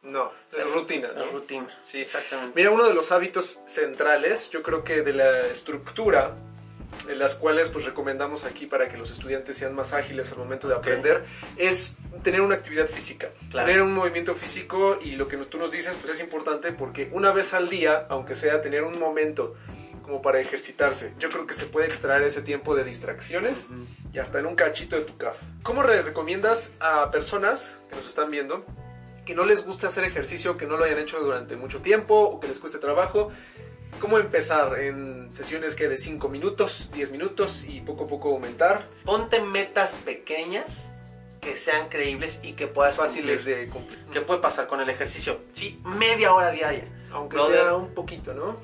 No, 0.04 0.32
es 0.52 0.72
rutina. 0.72 1.10
¿no? 1.16 1.24
es 1.26 1.32
rutina. 1.32 1.80
Sí. 1.84 2.02
exactamente. 2.02 2.54
Mira, 2.56 2.72
uno 2.72 2.86
de 2.88 2.94
los 2.94 3.12
hábitos 3.12 3.58
centrales, 3.66 4.50
yo 4.50 4.62
creo 4.64 4.84
que 4.84 5.02
de 5.02 5.14
la 5.14 5.48
estructura, 5.48 6.36
de 7.08 7.16
las 7.16 7.36
cuales 7.36 7.70
pues 7.70 7.86
recomendamos 7.86 8.44
aquí 8.44 8.66
para 8.68 8.88
que 8.90 8.98
los 8.98 9.10
estudiantes 9.12 9.58
sean 9.58 9.74
más 9.74 9.94
ágiles 9.94 10.32
al 10.32 10.38
momento 10.38 10.68
de 10.68 10.76
aprender, 10.76 11.26
es 11.58 11.96
tener 12.24 12.42
una 12.42 12.56
actividad 12.56 12.88
física, 12.88 13.30
Claro. 13.50 13.66
tener 13.68 13.82
un 13.82 13.94
movimiento 13.94 14.36
físico 14.36 15.00
y 15.02 15.12
lo 15.14 15.28
que 15.28 15.38
tú 15.38 15.58
nos 15.58 15.72
dices 15.72 15.96
pues 16.00 16.14
es 16.14 16.22
importante 16.22 16.72
porque 16.74 17.10
una 17.14 17.32
vez 17.32 17.54
al 17.54 17.70
día, 17.70 18.06
aunque 18.10 18.36
sea 18.36 18.62
tener 18.62 18.84
un 18.84 19.00
momento 19.00 19.56
como 20.12 20.22
para 20.22 20.42
ejercitarse, 20.42 21.14
yo 21.20 21.30
creo 21.30 21.48
que 21.48 21.54
se 21.54 21.66
puede 21.68 21.88
extraer 21.88 22.24
ese 22.24 22.42
tiempo 22.42 22.76
de 22.76 22.84
distracciones 22.84 23.70
y 24.12 24.20
hasta 24.20 24.40
en 24.40 24.46
un 24.46 24.56
cachito 24.56 24.98
de 24.98 25.04
tu 25.04 25.16
casa. 25.16 25.42
¿Cómo 25.64 25.84
re- 25.84 26.02
recomiendas 26.02 26.74
a 26.82 27.10
personas 27.12 27.82
que 27.90 27.96
nos 27.96 28.06
están 28.08 28.30
viendo 28.30 28.66
que 29.26 29.34
no 29.34 29.46
les 29.46 29.66
gusta 29.66 29.88
hacer 29.88 30.04
ejercicio, 30.04 30.58
que 30.58 30.66
no 30.66 30.76
lo 30.76 30.84
hayan 30.84 31.00
hecho 31.00 31.20
durante 31.22 31.56
mucho 31.56 31.80
tiempo 31.82 32.20
o 32.20 32.40
que 32.42 32.50
les 32.50 32.60
cueste 32.60 32.78
trabajo? 32.80 33.32
¿Cómo 34.02 34.18
empezar 34.20 34.78
en 34.80 35.34
sesiones 35.34 35.76
que 35.76 35.88
de 35.88 35.96
5 35.98 36.28
minutos, 36.28 36.90
10 36.94 37.12
minutos 37.12 37.64
y 37.66 37.80
poco 37.80 38.04
a 38.04 38.08
poco 38.08 38.30
aumentar? 38.32 38.88
Ponte 39.06 39.42
metas 39.42 39.96
pequeñas 39.96 40.92
que 41.40 41.58
sean 41.58 41.88
creíbles 41.88 42.40
y 42.44 42.54
que 42.54 42.68
puedas 42.68 42.98
Fáciles 42.98 43.38
cumplir. 43.38 43.56
de 43.58 43.70
cumplir. 43.70 44.00
¿Qué 44.12 44.20
puede 44.22 44.42
pasar 44.42 44.68
con 44.68 44.82
el 44.82 44.90
ejercicio? 44.90 45.40
Sí, 45.54 45.80
media 45.86 46.34
hora 46.34 46.52
diaria. 46.52 46.86
Aunque 47.12 47.38
sea 47.42 47.76
un 47.76 47.94
poquito, 47.94 48.34
¿no? 48.34 48.58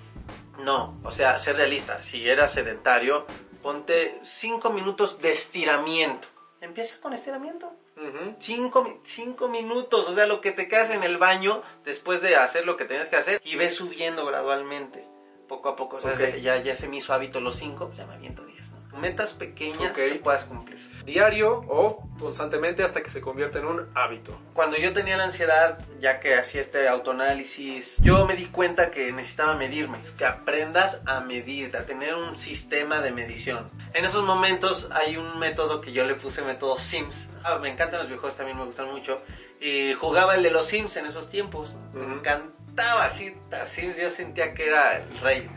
No, 0.60 1.00
o 1.04 1.12
sea, 1.12 1.38
ser 1.40 1.56
realista. 1.56 2.02
Si 2.04 2.28
eras 2.28 2.52
sedentario, 2.54 3.26
ponte 3.62 4.20
5 4.24 4.70
minutos 4.72 5.22
de 5.22 5.32
estiramiento. 5.34 6.28
Empieza 6.62 7.00
con 7.00 7.14
estiramiento. 7.14 7.72
Ujú. 7.98 8.36
Cinco, 8.40 8.84
mi- 8.84 9.00
cinco 9.04 9.48
minutos, 9.48 10.08
o 10.10 10.14
sea, 10.16 10.28
lo 10.28 10.40
que 10.42 10.52
te 10.52 10.68
quedas 10.68 10.90
en 10.92 11.04
el 11.04 11.18
baño 11.18 11.62
después 11.84 12.22
de 12.22 12.36
hacer 12.36 12.66
lo 12.66 12.78
que 12.78 12.86
tenías 12.86 13.10
que 13.10 13.16
hacer 13.16 13.42
y 13.44 13.56
ves 13.56 13.76
subiendo 13.76 14.26
gradualmente, 14.26 15.08
poco 15.48 15.70
a 15.70 15.76
poco. 15.76 15.98
O 15.98 16.02
sea, 16.02 16.36
ya, 16.38 16.58
ya 16.58 16.76
se 16.76 16.88
me 16.88 16.98
hizo 16.98 17.14
hábito 17.14 17.40
los 17.42 17.56
cinco, 17.58 17.88
pues 17.88 17.98
ya 17.98 18.06
me 18.06 18.14
aviento 18.16 18.44
10. 18.46 18.72
Metas 18.96 19.34
pequeñas 19.34 19.92
Ok. 19.92 19.96
que 19.96 20.16
puedas 20.16 20.44
cumplir. 20.46 20.78
diario 21.08 21.64
o 21.70 22.06
constantemente 22.20 22.84
hasta 22.84 23.02
que 23.02 23.10
se 23.10 23.22
convierte 23.22 23.60
en 23.60 23.66
un 23.66 23.88
hábito. 23.96 24.38
Cuando 24.54 24.76
yo 24.78 24.92
tenía 24.92 25.16
la 25.16 25.24
ansiedad, 25.24 25.80
ya 26.02 26.20
que 26.20 26.36
hacía 26.36 26.60
este 26.60 26.90
autoanálisis, 26.90 27.96
yo 28.02 28.26
me 28.26 28.36
di 28.36 28.48
cuenta 28.48 28.92
que 28.92 29.10
necesitaba 29.14 29.56
medirme, 29.56 30.00
que 30.18 30.26
aprendas 30.26 31.00
a 31.06 31.22
medir, 31.22 31.78
a 31.78 31.86
tener 31.86 32.14
un 32.16 32.38
sistema 32.38 33.00
de 33.00 33.12
medición. 33.12 33.70
En 33.94 34.04
esos 34.04 34.26
momentos 34.26 34.90
hay 34.92 35.16
un 35.16 35.40
método 35.40 35.80
que 35.80 35.94
yo 35.94 36.04
le 36.04 36.16
puse 36.16 36.42
método 36.42 36.78
Sims. 36.78 37.30
Ah, 37.42 37.58
me 37.62 37.70
encantan 37.70 38.00
los 38.00 38.08
videojuegos, 38.08 38.36
también 38.36 38.58
me 38.58 38.66
gustan 38.66 38.88
mucho. 38.92 39.22
Y 39.62 39.94
jugaba 39.94 40.36
el 40.36 40.44
de 40.44 40.52
los 40.52 40.66
Sims 40.66 40.98
en 40.98 41.06
esos 41.06 41.30
tiempos. 41.30 41.74
Me 41.94 42.04
encantaba 42.16 43.06
así, 43.06 43.34
Sims, 43.68 43.96
yo 43.98 44.10
sentía 44.12 44.54
que 44.54 44.66
era 44.68 44.98
el 44.98 45.18
rey. 45.20 45.50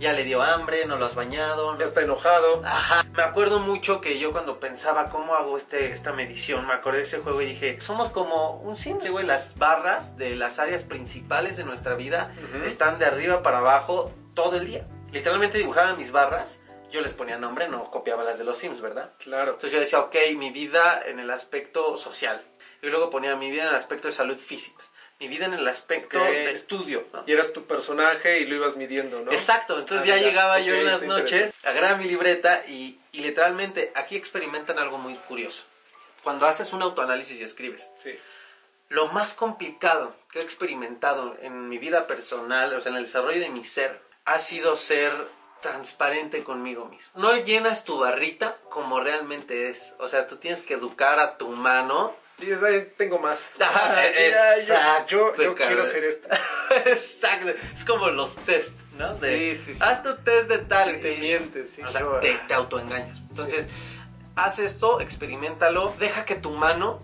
Ya 0.00 0.12
le 0.12 0.24
dio 0.24 0.42
hambre, 0.42 0.86
no 0.86 0.96
lo 0.96 1.06
has 1.06 1.14
bañado. 1.14 1.78
Ya 1.78 1.84
está 1.84 2.02
enojado. 2.02 2.62
Ajá. 2.64 3.04
Me 3.12 3.22
acuerdo 3.22 3.60
mucho 3.60 4.00
que 4.00 4.18
yo 4.18 4.32
cuando 4.32 4.60
pensaba 4.60 5.10
cómo 5.10 5.34
hago 5.34 5.56
este, 5.56 5.92
esta 5.92 6.12
medición, 6.12 6.66
me 6.66 6.74
acordé 6.74 6.98
de 6.98 7.04
ese 7.04 7.18
juego 7.18 7.42
y 7.42 7.46
dije, 7.46 7.80
somos 7.80 8.10
como 8.10 8.56
un 8.60 8.76
simple, 8.76 9.10
güey. 9.10 9.26
Las 9.26 9.56
barras 9.56 10.16
de 10.16 10.36
las 10.36 10.58
áreas 10.58 10.82
principales 10.82 11.56
de 11.56 11.64
nuestra 11.64 11.94
vida 11.94 12.32
están 12.64 12.98
de 12.98 13.06
arriba 13.06 13.42
para 13.42 13.58
abajo 13.58 14.12
todo 14.34 14.56
el 14.56 14.66
día. 14.66 14.86
Literalmente 15.12 15.58
dibujaba 15.58 15.94
mis 15.94 16.10
barras 16.10 16.60
yo 16.94 17.00
les 17.00 17.12
ponía 17.12 17.36
nombre, 17.38 17.68
no 17.68 17.90
copiaba 17.90 18.22
las 18.22 18.38
de 18.38 18.44
los 18.44 18.56
Sims, 18.56 18.80
¿verdad? 18.80 19.14
Claro. 19.18 19.54
Entonces 19.54 19.72
yo 19.72 19.80
decía, 19.80 19.98
ok, 19.98 20.14
mi 20.36 20.50
vida 20.50 21.02
en 21.04 21.18
el 21.18 21.28
aspecto 21.32 21.98
social. 21.98 22.40
Y 22.82 22.86
luego 22.86 23.10
ponía 23.10 23.34
mi 23.34 23.50
vida 23.50 23.64
en 23.64 23.70
el 23.70 23.74
aspecto 23.74 24.06
de 24.06 24.14
salud 24.14 24.36
física 24.36 24.84
mi 25.24 25.28
vida 25.28 25.46
en 25.46 25.54
el 25.54 25.66
aspecto 25.66 26.18
de 26.18 26.52
estudio. 26.52 27.04
Y 27.26 27.32
eras 27.32 27.52
tu 27.52 27.64
personaje 27.64 28.40
y 28.40 28.46
lo 28.46 28.56
ibas 28.56 28.76
midiendo, 28.76 29.20
¿no? 29.20 29.32
Exacto, 29.32 29.78
entonces 29.78 30.10
ah, 30.10 30.16
ya, 30.16 30.22
llegaba 30.22 30.60
yo 30.60 30.74
en 30.74 30.84
las 30.84 31.02
noches, 31.02 31.54
agarraba 31.62 31.96
mi 31.96 32.04
libreta 32.04 32.64
y, 32.68 32.98
y, 33.12 33.20
literalmente 33.20 33.90
aquí 33.94 34.16
experimentan 34.16 34.78
algo 34.78 34.98
muy 34.98 35.14
curioso. 35.14 35.64
Cuando 36.22 36.46
haces 36.46 36.72
un 36.72 36.82
autoanálisis 36.82 37.40
y 37.40 37.44
escribes. 37.44 37.88
Sí. 37.96 38.18
Lo 38.90 39.08
más 39.08 39.34
complicado 39.34 40.14
que 40.30 40.40
he 40.40 40.42
experimentado 40.42 41.36
en 41.40 41.68
mi 41.68 41.78
vida 41.78 42.06
personal, 42.06 42.74
o 42.74 42.80
sea, 42.80 42.92
en 42.92 42.98
el 42.98 43.04
desarrollo 43.04 43.40
de 43.40 43.48
mi 43.48 43.64
ser, 43.64 44.00
ha 44.26 44.38
sido 44.38 44.76
ser 44.76 45.12
transparente 45.62 46.44
conmigo 46.44 46.84
mismo. 46.86 47.12
No 47.14 47.34
llenas 47.36 47.84
tu 47.84 47.98
barrita 47.98 48.58
como 48.68 49.00
realmente 49.00 49.70
es. 49.70 49.94
O 49.98 50.08
sea, 50.08 50.26
tú 50.26 50.36
tienes 50.36 50.62
que 50.62 50.74
educar 50.74 51.18
a 51.18 51.38
tu 51.38 51.48
mano 51.48 52.14
Dices, 52.38 52.62
ay, 52.62 52.92
tengo 52.96 53.18
más. 53.18 53.52
exacto. 53.58 55.34
Yo, 55.36 55.54
quiero 55.54 55.82
hacer 55.82 56.04
esto. 56.04 56.28
exacto. 56.86 57.50
Es 57.74 57.84
como 57.84 58.10
los 58.10 58.36
test, 58.44 58.74
¿no? 58.98 59.14
sí, 59.14 59.54
sí, 59.54 59.74
sí. 59.74 59.80
Haz 59.82 60.02
tu 60.02 60.16
test 60.16 60.48
de 60.48 60.58
tal. 60.58 61.00
Te 61.00 61.16
mientes, 61.18 61.70
sí. 61.70 61.82
O 61.82 61.90
sea, 61.90 62.04
te, 62.20 62.54
autoengañas. 62.54 63.18
Entonces, 63.30 63.68
haz 64.36 64.58
esto, 64.58 65.00
experimentalo. 65.00 65.94
Deja 65.98 66.24
que 66.24 66.34
tu 66.34 66.50
mano 66.50 67.02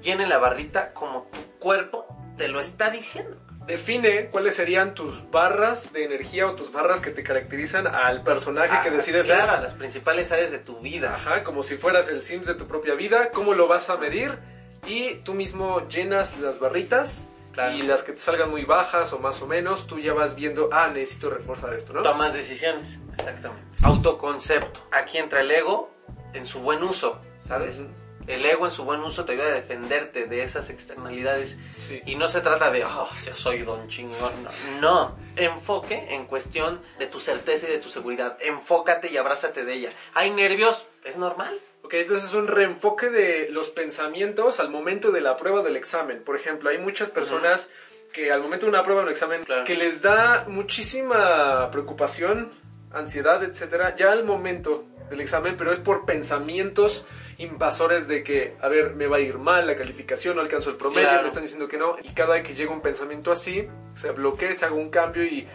llene 0.00 0.26
la 0.26 0.38
barrita 0.38 0.92
como 0.92 1.24
tu 1.32 1.58
cuerpo 1.58 2.06
te 2.40 2.48
lo 2.48 2.58
está 2.58 2.90
diciendo. 2.90 3.36
Define 3.66 4.30
cuáles 4.30 4.54
serían 4.54 4.94
tus 4.94 5.30
barras 5.30 5.92
de 5.92 6.04
energía 6.04 6.46
o 6.46 6.54
tus 6.54 6.72
barras 6.72 7.02
que 7.02 7.10
te 7.10 7.22
caracterizan 7.22 7.86
al 7.86 8.22
personaje 8.22 8.80
que 8.82 8.88
ah, 8.88 8.92
decides 8.92 9.26
ser. 9.26 9.36
Claro, 9.36 9.62
las 9.62 9.74
principales 9.74 10.32
áreas 10.32 10.50
de 10.50 10.58
tu 10.58 10.80
vida. 10.80 11.14
Ajá, 11.14 11.44
como 11.44 11.62
si 11.62 11.76
fueras 11.76 12.08
el 12.08 12.22
Sims 12.22 12.46
de 12.46 12.54
tu 12.54 12.66
propia 12.66 12.94
vida. 12.94 13.30
¿Cómo 13.30 13.52
lo 13.52 13.68
vas 13.68 13.90
a 13.90 13.98
medir? 13.98 14.38
Y 14.86 15.16
tú 15.16 15.34
mismo 15.34 15.88
llenas 15.88 16.38
las 16.38 16.58
barritas 16.58 17.28
y 17.74 17.82
las 17.82 18.04
que 18.04 18.12
te 18.12 18.18
salgan 18.18 18.50
muy 18.50 18.64
bajas 18.64 19.12
o 19.12 19.18
más 19.18 19.42
o 19.42 19.46
menos, 19.46 19.86
tú 19.86 19.98
ya 19.98 20.14
vas 20.14 20.34
viendo, 20.34 20.70
ah, 20.72 20.88
necesito 20.88 21.30
reforzar 21.30 21.74
esto, 21.74 21.92
¿no? 21.92 22.02
Tomas 22.02 22.32
decisiones, 22.32 22.98
exactamente. 23.18 23.66
Autoconcepto. 23.82 24.80
Aquí 24.92 25.18
entra 25.18 25.40
el 25.40 25.50
ego 25.50 25.90
en 26.32 26.46
su 26.46 26.60
buen 26.60 26.82
uso, 26.82 27.20
¿sabes? 27.46 27.82
El 28.26 28.46
ego 28.46 28.66
en 28.66 28.72
su 28.72 28.84
buen 28.84 29.00
uso 29.00 29.24
te 29.24 29.32
ayuda 29.32 29.46
a 29.46 29.52
defenderte 29.52 30.26
de 30.26 30.44
esas 30.44 30.70
externalidades. 30.70 31.58
Y 32.06 32.14
no 32.14 32.28
se 32.28 32.40
trata 32.40 32.70
de, 32.70 32.84
oh, 32.84 33.08
yo 33.26 33.34
soy 33.34 33.62
don 33.62 33.88
chingón. 33.88 34.44
No. 34.80 34.80
no. 34.80 35.16
Enfoque 35.36 36.14
en 36.14 36.26
cuestión 36.26 36.80
de 36.98 37.06
tu 37.06 37.18
certeza 37.18 37.66
y 37.66 37.72
de 37.72 37.78
tu 37.78 37.90
seguridad. 37.90 38.38
Enfócate 38.40 39.10
y 39.10 39.16
abrázate 39.16 39.64
de 39.64 39.74
ella. 39.74 39.92
¿Hay 40.14 40.30
nervios? 40.30 40.86
Es 41.02 41.16
normal 41.16 41.60
Ok, 41.90 41.94
entonces 41.94 42.28
es 42.28 42.36
un 42.36 42.46
reenfoque 42.46 43.10
de 43.10 43.48
los 43.50 43.68
pensamientos 43.70 44.60
al 44.60 44.70
momento 44.70 45.10
de 45.10 45.20
la 45.20 45.36
prueba 45.36 45.60
del 45.64 45.74
examen. 45.74 46.22
Por 46.22 46.36
ejemplo, 46.36 46.70
hay 46.70 46.78
muchas 46.78 47.10
personas 47.10 47.68
que 48.12 48.30
al 48.30 48.40
momento 48.40 48.66
de 48.66 48.70
una 48.70 48.84
prueba 48.84 49.00
o 49.00 49.04
un 49.06 49.10
examen 49.10 49.44
que 49.66 49.74
les 49.74 50.00
da 50.00 50.44
muchísima 50.46 51.68
preocupación, 51.72 52.52
ansiedad, 52.92 53.42
etcétera, 53.42 53.96
ya 53.96 54.12
al 54.12 54.22
momento 54.22 54.84
del 55.10 55.20
examen, 55.20 55.56
pero 55.56 55.72
es 55.72 55.80
por 55.80 56.04
pensamientos 56.04 57.06
invasores 57.38 58.06
de 58.06 58.22
que, 58.22 58.56
a 58.60 58.68
ver, 58.68 58.94
me 58.94 59.08
va 59.08 59.16
a 59.16 59.20
ir 59.20 59.38
mal 59.38 59.66
la 59.66 59.74
calificación, 59.74 60.36
no 60.36 60.42
alcanzo 60.42 60.70
el 60.70 60.76
promedio, 60.76 61.20
me 61.20 61.26
están 61.26 61.42
diciendo 61.42 61.66
que 61.66 61.76
no, 61.76 61.96
y 62.00 62.14
cada 62.14 62.34
vez 62.34 62.44
que 62.44 62.54
llega 62.54 62.70
un 62.70 62.82
pensamiento 62.82 63.32
así, 63.32 63.66
se 63.96 64.12
bloquea, 64.12 64.54
se 64.54 64.64
haga 64.64 64.76
un 64.76 64.90
cambio 64.90 65.24
y 65.24 65.48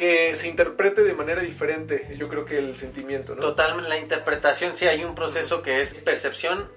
que 0.00 0.34
se 0.34 0.48
interprete 0.48 1.02
de 1.02 1.12
manera 1.12 1.42
diferente, 1.42 2.16
yo 2.16 2.30
creo 2.30 2.46
que 2.46 2.56
el 2.56 2.74
sentimiento, 2.78 3.34
¿no? 3.34 3.42
Total, 3.42 3.86
la 3.86 3.98
interpretación, 3.98 4.74
sí, 4.74 4.86
hay 4.86 5.04
un 5.04 5.14
proceso 5.14 5.60
que 5.60 5.82
es 5.82 5.92
percepción, 5.98 6.70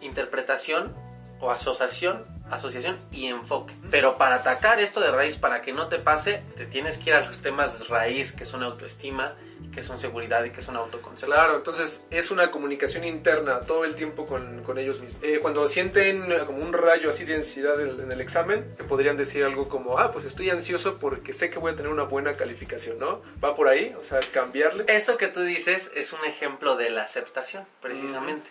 interpretación 0.00 0.94
o 1.40 1.50
asociación, 1.50 2.24
asociación 2.48 2.96
y 3.10 3.26
enfoque. 3.26 3.74
Pero 3.90 4.16
para 4.16 4.36
atacar 4.36 4.78
esto 4.78 5.00
de 5.00 5.10
raíz, 5.10 5.36
para 5.36 5.60
que 5.60 5.72
no 5.72 5.88
te 5.88 5.98
pase, 5.98 6.44
te 6.56 6.66
tienes 6.66 6.98
que 6.98 7.10
ir 7.10 7.16
a 7.16 7.26
los 7.26 7.42
temas 7.42 7.88
raíz, 7.88 8.32
que 8.32 8.46
son 8.46 8.62
autoestima, 8.62 9.34
que 9.78 9.84
son 9.84 10.00
seguridad 10.00 10.42
y 10.42 10.50
que 10.50 10.60
son 10.60 10.76
autoconcepto. 10.76 11.32
Claro, 11.32 11.56
entonces 11.56 12.04
es 12.10 12.32
una 12.32 12.50
comunicación 12.50 13.04
interna 13.04 13.60
todo 13.60 13.84
el 13.84 13.94
tiempo 13.94 14.26
con, 14.26 14.64
con 14.64 14.76
ellos 14.76 15.00
mismos. 15.00 15.22
Eh, 15.22 15.38
cuando 15.40 15.68
sienten 15.68 16.26
como 16.46 16.58
un 16.58 16.72
rayo 16.72 17.10
así 17.10 17.24
de 17.24 17.36
ansiedad 17.36 17.80
en, 17.80 18.10
el 18.10 18.20
examen, 18.20 18.74
te 18.76 18.82
podrían 18.82 19.16
decir 19.16 19.44
algo 19.44 19.68
como, 19.68 20.00
ah, 20.00 20.10
pues 20.10 20.24
estoy 20.24 20.50
ansioso 20.50 20.98
porque 20.98 21.32
sé 21.32 21.48
que 21.48 21.60
voy 21.60 21.72
a 21.72 21.76
tener 21.76 21.92
una 21.92 22.02
buena 22.02 22.36
calificación, 22.36 22.98
¿no? 22.98 23.22
Va 23.42 23.54
por 23.54 23.68
ahí, 23.68 23.94
o 23.96 24.02
sea, 24.02 24.18
cambiarle. 24.32 24.84
Eso 24.88 25.16
que 25.16 25.28
tú 25.28 25.42
dices 25.42 25.92
es 25.94 26.12
un 26.12 26.24
ejemplo 26.24 26.74
de 26.74 26.90
la 26.90 27.02
aceptación, 27.02 27.64
precisamente. 27.80 28.50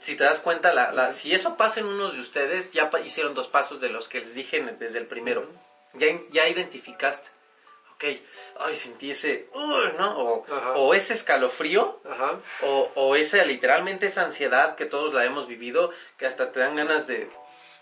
Si 0.00 0.16
te 0.16 0.24
das 0.24 0.40
cuenta, 0.40 0.74
la, 0.74 0.90
la, 0.90 1.12
si 1.12 1.32
eso 1.32 1.56
pasa 1.56 1.78
en 1.78 1.86
unos 1.86 2.14
de 2.14 2.22
ustedes, 2.22 2.72
ya 2.72 2.90
hicieron 3.04 3.34
dos 3.34 3.46
pasos 3.46 3.80
de 3.80 3.90
los 3.90 4.08
que 4.08 4.18
les 4.18 4.34
dije 4.34 4.60
desde 4.80 4.98
el 4.98 5.06
primero. 5.06 5.46
Ya, 5.94 6.08
ya 6.32 6.48
identificaste 6.48 7.30
ok, 8.00 8.20
ay, 8.60 8.76
sentí 8.76 9.10
ese, 9.10 9.48
¿no? 9.98 10.44
O, 10.74 10.94
ese 10.94 11.12
escalofrío, 11.12 12.00
O, 12.62 12.90
o 12.94 13.16
esa, 13.16 13.44
literalmente 13.44 14.06
esa 14.06 14.24
ansiedad 14.24 14.74
que 14.74 14.86
todos 14.86 15.12
la 15.12 15.24
hemos 15.24 15.46
vivido, 15.46 15.90
que 16.16 16.26
hasta 16.26 16.50
te 16.50 16.60
dan 16.60 16.76
ganas 16.76 17.06
de, 17.06 17.28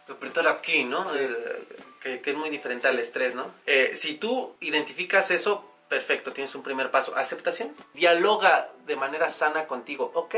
apretar 0.08 0.48
aquí, 0.48 0.84
¿no? 0.84 1.02
Eh, 1.14 2.20
que, 2.22 2.30
es 2.30 2.36
muy 2.36 2.50
diferente 2.50 2.88
al 2.88 2.98
estrés, 2.98 3.34
¿no? 3.34 3.52
Eh, 3.66 3.92
si 3.94 4.14
tú 4.14 4.56
identificas 4.60 5.30
eso, 5.30 5.64
perfecto, 5.88 6.32
tienes 6.32 6.54
un 6.54 6.62
primer 6.62 6.90
paso. 6.90 7.14
Aceptación. 7.16 7.74
Dialoga 7.94 8.72
de 8.86 8.96
manera 8.96 9.30
sana 9.30 9.66
contigo, 9.66 10.10
ok. 10.14 10.34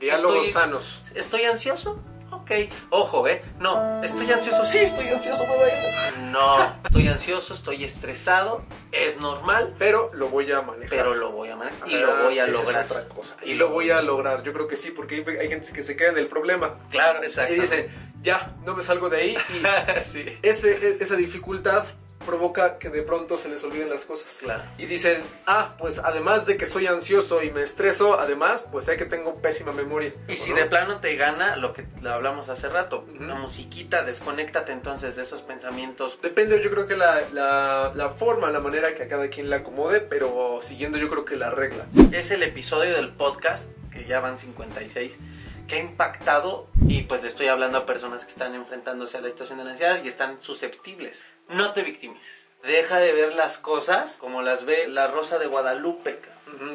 Diálogos 0.00 0.52
sanos. 0.52 1.02
¿Estoy 1.14 1.44
ansioso? 1.44 2.02
Ok, 2.42 2.50
ojo, 2.90 3.28
¿eh? 3.28 3.42
No, 3.58 4.02
estoy 4.02 4.30
ansioso, 4.30 4.64
sí, 4.64 4.78
estoy 4.78 5.08
ansioso, 5.08 5.44
me 5.46 6.30
No, 6.30 6.76
estoy 6.84 7.08
ansioso, 7.08 7.54
estoy 7.54 7.84
estresado, 7.84 8.62
es 8.90 9.18
normal. 9.18 9.74
Pero 9.78 10.10
lo 10.14 10.28
voy 10.28 10.50
a 10.52 10.62
manejar. 10.62 10.90
Pero 10.90 11.14
lo 11.14 11.32
voy 11.32 11.50
a 11.50 11.56
manejar 11.56 11.88
y 11.88 11.94
lo 11.94 12.24
voy 12.24 12.38
a 12.38 12.46
lograr. 12.46 12.84
Es 12.84 12.90
otra 12.90 13.08
cosa. 13.08 13.36
Y, 13.42 13.54
lo 13.54 13.70
voy 13.70 13.90
a 13.90 14.02
lograr, 14.02 14.42
yo 14.42 14.52
creo 14.52 14.68
que 14.68 14.76
sí, 14.76 14.90
porque 14.90 15.24
hay, 15.40 15.48
gente 15.48 15.72
que 15.72 15.82
se 15.82 15.96
queda 15.96 16.10
en 16.10 16.18
el 16.18 16.26
problema. 16.26 16.78
Claro, 16.90 17.22
exacto. 17.22 17.54
Y 17.54 17.60
dice, 17.60 17.90
ya, 18.22 18.54
no 18.64 18.74
me 18.74 18.82
salgo 18.82 19.08
de 19.08 19.16
ahí. 19.16 19.36
Y 19.36 20.02
sí. 20.02 20.38
ese, 20.42 20.72
e, 20.72 20.96
esa 21.00 21.16
dificultad 21.16 21.84
provoca 22.22 22.78
que 22.78 22.88
de 22.88 23.02
pronto 23.02 23.36
se 23.36 23.48
les 23.48 23.62
olviden 23.64 23.90
las 23.90 24.04
cosas. 24.04 24.38
Claro. 24.40 24.62
Y 24.78 24.86
dicen, 24.86 25.22
ah, 25.46 25.74
pues 25.78 25.98
además 25.98 26.46
de 26.46 26.56
que 26.56 26.66
soy 26.66 26.86
ansioso 26.86 27.42
y 27.42 27.50
me 27.50 27.62
estreso, 27.62 28.18
además, 28.18 28.66
pues 28.70 28.86
sé 28.86 28.96
que 28.96 29.04
tengo 29.04 29.36
pésima 29.40 29.72
memoria. 29.72 30.12
Y 30.28 30.36
si 30.36 30.52
de 30.52 30.64
plano 30.66 31.00
te 31.00 31.16
gana 31.16 31.56
lo 31.56 31.72
que 31.72 31.84
hablamos 32.04 32.48
hace 32.48 32.68
rato, 32.68 33.04
una 33.18 33.34
musiquita, 33.34 34.04
desconéctate 34.04 34.72
entonces 34.72 35.16
de 35.16 35.22
esos 35.22 35.42
pensamientos. 35.42 36.18
Depende, 36.22 36.62
yo 36.62 36.70
creo 36.70 36.86
que 36.86 36.96
la, 36.96 37.22
la, 37.32 37.92
la 37.94 38.10
forma, 38.10 38.50
la 38.50 38.60
manera 38.60 38.94
que 38.94 39.04
a 39.04 39.08
cada 39.08 39.28
quien 39.28 39.50
le 39.50 39.56
acomode, 39.56 40.00
pero 40.00 40.60
siguiendo 40.62 40.98
yo 40.98 41.08
creo 41.08 41.24
que 41.24 41.36
la 41.36 41.50
regla. 41.50 41.86
Es 42.12 42.30
el 42.30 42.42
episodio 42.42 42.94
del 42.94 43.10
podcast, 43.10 43.70
que 43.90 44.04
ya 44.04 44.20
van 44.20 44.38
56 44.38 45.18
que 45.68 45.76
ha 45.76 45.78
impactado 45.78 46.68
y 46.86 47.02
pues 47.02 47.22
le 47.22 47.28
estoy 47.28 47.48
hablando 47.48 47.78
a 47.78 47.86
personas 47.86 48.24
que 48.24 48.30
están 48.30 48.54
enfrentándose 48.54 49.16
a 49.16 49.20
la 49.20 49.30
situación 49.30 49.58
de 49.58 49.64
la 49.64 49.70
ansiedad 49.72 50.02
y 50.02 50.08
están 50.08 50.42
susceptibles. 50.42 51.24
No 51.48 51.72
te 51.72 51.82
victimices. 51.82 52.48
Deja 52.62 52.98
de 52.98 53.12
ver 53.12 53.34
las 53.34 53.58
cosas 53.58 54.16
como 54.18 54.42
las 54.42 54.64
ve 54.64 54.86
la 54.88 55.08
Rosa 55.08 55.38
de 55.38 55.46
Guadalupe. 55.46 56.20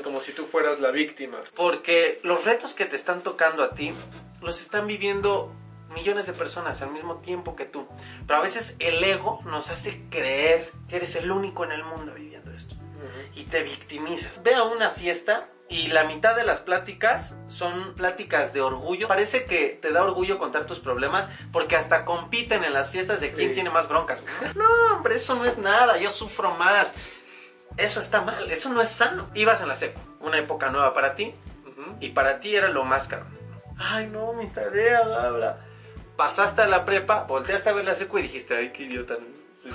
como 0.03 0.21
si 0.21 0.31
tú 0.33 0.45
fueras 0.45 0.79
la 0.79 0.91
víctima. 0.91 1.39
Porque 1.55 2.19
los 2.23 2.43
retos 2.45 2.73
que 2.73 2.85
te 2.85 2.95
están 2.95 3.21
tocando 3.21 3.63
a 3.63 3.73
ti 3.73 3.93
los 4.41 4.59
están 4.59 4.87
viviendo 4.87 5.51
millones 5.93 6.27
de 6.27 6.33
personas 6.33 6.81
al 6.81 6.91
mismo 6.91 7.17
tiempo 7.17 7.55
que 7.55 7.65
tú. 7.65 7.87
Pero 8.25 8.39
a 8.39 8.43
veces 8.43 8.75
el 8.79 9.03
ego 9.03 9.39
nos 9.45 9.69
hace 9.69 10.03
creer 10.09 10.71
que 10.89 10.97
eres 10.97 11.15
el 11.15 11.31
único 11.31 11.63
en 11.63 11.71
el 11.71 11.83
mundo 11.83 12.13
viviendo 12.13 12.36
esto. 12.36 12.36
Y 13.37 13.43
te 13.43 13.63
victimizas. 13.63 14.41
Ve 14.43 14.55
a 14.55 14.63
una 14.63 14.91
fiesta 14.91 15.49
y 15.69 15.89
la 15.89 16.05
mitad 16.05 16.35
de 16.35 16.43
las 16.43 16.61
pláticas 16.61 17.35
son 17.47 17.93
pláticas 17.93 18.51
de 18.51 18.61
orgullo. 18.61 19.07
Parece 19.07 19.45
que 19.45 19.77
te 19.81 19.91
da 19.91 20.03
orgullo 20.03 20.39
contar 20.39 20.65
tus 20.65 20.79
problemas 20.79 21.29
porque 21.51 21.75
hasta 21.75 22.03
compiten 22.03 22.63
en 22.63 22.73
las 22.73 22.89
fiestas 22.89 23.21
de 23.21 23.31
quién 23.33 23.53
tiene 23.53 23.69
más 23.69 23.87
broncas. 23.87 24.21
No, 24.55 24.65
hombre, 24.95 25.15
eso 25.15 25.35
no 25.35 25.45
es 25.45 25.57
nada, 25.57 25.97
yo 25.97 26.11
sufro 26.11 26.55
más. 26.55 26.93
Eso 27.77 27.99
está 27.99 28.21
mal, 28.21 28.49
eso 28.49 28.69
no 28.69 28.81
es 28.81 28.89
sano. 28.89 29.29
Ibas 29.35 29.61
en 29.61 29.67
la 29.67 29.75
seco, 29.75 30.01
una 30.19 30.39
época 30.39 30.71
nueva 30.71 30.93
para 30.93 31.15
ti 31.15 31.35
y 31.99 32.09
para 32.09 32.39
ti 32.39 32.55
era 32.55 32.69
lo 32.69 32.83
más 32.85 33.07
caro. 33.07 33.25
Ay, 33.77 34.07
no, 34.07 34.33
mi 34.33 34.47
tarea, 34.47 35.01
bla, 35.03 35.59
Pasaste 36.15 36.63
a 36.63 36.67
la 36.67 36.83
prepa, 36.83 37.23
volteaste 37.23 37.69
a 37.69 37.73
ver 37.73 37.85
la 37.85 37.95
seco 37.95 38.17
y 38.17 38.23
dijiste, 38.23 38.57
ay, 38.57 38.71
qué 38.71 38.83
idiota, 38.83 39.17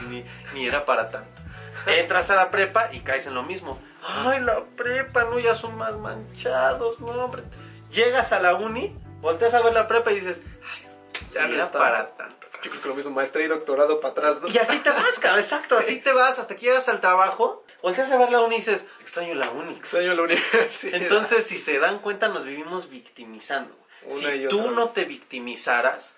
ni, 0.09 0.25
ni 0.55 0.67
era 0.67 0.85
para 0.85 1.09
tanto. 1.09 1.42
Entras 1.87 2.31
a 2.31 2.37
la 2.37 2.51
prepa 2.51 2.91
y 2.93 3.01
caes 3.01 3.27
en 3.27 3.35
lo 3.35 3.43
mismo. 3.43 3.81
Ay, 4.03 4.41
la 4.41 4.65
prepa, 4.65 5.25
no, 5.25 5.39
ya 5.39 5.55
son 5.55 5.77
más 5.77 5.97
manchados, 5.97 7.01
no, 7.01 7.09
hombre. 7.09 7.45
Llegas 7.91 8.33
a 8.33 8.41
la 8.41 8.55
uni, 8.55 8.97
volteas 9.21 9.55
a 9.55 9.63
ver 9.63 9.73
la 9.73 9.87
prepa 9.87 10.13
y 10.13 10.17
dices, 10.17 10.43
ay, 10.65 10.89
ya 11.33 11.47
no 11.47 11.55
era 11.55 11.71
para 11.71 12.15
tanto. 12.17 12.47
Yo 12.63 12.71
creo 12.71 12.83
que 12.83 12.89
lo 12.89 12.95
mismo, 12.95 13.11
maestría 13.13 13.47
y 13.47 13.49
doctorado 13.49 14.01
para 14.01 14.13
atrás, 14.13 14.39
Y 14.47 14.57
así 14.59 14.79
te 14.79 14.91
vas, 14.91 15.19
cabrón, 15.19 15.41
exacto, 15.41 15.77
así 15.77 16.01
te 16.01 16.13
vas 16.13 16.39
hasta 16.39 16.55
que 16.55 16.67
llegas 16.67 16.89
al 16.89 17.01
trabajo, 17.01 17.65
volteas 17.83 18.11
a 18.13 18.19
ver 18.19 18.31
la 18.31 18.41
uni 18.41 18.57
y 18.57 18.59
dices, 18.59 18.87
extraño 19.01 19.35
la 19.35 19.51
uni. 19.51 19.75
Extraño 19.75 20.15
la 20.15 20.23
uni. 20.23 20.35
Entonces, 20.85 21.45
si 21.45 21.59
se 21.59 21.81
dan 21.81 21.99
cuenta, 21.99 22.29
nos 22.29 22.45
vivimos 22.45 22.89
victimizando. 22.89 23.75
si 24.11 24.47
tú 24.49 24.71
no 24.71 24.89
te 24.91 25.05
victimizaras, 25.05 26.15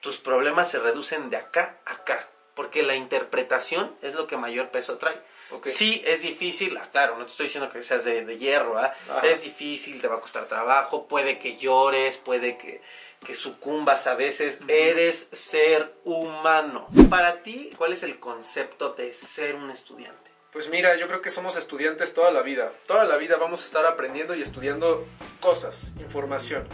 tus 0.00 0.18
problemas 0.18 0.70
se 0.70 0.78
reducen 0.78 1.30
de 1.30 1.38
acá 1.38 1.78
a 1.86 1.92
acá 1.92 2.28
porque 2.54 2.82
la 2.82 2.96
interpretación 2.96 3.94
es 4.02 4.14
lo 4.14 4.26
que 4.26 4.36
mayor 4.36 4.70
peso 4.70 4.98
trae. 4.98 5.20
Sí, 5.64 6.02
es 6.06 6.22
difícil, 6.22 6.76
ah, 6.78 6.88
claro, 6.90 7.18
no 7.18 7.26
te 7.26 7.30
estoy 7.32 7.46
diciendo 7.46 7.70
que 7.70 7.82
seas 7.82 8.04
de, 8.04 8.38
hierro, 8.38 8.78
¿ah? 8.78 8.94
es 9.22 9.42
difícil, 9.42 10.00
te 10.00 10.08
va 10.08 10.16
a 10.16 10.20
costar 10.20 10.46
trabajo, 10.46 11.06
puede 11.06 11.38
que 11.38 11.58
llores, 11.58 12.16
puede 12.16 12.56
que, 12.56 12.80
que 13.26 13.34
sucumbas 13.34 14.06
a 14.06 14.14
veces, 14.14 14.58
eres 14.66 15.28
ser 15.32 15.94
humano. 16.04 16.88
Para 17.10 17.42
ti, 17.42 17.70
¿cuál 17.76 17.92
es 17.92 18.02
el 18.02 18.18
concepto 18.18 18.94
de 18.94 19.12
ser 19.12 19.54
un 19.54 19.70
estudiante? 19.70 20.30
Pues 20.52 20.68
mira, 20.68 20.96
yo 20.96 21.06
creo 21.06 21.22
que 21.22 21.30
somos 21.30 21.56
estudiantes 21.56 22.12
toda 22.12 22.30
la 22.30 22.42
vida. 22.42 22.72
Toda 22.86 23.04
la 23.04 23.16
vida 23.16 23.36
vamos 23.36 23.62
a 23.62 23.66
estar 23.66 23.86
aprendiendo 23.86 24.34
y 24.34 24.42
estudiando 24.42 25.06
cosas, 25.40 25.94
información. 25.98 26.68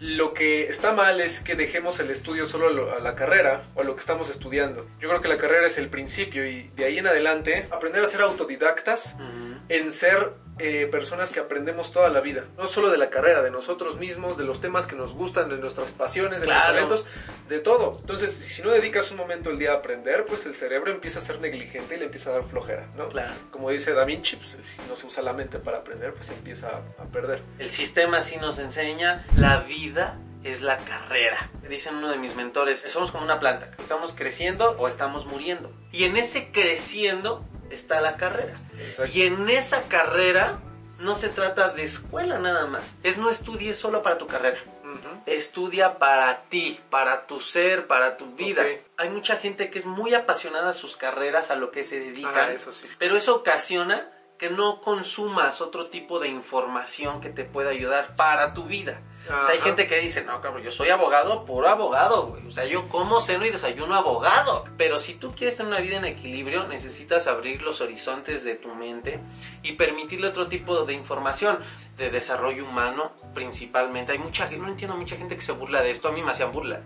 Lo 0.00 0.32
que 0.32 0.68
está 0.68 0.92
mal 0.92 1.20
es 1.20 1.40
que 1.40 1.54
dejemos 1.54 2.00
el 2.00 2.10
estudio 2.10 2.46
solo 2.46 2.90
a 2.90 3.00
la 3.00 3.14
carrera 3.14 3.64
o 3.74 3.82
a 3.82 3.84
lo 3.84 3.94
que 3.94 4.00
estamos 4.00 4.30
estudiando. 4.30 4.86
Yo 4.98 5.10
creo 5.10 5.20
que 5.20 5.28
la 5.28 5.36
carrera 5.36 5.66
es 5.66 5.76
el 5.76 5.90
principio 5.90 6.46
y 6.46 6.70
de 6.74 6.86
ahí 6.86 6.98
en 6.98 7.06
adelante 7.06 7.68
aprender 7.70 8.02
a 8.02 8.06
ser 8.06 8.22
autodidactas, 8.22 9.18
en 9.68 9.92
ser 9.92 10.32
eh, 10.60 10.86
personas 10.86 11.30
que 11.30 11.40
aprendemos 11.40 11.92
toda 11.92 12.08
la 12.10 12.20
vida, 12.20 12.44
no 12.58 12.66
solo 12.66 12.90
de 12.90 12.98
la 12.98 13.08
carrera, 13.08 13.42
de 13.42 13.50
nosotros 13.50 13.98
mismos, 13.98 14.36
de 14.36 14.44
los 14.44 14.60
temas 14.60 14.86
que 14.86 14.94
nos 14.94 15.14
gustan, 15.14 15.48
de 15.48 15.56
nuestras 15.56 15.92
pasiones, 15.92 16.42
de 16.42 16.48
los 16.48 16.56
talentos, 16.56 17.06
de 17.48 17.60
todo. 17.60 17.96
Entonces, 17.98 18.30
si 18.34 18.62
no 18.62 18.70
dedicas 18.70 19.10
un 19.10 19.16
momento 19.16 19.50
al 19.50 19.58
día 19.58 19.72
a 19.72 19.76
aprender, 19.76 20.26
pues 20.26 20.44
el 20.46 20.54
cerebro 20.54 20.92
empieza 20.92 21.18
a 21.18 21.22
ser 21.22 21.40
negligente 21.40 21.96
y 21.96 21.98
le 21.98 22.04
empieza 22.04 22.30
a 22.30 22.34
dar 22.34 22.44
flojera, 22.44 22.88
¿no? 22.96 23.08
Claro. 23.08 23.34
Como 23.50 23.70
dice 23.70 23.92
Da 23.92 24.04
Vinci, 24.04 24.36
pues, 24.36 24.58
si 24.62 24.82
no 24.88 24.96
se 24.96 25.06
usa 25.06 25.22
la 25.22 25.32
mente 25.32 25.58
para 25.58 25.78
aprender, 25.78 26.12
pues 26.12 26.28
empieza 26.30 26.68
a, 26.68 27.02
a 27.02 27.06
perder. 27.06 27.42
El 27.58 27.70
sistema 27.70 28.22
sí 28.22 28.36
nos 28.36 28.58
enseña 28.58 29.24
la 29.36 29.60
vida 29.60 30.18
es 30.44 30.62
la 30.62 30.78
carrera. 30.78 31.50
Dicen 31.68 31.96
uno 31.96 32.08
de 32.08 32.18
mis 32.18 32.34
mentores, 32.34 32.80
somos 32.88 33.12
como 33.12 33.24
una 33.24 33.38
planta, 33.38 33.70
estamos 33.78 34.12
creciendo 34.14 34.76
o 34.78 34.88
estamos 34.88 35.26
muriendo. 35.26 35.72
Y 35.92 36.04
en 36.04 36.16
ese 36.16 36.50
creciendo 36.50 37.44
está 37.70 38.00
la 38.00 38.16
carrera. 38.16 38.58
Y 39.12 39.22
en 39.22 39.48
esa 39.48 39.88
carrera 39.88 40.60
no 40.98 41.14
se 41.16 41.28
trata 41.28 41.70
de 41.70 41.84
escuela 41.84 42.38
nada 42.38 42.66
más. 42.66 42.96
Es 43.02 43.18
no 43.18 43.30
estudies 43.30 43.76
solo 43.76 44.02
para 44.02 44.18
tu 44.18 44.26
carrera. 44.26 44.58
Estudia 45.26 45.98
para 45.98 46.42
ti, 46.48 46.80
para 46.90 47.26
tu 47.26 47.40
ser, 47.40 47.86
para 47.86 48.16
tu 48.16 48.34
vida. 48.34 48.64
Hay 48.96 49.10
mucha 49.10 49.36
gente 49.36 49.70
que 49.70 49.78
es 49.78 49.86
muy 49.86 50.14
apasionada 50.14 50.70
a 50.70 50.74
sus 50.74 50.96
carreras, 50.96 51.50
a 51.50 51.56
lo 51.56 51.70
que 51.70 51.84
se 51.84 52.00
dedican. 52.00 52.50
eso 52.50 52.72
sí. 52.72 52.88
Pero 52.98 53.16
eso 53.16 53.36
ocasiona 53.36 54.10
que 54.38 54.50
no 54.50 54.80
consumas 54.80 55.60
otro 55.60 55.86
tipo 55.90 56.18
de 56.18 56.28
información 56.28 57.20
que 57.20 57.28
te 57.28 57.44
pueda 57.44 57.70
ayudar 57.70 58.16
para 58.16 58.54
tu 58.54 58.64
vida. 58.64 59.00
O 59.24 59.44
sea, 59.46 59.54
hay 59.54 59.60
gente 59.60 59.86
que 59.86 59.98
dice, 59.98 60.24
no, 60.24 60.40
cabrón, 60.40 60.62
yo 60.62 60.72
soy 60.72 60.88
abogado, 60.88 61.44
puro 61.44 61.68
abogado, 61.68 62.28
güey. 62.28 62.46
O 62.46 62.50
sea, 62.50 62.64
yo 62.64 62.88
como 62.88 63.20
seno 63.20 63.44
y 63.44 63.50
desayuno 63.50 63.94
abogado. 63.94 64.64
Pero 64.76 64.98
si 64.98 65.14
tú 65.14 65.32
quieres 65.34 65.56
tener 65.56 65.70
una 65.70 65.80
vida 65.80 65.96
en 65.96 66.04
equilibrio, 66.06 66.66
necesitas 66.66 67.26
abrir 67.26 67.62
los 67.62 67.80
horizontes 67.80 68.44
de 68.44 68.56
tu 68.56 68.74
mente 68.74 69.20
y 69.62 69.72
permitirle 69.72 70.28
otro 70.28 70.48
tipo 70.48 70.84
de 70.84 70.94
información, 70.94 71.58
de 71.96 72.10
desarrollo 72.10 72.64
humano 72.64 73.12
principalmente. 73.34 74.12
Hay 74.12 74.18
mucha 74.18 74.48
gente, 74.48 74.64
no 74.64 74.68
entiendo 74.68 74.96
mucha 74.96 75.16
gente 75.16 75.36
que 75.36 75.42
se 75.42 75.52
burla 75.52 75.82
de 75.82 75.90
esto, 75.90 76.08
a 76.08 76.12
mí 76.12 76.22
me 76.22 76.32
hacían 76.32 76.50
burla. 76.50 76.80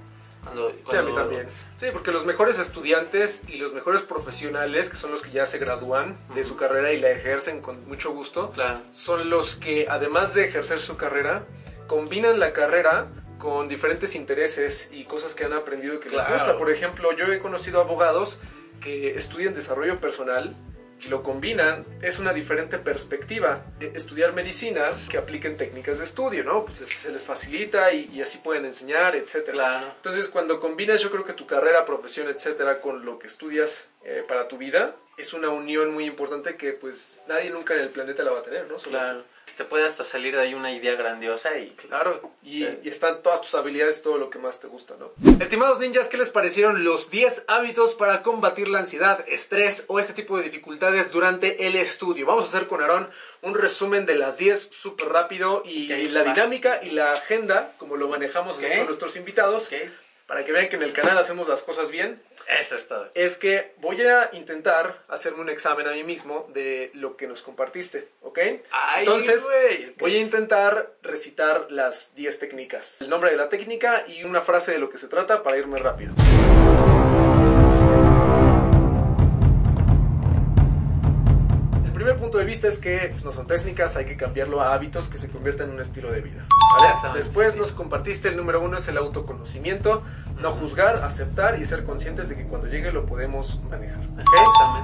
Sí, 0.91 0.97
a 0.97 1.03
mí 1.03 1.15
también. 1.15 1.49
Sí, 1.79 1.87
porque 1.91 2.11
los 2.11 2.27
mejores 2.27 2.59
estudiantes 2.59 3.45
y 3.49 3.57
los 3.57 3.73
mejores 3.73 4.03
profesionales, 4.03 4.91
que 4.91 4.97
son 4.97 5.11
los 5.11 5.23
que 5.23 5.31
ya 5.31 5.47
se 5.47 5.57
gradúan 5.59 6.19
de 6.35 6.45
su 6.45 6.57
carrera 6.57 6.93
y 6.93 7.01
la 7.01 7.11
ejercen 7.11 7.63
con 7.63 7.89
mucho 7.89 8.13
gusto, 8.13 8.53
son 8.93 9.31
los 9.31 9.57
que 9.57 9.87
además 9.89 10.35
de 10.35 10.45
ejercer 10.45 10.81
su 10.81 10.99
carrera, 10.99 11.47
combinan 11.87 12.39
la 12.39 12.53
carrera 12.53 13.09
con 13.39 13.69
diferentes 13.69 14.15
intereses 14.15 14.91
y 14.93 15.05
cosas 15.05 15.35
que 15.35 15.45
han 15.45 15.53
aprendido 15.53 16.01
que 16.01 16.11
les 16.11 16.29
gusta. 16.29 16.57
Por 16.57 16.71
ejemplo, 16.71 17.13
yo 17.17 17.27
he 17.33 17.39
conocido 17.39 17.81
abogados 17.81 18.39
que 18.81 19.17
estudian 19.17 19.55
desarrollo 19.55 20.01
personal 20.01 20.57
lo 21.11 21.23
combinan, 21.23 21.85
es 22.03 22.19
una 22.19 22.33
diferente 22.33 22.79
perspectiva. 22.79 23.65
Estudiar 23.81 24.33
medicina, 24.33 24.85
que 25.11 25.19
apliquen 25.19 25.57
técnicas 25.57 25.99
de 25.99 26.05
estudio, 26.05 26.45
¿no? 26.45 26.65
Pues 26.65 26.89
se 26.89 27.13
les 27.13 27.27
facilita 27.27 27.93
y, 27.93 28.21
así 28.23 28.39
pueden 28.39 28.65
enseñar, 28.65 29.17
etcétera. 29.17 29.95
Entonces, 29.97 30.29
cuando 30.29 30.61
combinas, 30.61 31.03
yo 31.03 31.11
creo 31.11 31.25
que 31.25 31.33
tu 31.33 31.47
carrera, 31.47 31.85
profesión, 31.85 32.29
etcétera, 32.29 32.81
con 32.81 33.05
lo 33.05 33.19
que 33.19 33.27
estudias 33.27 33.89
eh, 34.03 34.25
para 34.27 34.49
tu 34.49 34.57
vida, 34.57 34.97
es 35.17 35.33
una 35.35 35.51
unión 35.51 35.93
muy 35.93 36.07
importante 36.07 36.57
que 36.57 36.73
pues 36.73 37.25
nadie 37.29 37.51
nunca 37.51 37.75
en 37.75 37.81
el 37.81 37.91
planeta 37.91 38.23
la 38.23 38.33
va 38.33 38.41
a 38.41 38.43
tener, 38.43 38.69
¿no? 38.69 38.77
claro. 38.77 39.25
Te 39.57 39.65
puede 39.65 39.87
hasta 39.87 40.03
salir 40.03 40.35
de 40.35 40.43
ahí 40.43 40.55
una 40.55 40.73
idea 40.73 40.97
grandiosa 40.97 41.57
y... 41.59 41.71
Claro, 41.71 42.33
y, 42.43 42.65
están 42.89 43.23
todas 43.23 43.41
tus 43.41 43.55
habilidades, 43.55 44.03
todo 44.03 44.19
lo 44.19 44.31
que 44.31 44.39
más 44.39 44.59
te 44.59 44.67
gusta, 44.67 44.95
¿no? 44.99 45.13
Estimados 45.41 45.79
ninjas, 45.79 46.09
¿qué 46.09 46.17
les 46.17 46.31
parecieron 46.31 46.83
los 46.83 47.11
10 47.11 47.45
hábitos 47.47 47.95
para 47.95 48.23
combatir 48.23 48.69
la 48.69 48.81
ansiedad, 48.81 49.25
estrés 49.29 49.85
o 49.89 50.01
este 50.01 50.13
tipo 50.13 50.37
de 50.37 50.45
dificultades 50.45 51.13
durante 51.13 51.67
el 51.67 51.77
estudio? 51.77 52.27
Vamos 52.27 52.45
a 52.45 52.49
hacer 52.49 52.67
con 52.67 52.81
Aarón 52.81 53.11
un 53.43 53.55
resumen 53.55 54.07
de 54.07 54.17
las 54.17 54.39
10 54.39 54.71
súper 54.73 55.09
rápido 55.09 55.63
y, 55.65 55.87
la 55.87 56.25
dinámica 56.25 56.83
y 56.83 56.91
la 56.91 57.13
agenda, 57.13 57.75
como 57.79 57.97
lo 57.97 58.09
manejamos 58.09 58.57
con 58.57 58.87
nuestros 58.87 59.17
invitados 59.17 59.69
para 60.35 60.45
que 60.45 60.51
vean 60.51 60.69
que 60.69 60.75
en 60.75 60.83
el 60.83 60.93
canal 60.93 61.17
hacemos 61.17 61.47
las 61.47 61.63
cosas 61.63 61.93
bien. 61.93 62.21
Eso 62.59 62.75
es 62.75 62.89
todo. 62.89 63.09
Es 63.15 63.39
que 63.39 63.75
voy 63.77 64.03
a 64.03 64.31
intentar 64.33 65.05
hacerme 65.07 65.43
un 65.43 65.49
examen 65.49 65.87
a 65.87 65.93
mí 65.93 66.03
mismo 66.03 66.51
de 66.53 66.91
lo 66.95 67.17
que 67.17 67.29
nos 67.29 67.41
compartiste, 67.41 68.09
¿ok? 68.21 68.41
Entonces, 68.99 69.47
voy 69.97 70.17
a 70.17 70.19
intentar 70.19 70.95
recitar 71.03 71.69
las 71.71 72.17
10 72.17 72.37
técnicas. 72.41 73.01
El 73.01 73.11
nombre 73.11 73.31
de 73.31 73.37
la 73.37 73.49
técnica 73.49 74.07
y 74.09 74.25
una 74.25 74.41
frase 74.41 74.73
de 74.73 74.79
lo 74.79 74.91
que 74.91 74.99
se 74.99 75.07
trata 75.07 75.41
para 75.45 75.57
irme 75.57 75.79
rápido. 75.79 76.13
Punto 82.25 82.39
de 82.39 82.47
vista 82.47 82.69
es 82.69 82.79
que 82.79 83.09
pues, 83.11 83.23
no 83.23 83.33
son 83.33 83.47
técnicas, 83.47 83.97
hay 83.97 84.07
que 84.07 84.17
cambiarlo 84.17 84.63
a 84.63 84.73
hábitos 84.73 85.09
que 85.09 85.19
se 85.19 85.29
conviertan 85.29 85.69
en 85.69 85.75
un 85.75 85.83
estilo 85.83 86.11
de 86.11 86.23
vida. 86.23 86.47
Después 87.15 87.57
nos 87.57 87.73
compartiste 87.73 88.29
el 88.29 88.37
número 88.37 88.63
uno 88.63 88.79
es 88.79 88.89
el 88.89 88.97
autoconocimiento, 88.97 90.03
no 90.41 90.51
juzgar, 90.53 90.97
aceptar 90.97 91.61
y 91.61 91.67
ser 91.67 91.85
conscientes 91.85 92.31
de 92.31 92.37
que 92.37 92.45
cuando 92.45 92.67
llegue 92.67 92.93
lo 92.93 93.05
podemos 93.05 93.61
manejar. 93.65 94.01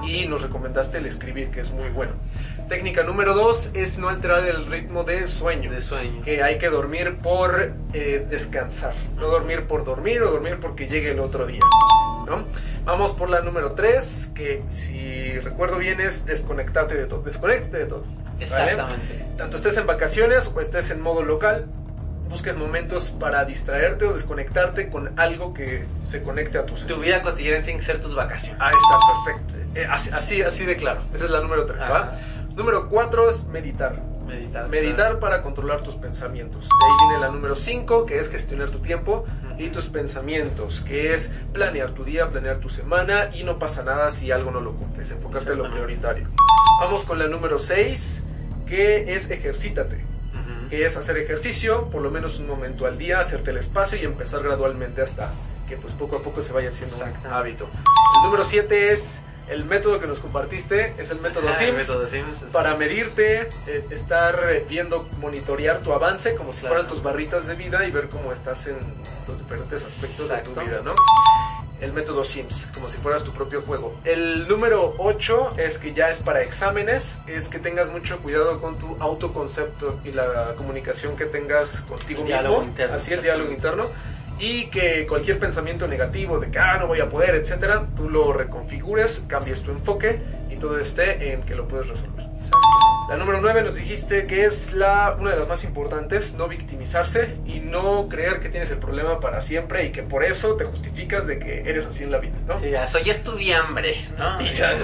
Y 0.05 0.27
nos 0.27 0.43
recomendaste 0.43 0.99
el 0.99 1.07
escribir, 1.07 1.49
que 1.49 1.61
es 1.61 1.71
muy 1.71 1.89
bueno. 1.89 2.11
Técnica 2.69 3.03
número 3.03 3.33
dos 3.33 3.71
es 3.73 3.97
no 3.97 4.09
alterar 4.09 4.45
el 4.47 4.67
ritmo 4.67 5.03
de 5.03 5.27
sueño. 5.27 5.71
De 5.71 5.81
sueño. 5.81 6.21
Que 6.23 6.43
hay 6.43 6.59
que 6.59 6.69
dormir 6.69 7.17
por 7.23 7.73
eh, 7.93 8.25
descansar, 8.29 8.93
no 9.15 9.27
dormir 9.27 9.65
por 9.67 9.83
dormir 9.83 10.21
o 10.21 10.31
dormir 10.31 10.59
porque 10.61 10.87
llegue 10.87 11.11
el 11.11 11.19
otro 11.19 11.47
día. 11.47 11.59
Vamos 12.85 13.11
por 13.11 13.29
la 13.29 13.41
número 13.41 13.73
3, 13.73 14.31
que 14.33 14.63
si 14.67 15.37
recuerdo 15.39 15.77
bien 15.77 15.99
es 15.99 16.25
desconectarte 16.25 16.95
de 16.95 17.05
todo. 17.05 17.21
Desconectate 17.31 17.77
de 17.77 17.85
todo. 17.85 18.03
Exactamente. 18.39 19.25
Tanto 19.37 19.57
estés 19.57 19.77
en 19.77 19.87
vacaciones 19.87 20.51
o 20.53 20.59
estés 20.61 20.91
en 20.91 21.01
modo 21.01 21.23
local, 21.23 21.67
busques 22.29 22.57
momentos 22.57 23.11
para 23.11 23.45
distraerte 23.45 24.05
o 24.05 24.13
desconectarte 24.13 24.89
con 24.89 25.17
algo 25.19 25.53
que 25.53 25.85
se 26.03 26.21
conecte 26.23 26.57
a 26.57 26.65
tu 26.65 26.73
Tu 26.75 26.97
vida 26.97 27.21
cotidiana 27.21 27.63
tiene 27.63 27.79
que 27.79 27.85
ser 27.85 27.99
tus 28.01 28.15
vacaciones. 28.15 28.61
Ahí 28.61 28.71
está, 28.71 29.43
perfecto. 29.43 29.79
Eh, 29.79 29.87
así, 29.89 30.41
así, 30.41 30.65
de 30.65 30.75
claro. 30.75 31.01
Esa 31.13 31.25
es 31.25 31.31
la 31.31 31.41
número 31.41 31.65
3, 31.65 31.79
Número 32.55 32.89
4 32.89 33.29
es 33.29 33.45
meditar. 33.45 34.10
Meditar. 34.31 34.69
Meditar 34.69 35.19
para 35.19 35.41
controlar 35.41 35.83
tus 35.83 35.95
pensamientos. 35.95 36.63
De 36.63 36.85
ahí 36.85 36.91
viene 37.07 37.19
la 37.19 37.29
número 37.29 37.55
5, 37.55 38.05
que 38.05 38.19
es 38.19 38.29
gestionar 38.29 38.71
tu 38.71 38.79
tiempo 38.79 39.25
y 39.57 39.69
tus 39.69 39.87
pensamientos, 39.87 40.81
que 40.81 41.13
es 41.13 41.31
planear 41.53 41.93
tu 41.93 42.03
día, 42.03 42.29
planear 42.29 42.59
tu 42.59 42.69
semana 42.69 43.29
y 43.35 43.43
no 43.43 43.59
pasa 43.59 43.83
nada 43.83 44.09
si 44.11 44.31
algo 44.31 44.51
no 44.51 44.61
lo 44.61 44.73
cumples, 44.73 45.11
enfocarte 45.11 45.51
en 45.51 45.57
lo 45.57 45.69
prioritario. 45.69 46.27
Vamos 46.79 47.03
con 47.03 47.19
la 47.19 47.27
número 47.27 47.59
6, 47.59 48.23
que 48.65 49.15
es 49.15 49.29
ejercítate. 49.29 49.99
Que 50.69 50.85
es 50.85 50.95
hacer 50.95 51.17
ejercicio, 51.17 51.89
por 51.89 52.01
lo 52.01 52.09
menos 52.09 52.39
un 52.39 52.47
momento 52.47 52.85
al 52.85 52.97
día, 52.97 53.19
hacerte 53.19 53.51
el 53.51 53.57
espacio 53.57 53.99
y 53.99 54.05
empezar 54.05 54.41
gradualmente 54.41 55.01
hasta 55.01 55.29
que 55.67 55.75
pues 55.75 55.93
poco 55.93 56.17
a 56.17 56.23
poco 56.23 56.41
se 56.41 56.53
vaya 56.53 56.69
haciendo 56.69 56.95
un 56.95 57.31
hábito. 57.33 57.67
El 58.17 58.23
número 58.23 58.45
7 58.45 58.93
es 58.93 59.21
el 59.51 59.65
método 59.65 59.99
que 59.99 60.07
nos 60.07 60.19
compartiste, 60.19 60.95
es 60.97 61.11
el 61.11 61.19
método 61.19 61.47
Ah, 61.47 61.51
el 61.51 61.55
Sims. 61.57 61.77
método 61.77 62.07
Sims, 62.07 62.41
es- 62.41 62.49
Para 62.49 62.75
medirte, 62.75 63.49
eh, 63.67 63.85
estar 63.91 64.39
eh, 64.49 64.65
viendo, 64.67 65.07
monitorear 65.19 65.79
tu 65.79 65.93
avance 65.93 66.35
como 66.35 66.53
si 66.53 66.61
Claro. 66.61 66.75
fueran 66.75 66.89
tus 66.91 67.03
barritas 67.03 67.45
de 67.47 67.55
vida 67.55 67.85
y 67.85 67.91
ver 67.91 68.07
cómo 68.09 68.31
estás 68.31 68.65
en 68.67 68.77
los 69.27 69.39
diferentes 69.39 69.83
aspectos 69.85 70.29
de 70.29 70.37
tu 70.39 70.51
vida, 70.51 70.81
¿no? 70.83 70.93
El 71.81 71.93
método 71.93 72.23
Sims, 72.23 72.67
como 72.75 72.89
si 72.91 72.99
fueras 72.99 73.23
tu 73.23 73.31
propio 73.31 73.61
juego. 73.63 73.95
El 74.03 74.47
número 74.47 74.93
8 74.99 75.55
es 75.57 75.79
que 75.79 75.93
ya 75.95 76.11
es 76.11 76.19
para 76.19 76.41
exámenes, 76.41 77.19
es 77.25 77.47
que 77.47 77.57
tengas 77.57 77.89
mucho 77.89 78.19
cuidado 78.19 78.61
con 78.61 78.77
tu 78.77 78.95
autoconcepto 79.01 79.99
y 80.03 80.11
la 80.13 80.53
comunicación 80.57 81.17
que 81.17 81.25
tengas 81.25 81.81
contigo 81.81 82.21
El 82.23 82.33
mismo, 82.33 82.61
interno. 82.63 82.95
así 82.95 83.13
el 83.13 83.23
diálogo 83.23 83.51
interno, 83.51 83.85
y 84.41 84.65
que 84.65 85.05
cualquier 85.05 85.37
pensamiento 85.37 85.87
negativo 85.87 86.39
de 86.39 86.49
que 86.49 86.57
ah, 86.57 86.77
no 86.79 86.87
voy 86.87 86.99
a 86.99 87.07
poder, 87.07 87.35
etcétera, 87.35 87.85
tú 87.95 88.09
lo 88.09 88.33
reconfigures, 88.33 89.23
cambies 89.27 89.61
tu 89.61 89.69
enfoque 89.69 90.19
y 90.49 90.55
todo 90.55 90.79
esté 90.79 91.33
en 91.33 91.43
que 91.43 91.53
lo 91.53 91.67
puedes 91.67 91.87
resolver. 91.87 92.25
La 93.07 93.17
número 93.17 93.39
9 93.41 93.63
nos 93.63 93.75
dijiste 93.75 94.25
que 94.25 94.45
es 94.45 94.73
la, 94.73 95.15
una 95.19 95.31
de 95.31 95.37
las 95.37 95.47
más 95.47 95.63
importantes, 95.63 96.33
no 96.33 96.47
victimizarse 96.47 97.35
y 97.45 97.59
no 97.59 98.07
creer 98.07 98.39
que 98.39 98.49
tienes 98.49 98.71
el 98.71 98.77
problema 98.77 99.19
para 99.19 99.41
siempre 99.41 99.85
y 99.85 99.91
que 99.91 100.01
por 100.01 100.23
eso 100.23 100.55
te 100.55 100.65
justificas 100.65 101.27
de 101.27 101.37
que 101.37 101.59
eres 101.69 101.85
así 101.85 102.03
en 102.03 102.11
la 102.11 102.17
vida, 102.17 102.35
¿no? 102.47 102.57
Sí, 102.59 102.69
ya, 102.69 102.87
soy 102.87 103.09
estudiambre, 103.09 104.07
¿no? 104.17 104.41
Y 104.41 104.47
ya. 104.55 104.75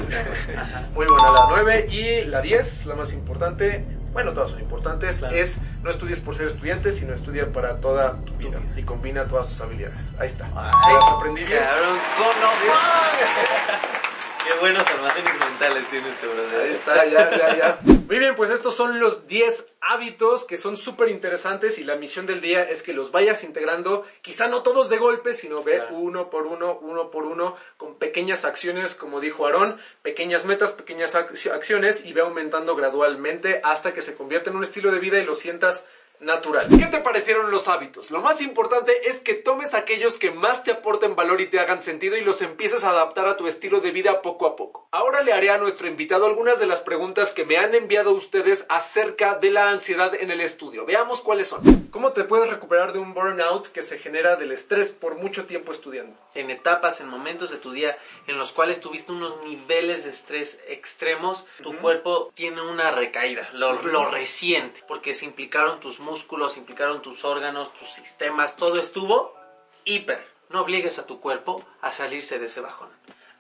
Muy 0.94 1.06
buena 1.08 1.32
la 1.32 1.48
9 1.50 1.88
y 1.90 2.26
la 2.26 2.42
10, 2.42 2.86
la 2.88 2.96
más 2.96 3.14
importante, 3.14 3.86
bueno, 4.14 4.34
todas 4.34 4.52
son 4.52 4.60
importantes, 4.62 5.20
Claro. 5.20 5.36
es 5.36 5.58
no 5.84 5.90
estudies 5.92 6.20
por 6.20 6.36
ser 6.36 6.48
estudiante, 6.48 6.92
sino 6.92 7.14
estudia 7.14 7.52
para 7.52 7.78
toda 7.78 8.14
tu 8.26 8.34
vida 8.34 8.60
y 8.76 8.84
combina 8.84 9.26
todas 9.26 9.48
tus 9.50 9.62
habilidades. 9.62 10.10
Ahí 10.20 10.28
está. 10.28 10.46
Ay, 10.56 10.72
¿Ya 10.92 11.00
las 11.00 11.10
aprendí 11.10 11.44
bien? 11.44 11.60
Cabrón, 11.64 11.98
¿cómo 12.18 12.30
no? 12.42 14.08
Qué 14.48 14.60
buenos 14.60 14.88
almacenes 14.88 15.40
mentales 15.40 15.88
tiene 15.90 16.10
este 16.10 16.28
brother. 16.28 16.62
Ahí 16.62 16.74
está, 16.74 17.06
ya, 17.06 17.30
ya, 17.38 17.58
ya. 17.58 17.80
Muy 18.08 18.20
bien, 18.20 18.36
pues 18.36 18.50
estos 18.52 18.76
son 18.76 19.00
los 19.00 19.28
10 19.28 19.68
hábitos 19.82 20.46
que 20.46 20.58
son 20.58 20.78
súper 20.78 21.10
interesantes 21.10 21.78
y 21.80 21.84
la 21.84 21.96
misión 21.96 22.26
del 22.26 22.42
día 22.42 22.64
es 22.64 22.82
que 22.84 22.94
los 22.94 23.12
vayas 23.12 23.44
integrando, 23.44 24.06
quizá 24.22 24.48
no 24.48 24.64
todos 24.64 24.90
de 24.90 24.98
golpe, 24.98 25.34
sino 25.34 25.64
ve 25.64 25.78
Claro. 25.78 25.96
uno 25.98 26.30
por 26.30 26.46
uno, 26.48 26.78
uno 26.82 27.12
por 27.12 27.26
uno, 27.26 27.56
con 27.78 27.96
pequeñas 27.96 28.46
acciones, 28.46 28.96
como 28.96 29.20
dijo 29.20 29.46
Aarón, 29.46 29.80
pequeñas 30.02 30.46
metas, 30.46 30.72
pequeñas 30.74 31.16
ac- 31.16 31.52
acciones 31.52 32.06
y 32.06 32.14
ve 32.14 32.22
aumentando 32.22 32.76
gradualmente 32.76 33.60
hasta 33.64 33.94
que 33.94 34.02
se 34.02 34.16
convierta 34.16 34.50
en 34.50 34.56
un 34.58 34.64
estilo 34.64 34.92
de 34.92 35.00
vida 35.00 35.20
y 35.20 35.26
lo 35.26 35.36
sientas 35.36 35.86
natural. 36.20 36.68
¿Qué 36.70 36.86
te 36.88 37.00
parecieron 37.00 37.52
los 37.52 37.68
hábitos? 37.68 38.12
Lo 38.12 38.22
más 38.22 38.42
importante 38.42 39.08
es 39.08 39.20
que 39.20 39.34
tomes 39.34 39.74
aquellos 39.74 40.18
que 40.18 40.32
más 40.32 40.64
te 40.64 40.72
aporten 40.72 41.16
valor 41.16 41.42
y 41.42 41.48
te 41.48 41.60
hagan 41.60 41.84
sentido 41.84 42.18
y 42.18 42.22
los 42.22 42.42
empieces 42.42 42.84
a 42.84 42.90
adaptar 42.90 43.28
a 43.28 43.38
tu 43.38 43.48
estilo 43.48 43.80
de 43.80 43.92
vida 43.92 44.22
poco 44.22 44.48
a 44.48 44.56
poco. 44.56 44.88
Ahora 44.92 45.22
le 45.22 45.34
haré 45.34 45.50
a 45.50 45.58
nuestro 45.58 45.88
invitado 45.88 46.26
algunas 46.26 46.60
de 46.60 46.68
las 46.68 46.82
preguntas 46.82 47.34
que 47.34 47.46
me 47.46 47.58
han 47.58 47.76
enviado 47.76 48.12
ustedes 48.12 48.66
acerca 48.70 49.36
de 49.36 49.52
la 49.52 49.70
ansiedad 49.70 50.14
en 50.16 50.32
el 50.32 50.42
estudio. 50.42 50.86
Veamos 50.86 51.22
cuáles 51.22 51.48
son. 51.48 51.62
¿Cómo 51.92 52.14
te 52.14 52.24
puedes 52.24 52.50
recuperar 52.50 52.94
de 52.94 53.00
un 53.00 53.14
burnout 53.14 53.68
que 53.68 53.84
se 53.84 53.98
genera 53.98 54.36
del 54.36 54.52
estrés 54.52 54.94
por 54.94 55.16
mucho 55.16 55.46
tiempo 55.46 55.72
estudiando? 55.72 56.18
en 56.38 56.52
etapas, 56.52 57.02
en 57.02 57.08
momentos 57.08 57.52
de 57.52 57.58
tu 57.58 57.72
día 57.72 57.98
en 58.28 58.38
los 58.38 58.52
cuales 58.52 58.80
tuviste 58.80 59.12
unos 59.12 59.42
niveles 59.44 60.04
de 60.04 60.12
estrés 60.12 60.60
extremos, 60.68 61.46
tu 61.64 61.76
cuerpo 61.78 62.32
tiene 62.36 62.62
una 62.62 62.92
recaída, 62.92 63.50
lo, 63.54 63.82
lo 63.82 64.10
resiente, 64.10 64.84
porque 64.88 65.14
se 65.14 65.26
implicaron 65.26 65.80
tus 65.80 66.00
músculos, 66.08 66.56
implicaron 66.56 67.02
tus 67.02 67.26
órganos, 67.26 67.74
tus 67.74 67.90
sistemas, 67.90 68.56
todo 68.56 68.80
estuvo 68.80 69.36
hiper. 69.84 70.26
No 70.50 70.62
obligues 70.62 70.98
a 71.00 71.06
tu 71.06 71.20
cuerpo 71.20 71.64
a 71.82 71.92
salirse 71.92 72.40
de 72.40 72.46
ese 72.46 72.62
bajón. 72.62 72.90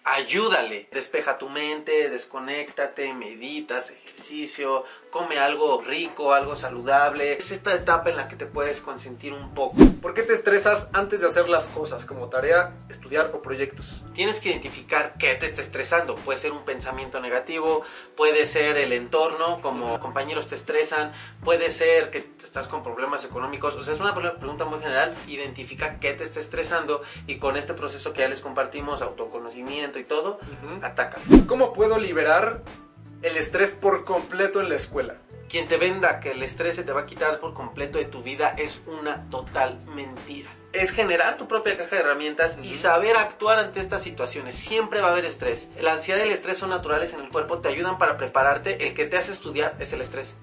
Ayúdale, 0.03 0.89
despeja 0.91 1.37
tu 1.37 1.49
mente, 1.49 2.09
desconéctate, 2.09 3.13
meditas, 3.13 3.91
ejercicio, 3.91 4.83
come 5.11 5.39
algo 5.39 5.81
rico, 5.81 6.33
algo 6.33 6.55
saludable. 6.55 7.33
Es 7.33 7.51
esta 7.51 7.73
etapa 7.73 8.09
en 8.09 8.17
la 8.17 8.27
que 8.27 8.35
te 8.35 8.45
puedes 8.45 8.81
consentir 8.81 9.33
un 9.33 9.53
poco. 9.53 9.77
¿Por 10.01 10.13
qué 10.13 10.23
te 10.23 10.33
estresas 10.33 10.89
antes 10.93 11.21
de 11.21 11.27
hacer 11.27 11.49
las 11.49 11.69
cosas 11.69 12.05
como 12.05 12.29
tarea, 12.29 12.73
estudiar 12.89 13.31
o 13.33 13.41
proyectos? 13.41 14.03
Tienes 14.13 14.39
que 14.39 14.49
identificar 14.49 15.15
qué 15.17 15.35
te 15.35 15.45
está 15.45 15.61
estresando. 15.61 16.15
Puede 16.15 16.39
ser 16.39 16.51
un 16.51 16.65
pensamiento 16.65 17.19
negativo, 17.19 17.83
puede 18.15 18.45
ser 18.45 18.77
el 18.77 18.93
entorno, 18.93 19.61
como 19.61 19.99
compañeros 19.99 20.47
te 20.47 20.55
estresan, 20.55 21.13
puede 21.43 21.71
ser 21.71 22.11
que 22.11 22.29
estás 22.43 22.67
con 22.67 22.83
problemas 22.83 23.25
económicos. 23.25 23.75
O 23.75 23.83
sea, 23.83 23.93
es 23.93 23.99
una 23.99 24.13
pre- 24.13 24.31
pregunta 24.31 24.65
muy 24.65 24.79
general. 24.79 25.15
Identifica 25.27 25.99
qué 25.99 26.13
te 26.13 26.23
está 26.23 26.39
estresando 26.39 27.01
y 27.25 27.37
con 27.37 27.57
este 27.57 27.73
proceso 27.73 28.13
que 28.13 28.21
ya 28.21 28.27
les 28.27 28.41
compartimos, 28.41 29.01
autoconocimiento 29.01 29.99
y 29.99 30.03
todo, 30.03 30.39
ataca. 30.81 31.19
¿Cómo 31.47 31.73
puedo 31.73 31.97
liberar 31.97 32.61
el 33.21 33.37
estrés 33.37 33.71
por 33.73 34.05
completo 34.05 34.61
en 34.61 34.69
la 34.69 34.75
escuela? 34.75 35.17
Quien 35.49 35.67
te 35.67 35.77
venda 35.77 36.19
que 36.19 36.31
el 36.31 36.43
estrés 36.43 36.75
se 36.75 36.83
te 36.83 36.91
va 36.91 37.01
a 37.01 37.05
quitar 37.05 37.39
por 37.39 37.53
completo 37.53 37.97
de 37.97 38.05
tu 38.05 38.21
vida 38.21 38.53
es 38.57 38.81
una 38.85 39.29
total 39.29 39.79
mentira. 39.85 40.49
Es 40.73 40.91
generar 40.91 41.37
tu 41.37 41.47
propia 41.47 41.77
caja 41.77 41.95
de 41.95 42.01
herramientas 42.01 42.59
y 42.61 42.75
saber 42.75 43.15
actuar 43.15 43.57
ante 43.57 43.79
estas 43.79 44.03
situaciones. 44.03 44.55
Siempre 44.55 44.99
va 44.99 45.07
a 45.07 45.11
haber 45.11 45.23
estrés. 45.25 45.69
La 45.79 45.93
ansiedad 45.93 46.19
y 46.19 46.23
el 46.23 46.31
estrés 46.33 46.57
son 46.57 46.69
naturales 46.71 47.13
en 47.13 47.21
el 47.21 47.29
cuerpo, 47.29 47.59
te 47.59 47.69
ayudan 47.69 47.97
para 47.97 48.17
prepararte. 48.17 48.85
El 48.85 48.93
que 48.93 49.05
te 49.05 49.17
hace 49.17 49.31
estudiar 49.31 49.75
es 49.79 49.93
el 49.93 50.01
estrés. 50.01 50.35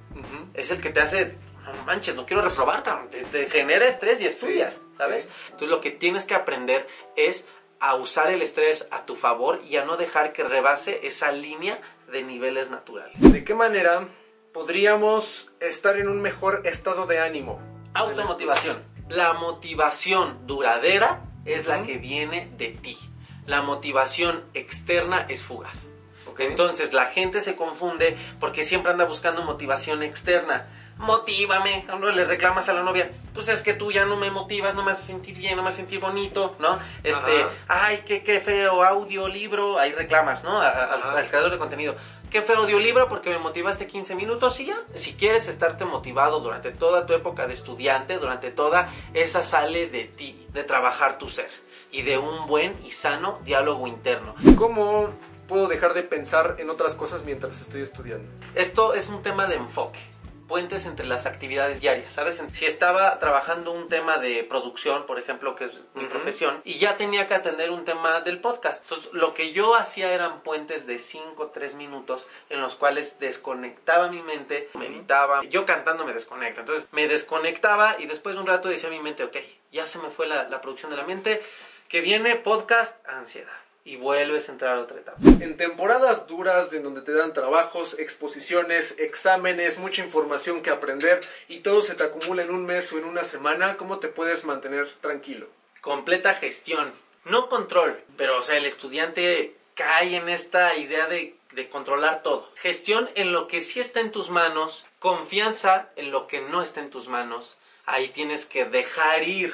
Es 0.55 0.71
el 0.71 0.81
que 0.81 0.89
te 0.91 1.01
hace, 1.01 1.37
no 1.65 1.85
manches, 1.85 2.17
no 2.17 2.25
quiero 2.25 2.41
reprobar, 2.43 2.83
cabrón". 2.83 3.11
te, 3.11 3.25
te 3.25 3.51
genera 3.51 3.85
estrés 3.87 4.21
y 4.23 4.27
estudias, 4.27 4.75
Sí, 4.77 4.81
¿sabes? 4.97 5.25
sí. 5.25 5.31
Entonces 5.47 5.69
lo 5.69 5.81
que 5.83 5.91
tienes 5.91 6.25
que 6.25 6.35
aprender 6.35 6.87
es 7.17 7.47
a 7.85 7.97
usar 7.97 8.31
el 8.31 8.41
estrés 8.41 8.89
a 8.91 9.05
tu 9.05 9.15
favor 9.15 9.61
y 9.69 9.77
a 9.77 9.85
no 9.85 9.99
dejar 9.99 10.33
que 10.33 10.43
rebase 10.43 11.07
esa 11.07 11.31
línea 11.33 11.79
de 12.11 12.23
niveles 12.23 12.71
naturales. 12.71 13.15
¿De 13.21 13.45
qué 13.45 13.55
manera 13.55 14.09
podríamos 14.55 15.53
estar 15.61 15.99
en 15.99 16.09
un 16.09 16.23
mejor 16.23 16.63
estado 16.65 17.05
de 17.07 17.19
ánimo? 17.19 17.61
Automotivación. 17.93 18.83
La 19.11 19.35
motivación 19.35 20.47
duradera 20.47 21.21
es 21.45 21.67
la 21.67 21.83
que 21.83 21.99
viene 21.99 22.51
de 22.57 22.69
ti. 22.69 22.97
La 23.45 23.61
motivación 23.61 24.45
externa 24.55 25.27
es 25.29 25.43
fugaz. 25.43 25.91
Entonces 26.39 26.95
la 26.95 27.07
gente 27.07 27.43
se 27.43 27.55
confunde 27.55 28.17
porque 28.41 28.65
siempre 28.65 28.93
anda 28.93 29.05
buscando 29.05 29.43
motivación 29.43 30.03
externa. 30.03 30.67
Motívame, 30.99 31.85
no 31.89 32.11
le 32.11 32.25
reclamas 32.25 32.69
a 32.69 32.73
la 32.75 32.83
novia, 32.83 33.11
pues 33.35 33.49
es 33.49 33.63
que 33.63 33.75
tú 33.75 33.91
ya 33.93 34.05
no 34.05 34.17
me 34.17 34.31
motivas, 34.31 34.75
no 34.75 34.83
me 34.85 34.93
haces 34.93 35.05
sentir 35.05 35.37
bien, 35.37 35.57
no 35.57 35.63
me 35.63 35.69
haces 35.69 35.79
sentir 35.81 36.01
bonito, 36.01 36.55
¿no? 36.59 36.79
Este, 37.03 37.43
Ajá. 37.43 37.87
ay, 37.87 38.03
qué, 38.07 38.23
qué 38.23 38.41
feo 38.41 38.83
audio, 38.85 39.29
libro, 39.29 39.79
ahí 39.79 39.93
reclamas, 39.93 40.45
¿no? 40.45 40.61
A- 40.63 40.69
a- 40.69 40.95
al, 40.95 41.19
al 41.19 41.29
creador 41.29 41.51
de 41.51 41.59
contenido. 41.59 41.97
Qué 42.31 42.43
feo 42.43 42.59
audiolibro 42.59 43.09
porque 43.09 43.31
me 43.31 43.39
motivaste 43.39 43.87
15 43.87 44.15
minutos 44.15 44.59
y 44.61 44.67
ya. 44.67 44.77
Si 44.97 45.15
quieres 45.15 45.47
estarte 45.49 45.85
motivado 45.85 46.41
durante 46.41 46.71
toda 46.73 47.07
tu 47.07 47.13
época 47.13 47.47
de 47.47 47.55
estudiante, 47.55 48.19
durante 48.19 48.51
toda, 48.51 48.89
esa 49.15 49.45
sale 49.45 49.89
de 49.89 50.05
ti, 50.05 50.47
de 50.53 50.65
trabajar 50.65 51.19
tu 51.19 51.29
ser 51.29 51.49
y 51.93 52.03
de 52.03 52.19
un 52.19 52.47
buen 52.49 52.77
y 52.85 52.91
sano 52.91 53.39
diálogo 53.45 53.87
interno. 53.87 54.35
¿Cómo 54.57 55.11
puedo 55.47 55.69
dejar 55.69 55.95
de 55.95 56.03
pensar 56.03 56.57
en 56.59 56.71
otras 56.71 56.95
cosas 56.95 57.23
mientras 57.25 57.61
estoy 57.61 57.83
estudiando? 57.83 58.29
Esto 58.57 58.95
es 58.95 59.09
un 59.11 59.23
tema 59.23 59.47
de 59.47 59.55
enfoque. 59.57 60.01
Puentes 60.49 60.87
entre 60.87 61.07
las 61.07 61.27
actividades 61.27 61.81
diarias, 61.81 62.13
¿sabes? 62.13 62.43
Si 62.53 62.67
estaba 62.67 63.19
trabajando 63.19 63.73
un 63.73 63.89
tema 63.89 64.19
de 64.19 64.45
producción, 64.45 65.07
por 65.07 65.19
ejemplo, 65.19 65.57
que 65.57 65.65
es 65.67 65.85
mi 65.95 66.05
profesión, 66.05 66.61
y 66.65 66.75
ya 66.75 66.97
tenía 66.97 67.27
que 67.27 67.35
atender 67.35 67.71
un 67.71 67.85
tema 67.85 68.21
del 68.21 68.41
podcast. 68.41 68.83
Entonces, 68.83 69.13
lo 69.13 69.35
que 69.35 69.53
yo 69.53 69.75
hacía 69.75 70.13
eran 70.13 70.43
puentes 70.43 70.87
de 70.87 70.99
5 70.99 71.43
o 71.43 71.47
3 71.49 71.75
minutos 71.75 72.27
en 72.51 72.61
los 72.61 72.75
cuales 72.75 73.19
desconectaba 73.19 74.11
mi 74.11 74.23
mente, 74.23 74.69
meditaba. 74.75 75.43
Yo 75.45 75.65
cantando 75.65 76.05
me 76.05 76.13
desconecto. 76.13 76.61
Entonces, 76.61 76.87
me 76.93 77.09
desconectaba 77.09 77.97
y 77.99 78.07
después 78.07 78.37
de 78.37 78.43
un 78.43 78.47
rato 78.47 78.69
decía 78.69 78.89
a 78.89 78.93
mi 78.93 79.01
mente, 79.01 79.25
ok, 79.25 79.37
ya 79.73 79.87
se 79.87 79.99
me 79.99 80.11
fue 80.11 80.27
la, 80.27 80.49
la 80.49 80.61
producción 80.61 80.91
de 80.91 80.97
la 80.99 81.05
mente, 81.05 81.43
que 81.89 82.01
viene 82.01 82.37
podcast, 82.37 82.97
ansiedad. 83.09 83.65
Y 83.85 83.97
vuelves 83.97 84.49
a 84.49 84.53
entrar 84.53 84.79
a 84.79 84.81
otra 84.81 84.99
etapa. 84.99 85.19
En 85.41 85.57
temporadas 85.57 86.27
duras 86.27 86.73
en 86.73 86.83
donde 86.83 87.03
te 87.03 87.13
dan 87.13 87.35
trabajos, 87.35 87.99
exposiciones, 87.99 88.97
exámenes, 88.99 89.79
mucha 89.79 90.03
información 90.03 90.63
que 90.63 90.71
aprender 90.71 91.21
y 91.49 91.61
todo 91.61 91.83
se 91.83 91.95
te 91.95 92.05
acumula 92.05 92.43
en 92.43 92.51
un 92.51 92.65
mes 92.65 92.91
o 92.93 92.99
en 92.99 93.05
una 93.05 93.25
semana, 93.25 93.77
¿cómo 93.77 93.99
te 93.99 94.09
puedes 94.09 94.45
mantener 94.45 94.89
tranquilo? 95.03 95.49
completa 95.85 96.33
gestión, 96.33 96.95
no 97.27 97.51
control, 97.51 98.03
pero 98.17 98.39
o 98.39 98.43
sea, 98.43 98.57
el 98.57 98.65
estudiante 98.65 99.55
cae 99.75 100.17
en 100.17 100.31
esta 100.31 100.75
idea 100.77 101.07
de, 101.07 101.37
de 101.53 101.69
controlar 101.69 102.23
todo. 102.23 102.51
Gestión 102.57 103.11
en 103.17 103.33
lo 103.33 103.49
que 103.49 103.61
sí 103.61 103.81
está 103.81 104.01
en 104.01 104.11
tus 104.11 104.31
manos, 104.31 104.87
confianza 104.99 105.91
en 105.97 106.11
lo 106.11 106.27
que 106.27 106.41
no 106.41 106.63
está 106.63 106.81
en 106.81 106.89
tus 106.89 107.09
manos. 107.09 107.59
Ahí 107.85 108.09
tienes 108.09 108.47
que 108.47 108.65
dejar 108.65 109.25
ir 109.25 109.53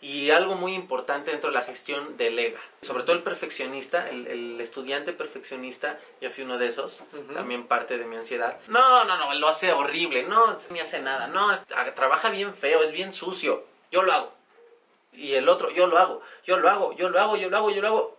Y 0.00 0.30
algo 0.30 0.54
muy 0.54 0.74
importante 0.74 1.32
dentro 1.32 1.50
de 1.50 1.54
la 1.54 1.64
gestión 1.64 2.16
delega. 2.16 2.60
Sobre 2.82 3.02
todo 3.02 3.16
el 3.16 3.22
perfeccionista, 3.22 4.08
el, 4.08 4.60
estudiante 4.60 5.12
perfeccionista, 5.12 5.98
yo 6.20 6.30
fui 6.30 6.44
uno 6.44 6.56
de 6.56 6.68
esos, 6.68 7.02
también 7.34 7.66
parte 7.66 7.98
de 7.98 8.06
mi 8.06 8.14
ansiedad. 8.14 8.58
No, 8.68 9.04
no, 9.04 9.16
no, 9.18 9.34
lo 9.34 9.48
hace 9.48 9.72
horrible, 9.72 10.22
no, 10.22 10.56
ni 10.70 10.78
hace 10.78 11.00
nada, 11.00 11.26
no, 11.26 11.48
trabaja 11.96 12.30
bien 12.30 12.54
feo, 12.54 12.82
es 12.84 12.92
bien 12.92 13.12
sucio, 13.12 13.64
yo 13.90 14.02
lo 14.02 14.12
hago. 14.12 14.32
Y 15.12 15.34
el 15.34 15.48
otro, 15.48 15.70
yo 15.70 15.88
lo 15.88 15.98
hago, 15.98 16.22
yo 16.46 16.58
lo 16.58 16.70
hago, 16.70 16.92
yo 16.96 17.08
lo 17.08 17.20
hago, 17.20 17.36
yo 17.36 17.50
lo 17.50 17.56
hago, 17.56 17.70
yo 17.70 17.82
lo 17.82 17.88
hago. 17.88 18.18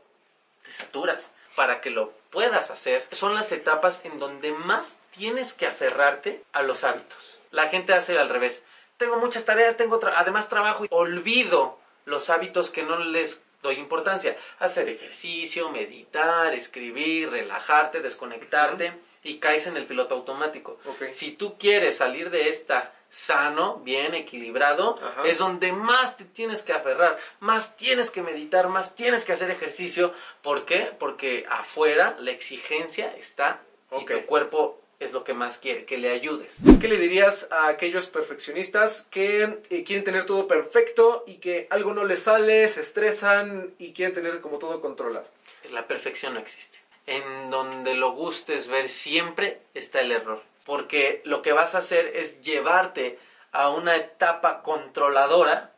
Te 0.65 0.71
saturas. 0.73 1.31
Para 1.55 1.81
que 1.81 1.89
lo 1.89 2.13
puedas 2.29 2.71
hacer, 2.71 3.05
son 3.11 3.33
las 3.33 3.51
etapas 3.51 4.05
en 4.05 4.19
donde 4.19 4.51
más 4.51 4.97
tienes 5.11 5.51
que 5.53 5.65
aferrarte 5.67 6.43
a 6.53 6.61
los 6.61 6.83
hábitos. 6.83 7.39
La 7.51 7.67
gente 7.67 7.93
hace 7.93 8.17
al 8.17 8.29
revés 8.29 8.63
tengo 8.99 9.17
muchas 9.17 9.45
tareas, 9.45 9.77
tengo 9.77 9.99
además 10.15 10.49
trabajo 10.49 10.85
y 10.85 10.89
olvido 10.91 11.79
los 12.05 12.29
hábitos 12.29 12.69
que 12.69 12.83
no 12.83 12.99
les 12.99 13.41
doy 13.63 13.75
importancia. 13.75 14.37
Hacer 14.59 14.89
ejercicio, 14.89 15.71
meditar, 15.71 16.53
escribir, 16.53 17.31
relajarte, 17.31 18.01
desconectarte 18.01 18.93
y 19.23 19.39
caes 19.39 19.67
en 19.67 19.77
el 19.77 19.87
piloto 19.87 20.15
automático. 20.15 20.79
Si 21.11 21.31
tú 21.31 21.57
quieres 21.57 21.97
salir 21.97 22.29
de 22.29 22.49
esta 22.49 22.93
sano, 23.09 23.77
bien 23.77 24.13
equilibrado, 24.13 24.99
es 25.25 25.39
donde 25.39 25.71
más 25.71 26.17
te 26.17 26.25
tienes 26.25 26.61
que 26.61 26.73
aferrar, 26.73 27.17
más 27.39 27.77
tienes 27.77 28.11
que 28.11 28.21
meditar, 28.21 28.67
más 28.67 28.95
tienes 28.95 29.25
que 29.25 29.33
hacer 29.33 29.49
ejercicio. 29.49 30.13
¿Por 30.41 30.65
qué? 30.65 30.91
Porque 30.99 31.45
afuera 31.49 32.15
la 32.19 32.31
exigencia 32.31 33.15
está 33.17 33.61
y 33.97 34.05
tu 34.05 34.25
cuerpo 34.25 34.78
es 34.99 35.13
lo 35.13 35.23
que 35.23 35.33
más 35.33 35.57
quiere, 35.59 35.85
que 35.85 35.97
le 35.97 36.11
ayudes. 36.11 36.57
¿Qué 36.81 36.87
le 36.89 36.97
dirías 36.97 37.47
a 37.51 37.67
aquellos 37.67 38.07
perfeccionistas 38.07 39.07
que 39.09 39.59
eh, 39.69 39.83
quieren 39.85 40.03
tener 40.03 40.25
todo 40.25 40.47
perfecto 40.47 41.23
y 41.25 41.35
que 41.35 41.67
algo 41.69 41.93
no 41.93 42.03
les 42.03 42.23
sale, 42.23 42.67
se 42.67 42.81
estresan 42.81 43.73
y 43.79 43.93
quieren 43.93 44.13
tener 44.13 44.41
como 44.41 44.59
todo 44.59 44.81
controlado? 44.81 45.25
La 45.71 45.87
perfección 45.87 46.33
no 46.33 46.39
existe. 46.39 46.77
En 47.07 47.49
donde 47.49 47.95
lo 47.95 48.11
gustes 48.11 48.67
ver 48.67 48.89
siempre 48.89 49.61
está 49.73 50.01
el 50.01 50.11
error. 50.11 50.43
Porque 50.65 51.21
lo 51.23 51.41
que 51.41 51.53
vas 51.53 51.75
a 51.75 51.79
hacer 51.79 52.11
es 52.15 52.41
llevarte 52.41 53.17
a 53.51 53.69
una 53.69 53.95
etapa 53.95 54.61
controladora, 54.61 55.73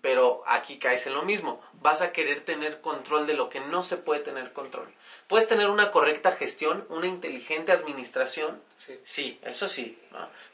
pero 0.00 0.42
aquí 0.46 0.78
caes 0.78 1.06
en 1.06 1.14
lo 1.14 1.22
mismo. 1.22 1.60
Vas 1.74 2.00
a 2.00 2.12
querer 2.12 2.40
tener 2.40 2.80
control 2.80 3.26
de 3.26 3.34
lo 3.34 3.50
que 3.50 3.60
no 3.60 3.84
se 3.84 3.98
puede 3.98 4.20
tener 4.20 4.52
control. 4.52 4.88
¿Puedes 5.32 5.48
tener 5.48 5.70
una 5.70 5.92
correcta 5.92 6.32
gestión, 6.32 6.84
una 6.90 7.06
inteligente 7.06 7.72
administración? 7.72 8.62
Sí. 8.76 9.00
Sí, 9.02 9.40
eso 9.44 9.66
sí. 9.66 9.98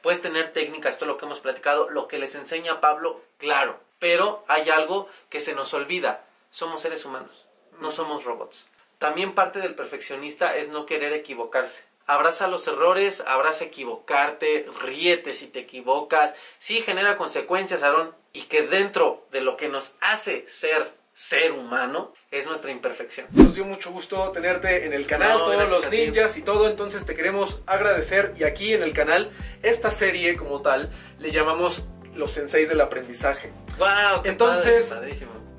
Puedes 0.03 0.22
tener 0.22 0.53
técnicas, 0.53 0.93
esto 0.93 1.05
es 1.05 1.09
lo 1.09 1.16
que 1.16 1.24
hemos 1.24 1.41
platicado, 1.41 1.91
lo 1.91 2.07
que 2.07 2.20
les 2.20 2.37
enseña 2.37 2.81
Pablo, 2.81 3.20
claro. 3.39 3.81
Pero 3.99 4.45
hay 4.47 4.70
algo 4.70 5.09
que 5.31 5.41
se 5.41 5.53
nos 5.53 5.74
olvida. 5.74 6.24
Somos 6.53 6.81
seres 6.81 7.05
humanos, 7.05 7.49
no 7.81 7.91
somos 7.91 8.22
robots. 8.22 8.68
También 8.99 9.35
parte 9.35 9.59
del 9.59 9.74
perfeccionista 9.74 10.57
es 10.57 10.68
no 10.68 10.87
querer 10.87 11.12
equivocarse. 11.12 11.83
Abraza 12.07 12.47
los 12.47 12.68
errores, 12.68 13.24
abraza 13.26 13.64
equivocarte, 13.64 14.64
ríete 14.81 15.35
si 15.35 15.49
te 15.49 15.59
equivocas. 15.59 16.37
Sí, 16.61 16.83
genera 16.83 17.16
consecuencias, 17.16 17.83
Aarón, 17.83 18.14
y 18.33 18.43
que 18.43 18.62
dentro 18.62 19.26
de 19.33 19.41
lo 19.41 19.57
que 19.57 19.68
nos 19.68 19.95
hace 20.01 20.49
ser 20.49 20.93
ser 21.19 21.51
humano 21.51 22.12
es 22.31 22.47
nuestra 22.47 22.71
imperfección. 22.71 23.27
Nos 23.33 23.53
dio 23.53 23.64
mucho 23.64 23.91
gusto 23.91 24.31
tenerte 24.31 24.87
en 24.87 24.93
el 24.93 25.05
canal, 25.05 25.39
todos 25.39 25.69
los 25.69 25.91
ninjas 25.91 26.37
y 26.37 26.43
todo, 26.43 26.69
entonces 26.69 27.05
te 27.05 27.16
queremos 27.16 27.61
agradecer 27.66 28.35
y 28.39 28.45
aquí 28.45 28.73
en 28.73 28.85
el 28.85 28.93
canal, 28.93 29.33
esta 29.64 29.91
serie 29.91 30.37
como 30.37 30.62
tal, 30.62 30.93
le 31.19 31.33
llamamos 31.33 31.89
los 32.14 32.31
senseis 32.31 32.69
del 32.69 32.81
aprendizaje. 32.81 33.53
Wow, 33.79 34.23
entonces, 34.23 34.95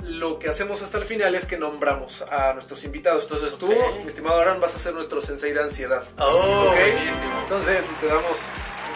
lo 0.02 0.40
que 0.40 0.48
hacemos 0.48 0.82
hasta 0.82 0.98
el 0.98 1.04
final 1.04 1.36
es 1.36 1.46
que 1.46 1.58
nombramos 1.58 2.22
a 2.22 2.54
nuestros 2.54 2.86
invitados. 2.86 3.24
Entonces 3.24 3.58
tú, 3.58 3.68
mi 3.68 4.08
estimado 4.08 4.40
Aran, 4.40 4.62
vas 4.62 4.76
a 4.76 4.80
ser 4.80 4.94
nuestro 4.94 5.20
sensei 5.20 5.52
de 5.52 5.62
ansiedad. 5.62 6.04
Oh, 6.20 6.74
Entonces 7.44 7.84
te 8.00 8.08
damos 8.08 8.38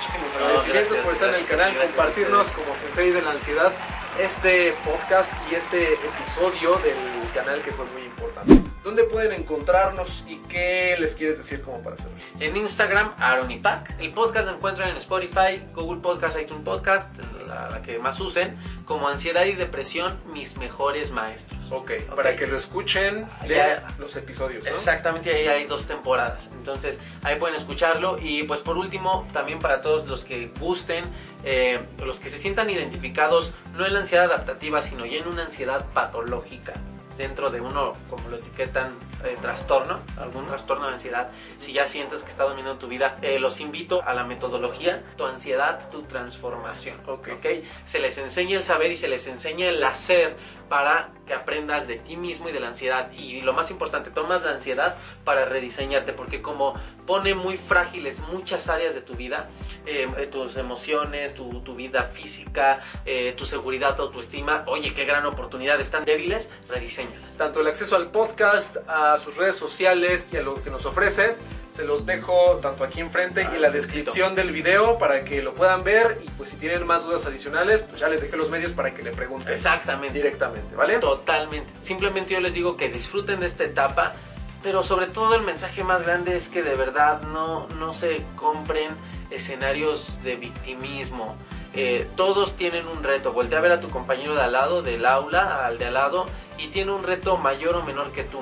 muchísimos 0.03 0.35
agradecimientos 0.35 0.97
por 0.99 1.13
estar 1.13 1.29
en 1.29 1.35
el 1.35 1.45
canal, 1.45 1.73
compartirnos 1.77 2.47
como 2.49 2.75
sensei 2.75 3.11
de 3.11 3.21
la 3.21 3.31
ansiedad 3.31 3.71
este 4.19 4.73
podcast 4.85 5.31
y 5.49 5.55
este 5.55 5.93
episodio 5.93 6.75
del 6.79 6.95
canal 7.33 7.61
que 7.61 7.71
fue 7.71 7.85
muy 7.85 8.03
importante. 8.03 8.62
¿Dónde 8.83 9.05
pueden 9.05 9.31
encontrarnos 9.31 10.25
y 10.27 10.35
qué 10.49 10.97
les 10.99 11.15
quieres 11.15 11.37
decir 11.37 11.61
como 11.61 11.81
para 11.81 11.95
hacerlo? 11.95 12.17
En 12.41 12.57
Instagram, 12.57 13.13
Aronipac. 13.17 13.97
El 13.97 14.11
podcast 14.11 14.45
lo 14.45 14.55
encuentran 14.55 14.89
en 14.89 14.97
Spotify, 14.97 15.63
Google 15.73 16.01
Podcast, 16.01 16.37
iTunes 16.37 16.65
Podcast, 16.65 17.09
la, 17.47 17.81
que 17.81 17.97
más 17.99 18.19
usen, 18.19 18.57
como 18.83 19.07
Ansiedad 19.07 19.45
y 19.45 19.53
Depresión, 19.53 20.19
mis 20.33 20.57
mejores 20.57 21.11
maestros. 21.11 21.71
Ok, 21.71 21.91
para 22.13 22.35
que 22.35 22.45
lo 22.45 22.57
escuchen 22.57 23.25
de 23.47 23.77
los 23.99 24.17
episodios. 24.17 24.65
Exactamente, 24.67 25.33
ahí 25.33 25.47
hay 25.47 25.65
dos 25.65 25.87
temporadas. 25.87 26.49
Entonces, 26.51 26.99
ahí 27.21 27.37
pueden 27.37 27.55
escucharlo. 27.55 28.17
Y 28.19 28.43
pues 28.43 28.59
por 28.59 28.77
último, 28.77 29.25
también 29.31 29.59
para 29.59 29.81
todos 29.81 30.09
los 30.09 30.25
que 30.25 30.51
gusten, 30.59 31.05
eh, 31.45 31.79
los 31.99 32.19
que 32.19 32.29
se 32.29 32.37
sientan 32.37 32.69
identificados, 32.69 33.53
no 33.77 33.85
en 33.85 33.93
la 33.93 34.01
ansiedad 34.01 34.25
adaptativa, 34.25 34.83
sino 34.83 35.05
ya 35.05 35.19
en 35.19 35.27
una 35.29 35.43
ansiedad 35.43 35.85
patológica 35.93 36.73
dentro 37.17 37.49
de 37.49 37.61
uno, 37.61 37.93
como 38.09 38.29
lo 38.29 38.37
etiquetan, 38.37 38.89
eh, 39.23 39.37
trastorno, 39.41 39.99
algún 40.17 40.45
trastorno 40.45 40.87
de 40.87 40.93
ansiedad, 40.93 41.29
si 41.57 41.73
ya 41.73 41.87
sientes 41.87 42.23
que 42.23 42.29
está 42.29 42.43
dominando 42.43 42.77
tu 42.77 42.87
vida, 42.87 43.17
eh, 43.21 43.39
los 43.39 43.59
invito 43.59 44.03
a 44.03 44.13
la 44.13 44.23
metodología, 44.23 45.03
tu 45.15 45.25
ansiedad, 45.25 45.89
tu 45.89 46.03
transformación. 46.03 46.97
Okay. 47.05 47.67
Se 47.85 47.99
les 47.99 48.17
enseña 48.17 48.57
el 48.57 48.63
saber 48.63 48.91
y 48.91 48.97
se 48.97 49.07
les 49.07 49.27
enseña 49.27 49.69
el 49.69 49.83
hacer 49.83 50.35
para 50.69 51.11
que 51.27 51.33
aprendas 51.33 51.87
de 51.87 51.97
ti 51.97 52.17
mismo 52.17 52.49
y 52.49 52.51
de 52.51 52.59
la 52.59 52.67
ansiedad. 52.67 53.11
Y 53.11 53.41
lo 53.41 53.53
más 53.53 53.71
importante, 53.71 54.11
tomas 54.11 54.43
la 54.43 54.51
ansiedad 54.51 54.95
para 55.23 55.45
rediseñarte, 55.45 56.13
porque 56.13 56.41
como 56.41 56.73
pone 57.05 57.35
muy 57.35 57.57
frágiles 57.57 58.19
muchas 58.19 58.69
áreas 58.69 58.95
de 58.95 59.01
tu 59.01 59.15
vida, 59.15 59.49
eh, 59.85 60.07
eh, 60.17 60.27
tus 60.27 60.57
emociones, 60.57 61.33
tu, 61.33 61.61
vida 61.75 62.03
física, 62.13 62.81
eh, 63.05 63.33
tu 63.35 63.45
seguridad, 63.45 63.95
tu 63.95 64.03
autoestima, 64.03 64.63
oye, 64.67 64.93
qué 64.93 65.05
gran 65.05 65.25
oportunidad, 65.25 65.79
están 65.81 66.05
débiles, 66.05 66.51
rediseñalas. 66.69 67.37
Tanto 67.37 67.61
el 67.61 67.67
acceso 67.67 67.95
al 67.95 68.11
podcast, 68.11 68.77
a 68.87 69.17
sus 69.17 69.35
redes 69.37 69.55
sociales 69.55 70.29
y 70.31 70.37
a 70.37 70.41
lo 70.41 70.61
que 70.63 70.69
nos 70.69 70.85
ofrece 70.85 71.35
se 71.73 71.83
los 71.83 72.05
dejo 72.05 72.59
tanto 72.61 72.83
aquí 72.83 73.01
enfrente 73.01 73.47
y 73.51 73.55
en 73.55 73.61
la 73.61 73.71
descripción 73.71 74.35
del 74.35 74.51
video 74.51 74.99
para 74.99 75.25
que 75.25 75.41
lo 75.41 75.55
puedan 75.55 75.83
ver 75.83 76.21
y 76.23 76.29
pues 76.31 76.51
si 76.51 76.57
tienen 76.57 76.85
más 76.85 77.03
dudas 77.03 77.25
adicionales, 77.25 77.81
pues 77.81 77.99
ya 77.99 78.09
les 78.09 78.21
dejé 78.21 78.37
los 78.37 78.49
medios 78.49 78.73
para 78.73 78.91
que 78.91 79.01
le 79.01 79.11
pregunten. 79.11 79.53
Exactamente. 79.53 80.13
Directamente, 80.13 80.75
¿vale? 80.75 80.99
Totalmente. 80.99 81.67
Simplemente 81.81 82.35
yo 82.35 82.41
les 82.41 82.53
digo 82.53 82.77
que 82.77 82.89
disfruten 82.89 83.39
de 83.39 83.47
esta 83.47 83.63
etapa, 83.63 84.13
pero 84.61 84.83
sobre 84.83 85.07
todo 85.07 85.35
el 85.35 85.41
mensaje 85.41 85.83
más 85.83 86.03
grande 86.03 86.37
es 86.37 86.47
que 86.47 86.61
de 86.61 86.75
verdad 86.75 87.23
no, 87.23 87.67
no 87.79 87.95
se 87.95 88.21
compren 88.35 88.91
escenarios 89.31 90.23
de 90.23 90.35
victimismo. 90.35 91.35
Eh, 91.73 92.07
todos 92.15 92.55
tienen 92.55 92.87
un 92.87 93.01
reto. 93.01 93.33
Voltea 93.33 93.57
a 93.57 93.61
ver 93.61 93.71
a 93.71 93.81
tu 93.81 93.89
compañero 93.89 94.35
de 94.35 94.41
al 94.41 94.51
lado, 94.51 94.83
del 94.83 95.07
aula, 95.07 95.65
al 95.65 95.79
de 95.79 95.85
al 95.85 95.95
lado, 95.95 96.27
y 96.59 96.67
tiene 96.67 96.91
un 96.91 97.03
reto 97.03 97.37
mayor 97.37 97.75
o 97.75 97.83
menor 97.83 98.11
que 98.11 98.23
tú. 98.23 98.41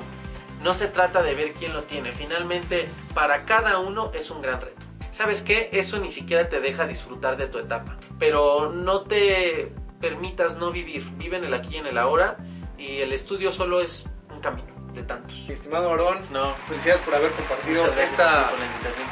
No 0.62 0.74
se 0.74 0.86
trata 0.86 1.22
de 1.22 1.34
ver 1.34 1.52
quién 1.52 1.72
lo 1.72 1.82
tiene, 1.82 2.12
finalmente 2.12 2.88
para 3.14 3.44
cada 3.44 3.78
uno 3.78 4.12
es 4.14 4.30
un 4.30 4.42
gran 4.42 4.60
reto. 4.60 4.80
¿Sabes 5.10 5.42
qué? 5.42 5.68
Eso 5.72 5.98
ni 5.98 6.10
siquiera 6.10 6.48
te 6.48 6.60
deja 6.60 6.86
disfrutar 6.86 7.36
de 7.36 7.46
tu 7.46 7.58
etapa, 7.58 7.98
pero 8.18 8.72
no 8.72 9.02
te 9.02 9.72
permitas 10.00 10.56
no 10.56 10.72
vivir, 10.72 11.04
vive 11.16 11.36
en 11.36 11.44
el 11.44 11.54
aquí 11.54 11.74
y 11.74 11.78
en 11.78 11.86
el 11.86 11.98
ahora 11.98 12.38
y 12.78 12.98
el 12.98 13.12
estudio 13.12 13.52
solo 13.52 13.80
es 13.80 14.04
un 14.30 14.40
camino 14.40 14.71
de 14.94 15.02
tantos. 15.02 15.44
Mi 15.48 15.54
estimado 15.54 15.90
Aarón, 15.90 16.18
no. 16.30 16.54
felicidades 16.68 17.00
por 17.02 17.14
haber 17.14 17.30
compartido 17.32 17.86
esta, 18.00 18.50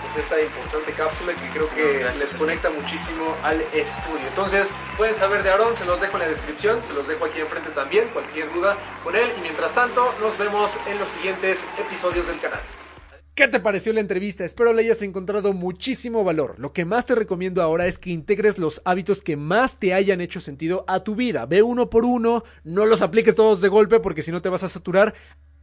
pues, 0.02 0.24
esta 0.24 0.40
importante 0.40 0.92
cápsula 0.92 1.32
que 1.34 1.48
creo 1.50 1.68
que 1.70 2.18
les 2.18 2.34
conecta 2.34 2.70
muchísimo 2.70 3.34
al 3.42 3.60
estudio. 3.72 4.26
Entonces, 4.28 4.68
pueden 4.96 5.14
saber 5.14 5.42
de 5.42 5.50
Aarón, 5.50 5.76
se 5.76 5.84
los 5.84 6.00
dejo 6.00 6.16
en 6.16 6.22
la 6.24 6.28
descripción, 6.28 6.82
se 6.84 6.92
los 6.92 7.08
dejo 7.08 7.24
aquí 7.24 7.40
enfrente 7.40 7.70
también, 7.70 8.08
cualquier 8.08 8.52
duda 8.52 8.76
con 9.02 9.16
él. 9.16 9.30
Y 9.38 9.40
mientras 9.40 9.72
tanto, 9.74 10.14
nos 10.20 10.36
vemos 10.38 10.72
en 10.86 10.98
los 10.98 11.08
siguientes 11.08 11.66
episodios 11.78 12.26
del 12.26 12.40
canal. 12.40 12.60
¿Qué 13.40 13.48
te 13.48 13.60
pareció 13.60 13.94
la 13.94 14.00
entrevista? 14.00 14.44
Espero 14.44 14.74
le 14.74 14.82
hayas 14.82 15.00
encontrado 15.00 15.54
muchísimo 15.54 16.24
valor. 16.24 16.56
Lo 16.58 16.74
que 16.74 16.84
más 16.84 17.06
te 17.06 17.14
recomiendo 17.14 17.62
ahora 17.62 17.86
es 17.86 17.96
que 17.96 18.10
integres 18.10 18.58
los 18.58 18.82
hábitos 18.84 19.22
que 19.22 19.36
más 19.38 19.78
te 19.78 19.94
hayan 19.94 20.20
hecho 20.20 20.42
sentido 20.42 20.84
a 20.86 21.00
tu 21.00 21.14
vida. 21.14 21.46
Ve 21.46 21.62
uno 21.62 21.88
por 21.88 22.04
uno, 22.04 22.44
no 22.64 22.84
los 22.84 23.00
apliques 23.00 23.36
todos 23.36 23.62
de 23.62 23.68
golpe 23.68 23.98
porque 23.98 24.22
si 24.22 24.30
no 24.30 24.42
te 24.42 24.50
vas 24.50 24.62
a 24.62 24.68
saturar 24.68 25.14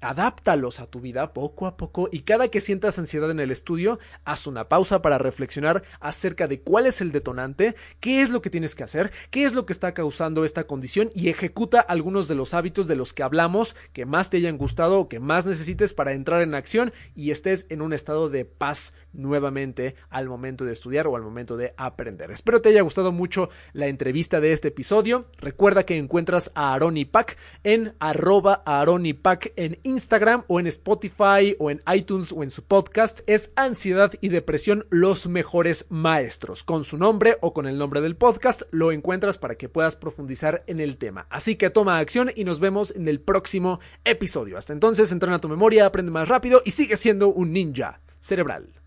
adáptalos 0.02 0.80
a 0.80 0.88
tu 0.88 1.00
vida 1.00 1.34
poco 1.34 1.68
a 1.68 1.78
poco 1.78 2.10
y 2.12 2.22
cada 2.22 2.50
que 2.50 2.62
sientas 2.62 3.00
ansiedad 3.00 3.32
en 3.32 3.40
el 3.40 3.52
estudio, 3.52 4.00
haz 4.26 4.48
una 4.48 4.70
pausa 4.70 5.02
para 5.02 5.18
reflexionar 5.18 5.84
acerca 6.00 6.48
de 6.48 6.62
cuál 6.62 6.86
es 6.86 7.02
el 7.02 7.12
detonante, 7.12 7.76
qué 8.00 8.22
es 8.22 8.30
lo 8.30 8.42
que 8.42 8.50
tienes 8.50 8.76
que 8.76 8.84
hacer, 8.84 9.12
qué 9.32 9.46
es 9.46 9.54
lo 9.54 9.66
que 9.66 9.74
está 9.74 9.94
causando 9.94 10.46
esta 10.46 10.66
condición 10.66 11.10
y 11.14 11.30
ejecuta 11.30 11.80
algunos 11.80 12.28
de 12.28 12.36
los 12.36 12.54
hábitos 12.54 12.88
de 12.88 12.96
los 12.96 13.14
que 13.14 13.24
hablamos 13.24 13.76
que 13.94 14.06
más 14.06 14.30
te 14.30 14.38
hayan 14.38 14.58
gustado 14.58 15.00
o 15.00 15.10
que 15.10 15.20
más 15.20 15.46
necesites 15.46 15.94
para 15.94 16.14
entrar 16.14 16.42
en 16.42 16.56
acción 16.56 16.94
y 17.16 17.32
estés 17.32 17.68
en 17.70 17.82
un 17.82 17.94
estado 17.94 18.30
de 18.30 18.46
paz 18.46 18.94
nuevamente 19.14 19.96
al 20.10 20.28
momento 20.28 20.66
de 20.66 20.74
estudiar 20.74 21.08
o 21.08 21.16
al 21.16 21.22
momento 21.24 21.58
de 21.58 21.74
aprender. 21.78 22.32
Espero 22.32 22.62
te 22.62 22.70
haya 22.70 22.82
gustado 22.82 23.12
mucho 23.12 23.50
la 23.74 23.88
entrevista 23.88 24.40
de 24.40 24.52
este 24.52 24.70
episodio. 24.70 25.26
Recuerda 25.38 25.86
que 25.86 25.98
encuentras 25.98 26.52
a 26.56 26.74
Aaron 26.74 26.98
y 26.98 27.06
Pac 27.06 27.38
en 27.64 27.96
arroba 28.00 28.62
Aaron 28.66 29.06
en 29.06 29.78
Instagram 29.88 30.44
o 30.48 30.60
en 30.60 30.68
Spotify 30.68 31.56
o 31.60 31.72
en 31.72 31.82
iTunes 31.94 32.32
o 32.32 32.44
en 32.44 32.50
su 32.50 32.64
podcast. 32.64 33.22
Es 33.26 33.52
Ansiedad 33.56 34.14
y 34.22 34.30
Depresión 34.30 34.86
los 34.90 35.28
mejores 35.28 35.86
maestros. 35.90 36.64
Con 36.64 36.84
su 36.84 36.98
nombre 36.98 37.38
o 37.42 37.54
con 37.54 37.66
el 37.66 37.78
nombre 37.78 38.02
del 38.02 38.18
podcast 38.18 38.64
lo 38.72 38.92
encuentras 38.92 39.38
para 39.38 39.56
que 39.56 39.70
puedas 39.70 39.96
profundizar 39.96 40.64
en 40.68 40.80
el 40.80 40.98
tema. 40.98 41.26
Así 41.30 41.56
que 41.56 41.70
toma 41.70 42.00
acción 42.00 42.32
y 42.36 42.44
nos 42.44 42.60
vemos 42.60 42.94
en 42.96 43.08
el 43.08 43.22
próximo 43.22 43.80
episodio. 44.04 44.58
Hasta 44.58 44.74
entonces, 44.74 45.12
entrena 45.12 45.40
tu 45.40 45.48
memoria, 45.50 45.86
aprende 45.86 46.12
más 46.12 46.28
rápido 46.28 46.62
y 46.66 46.72
sigue 46.72 46.98
siendo 46.98 47.30
un 47.30 47.54
ninja 47.54 48.02
cerebral. 48.20 48.87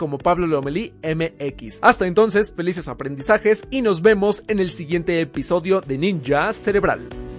como 0.01 0.17
Pablo 0.17 0.47
Lomelí 0.47 0.95
MX. 1.03 1.77
Hasta 1.83 2.07
entonces, 2.07 2.51
felices 2.51 2.87
aprendizajes 2.87 3.67
y 3.69 3.83
nos 3.83 4.01
vemos 4.01 4.43
en 4.47 4.57
el 4.59 4.71
siguiente 4.71 5.21
episodio 5.21 5.79
de 5.79 5.99
Ninja 5.99 6.51
Cerebral. 6.53 7.30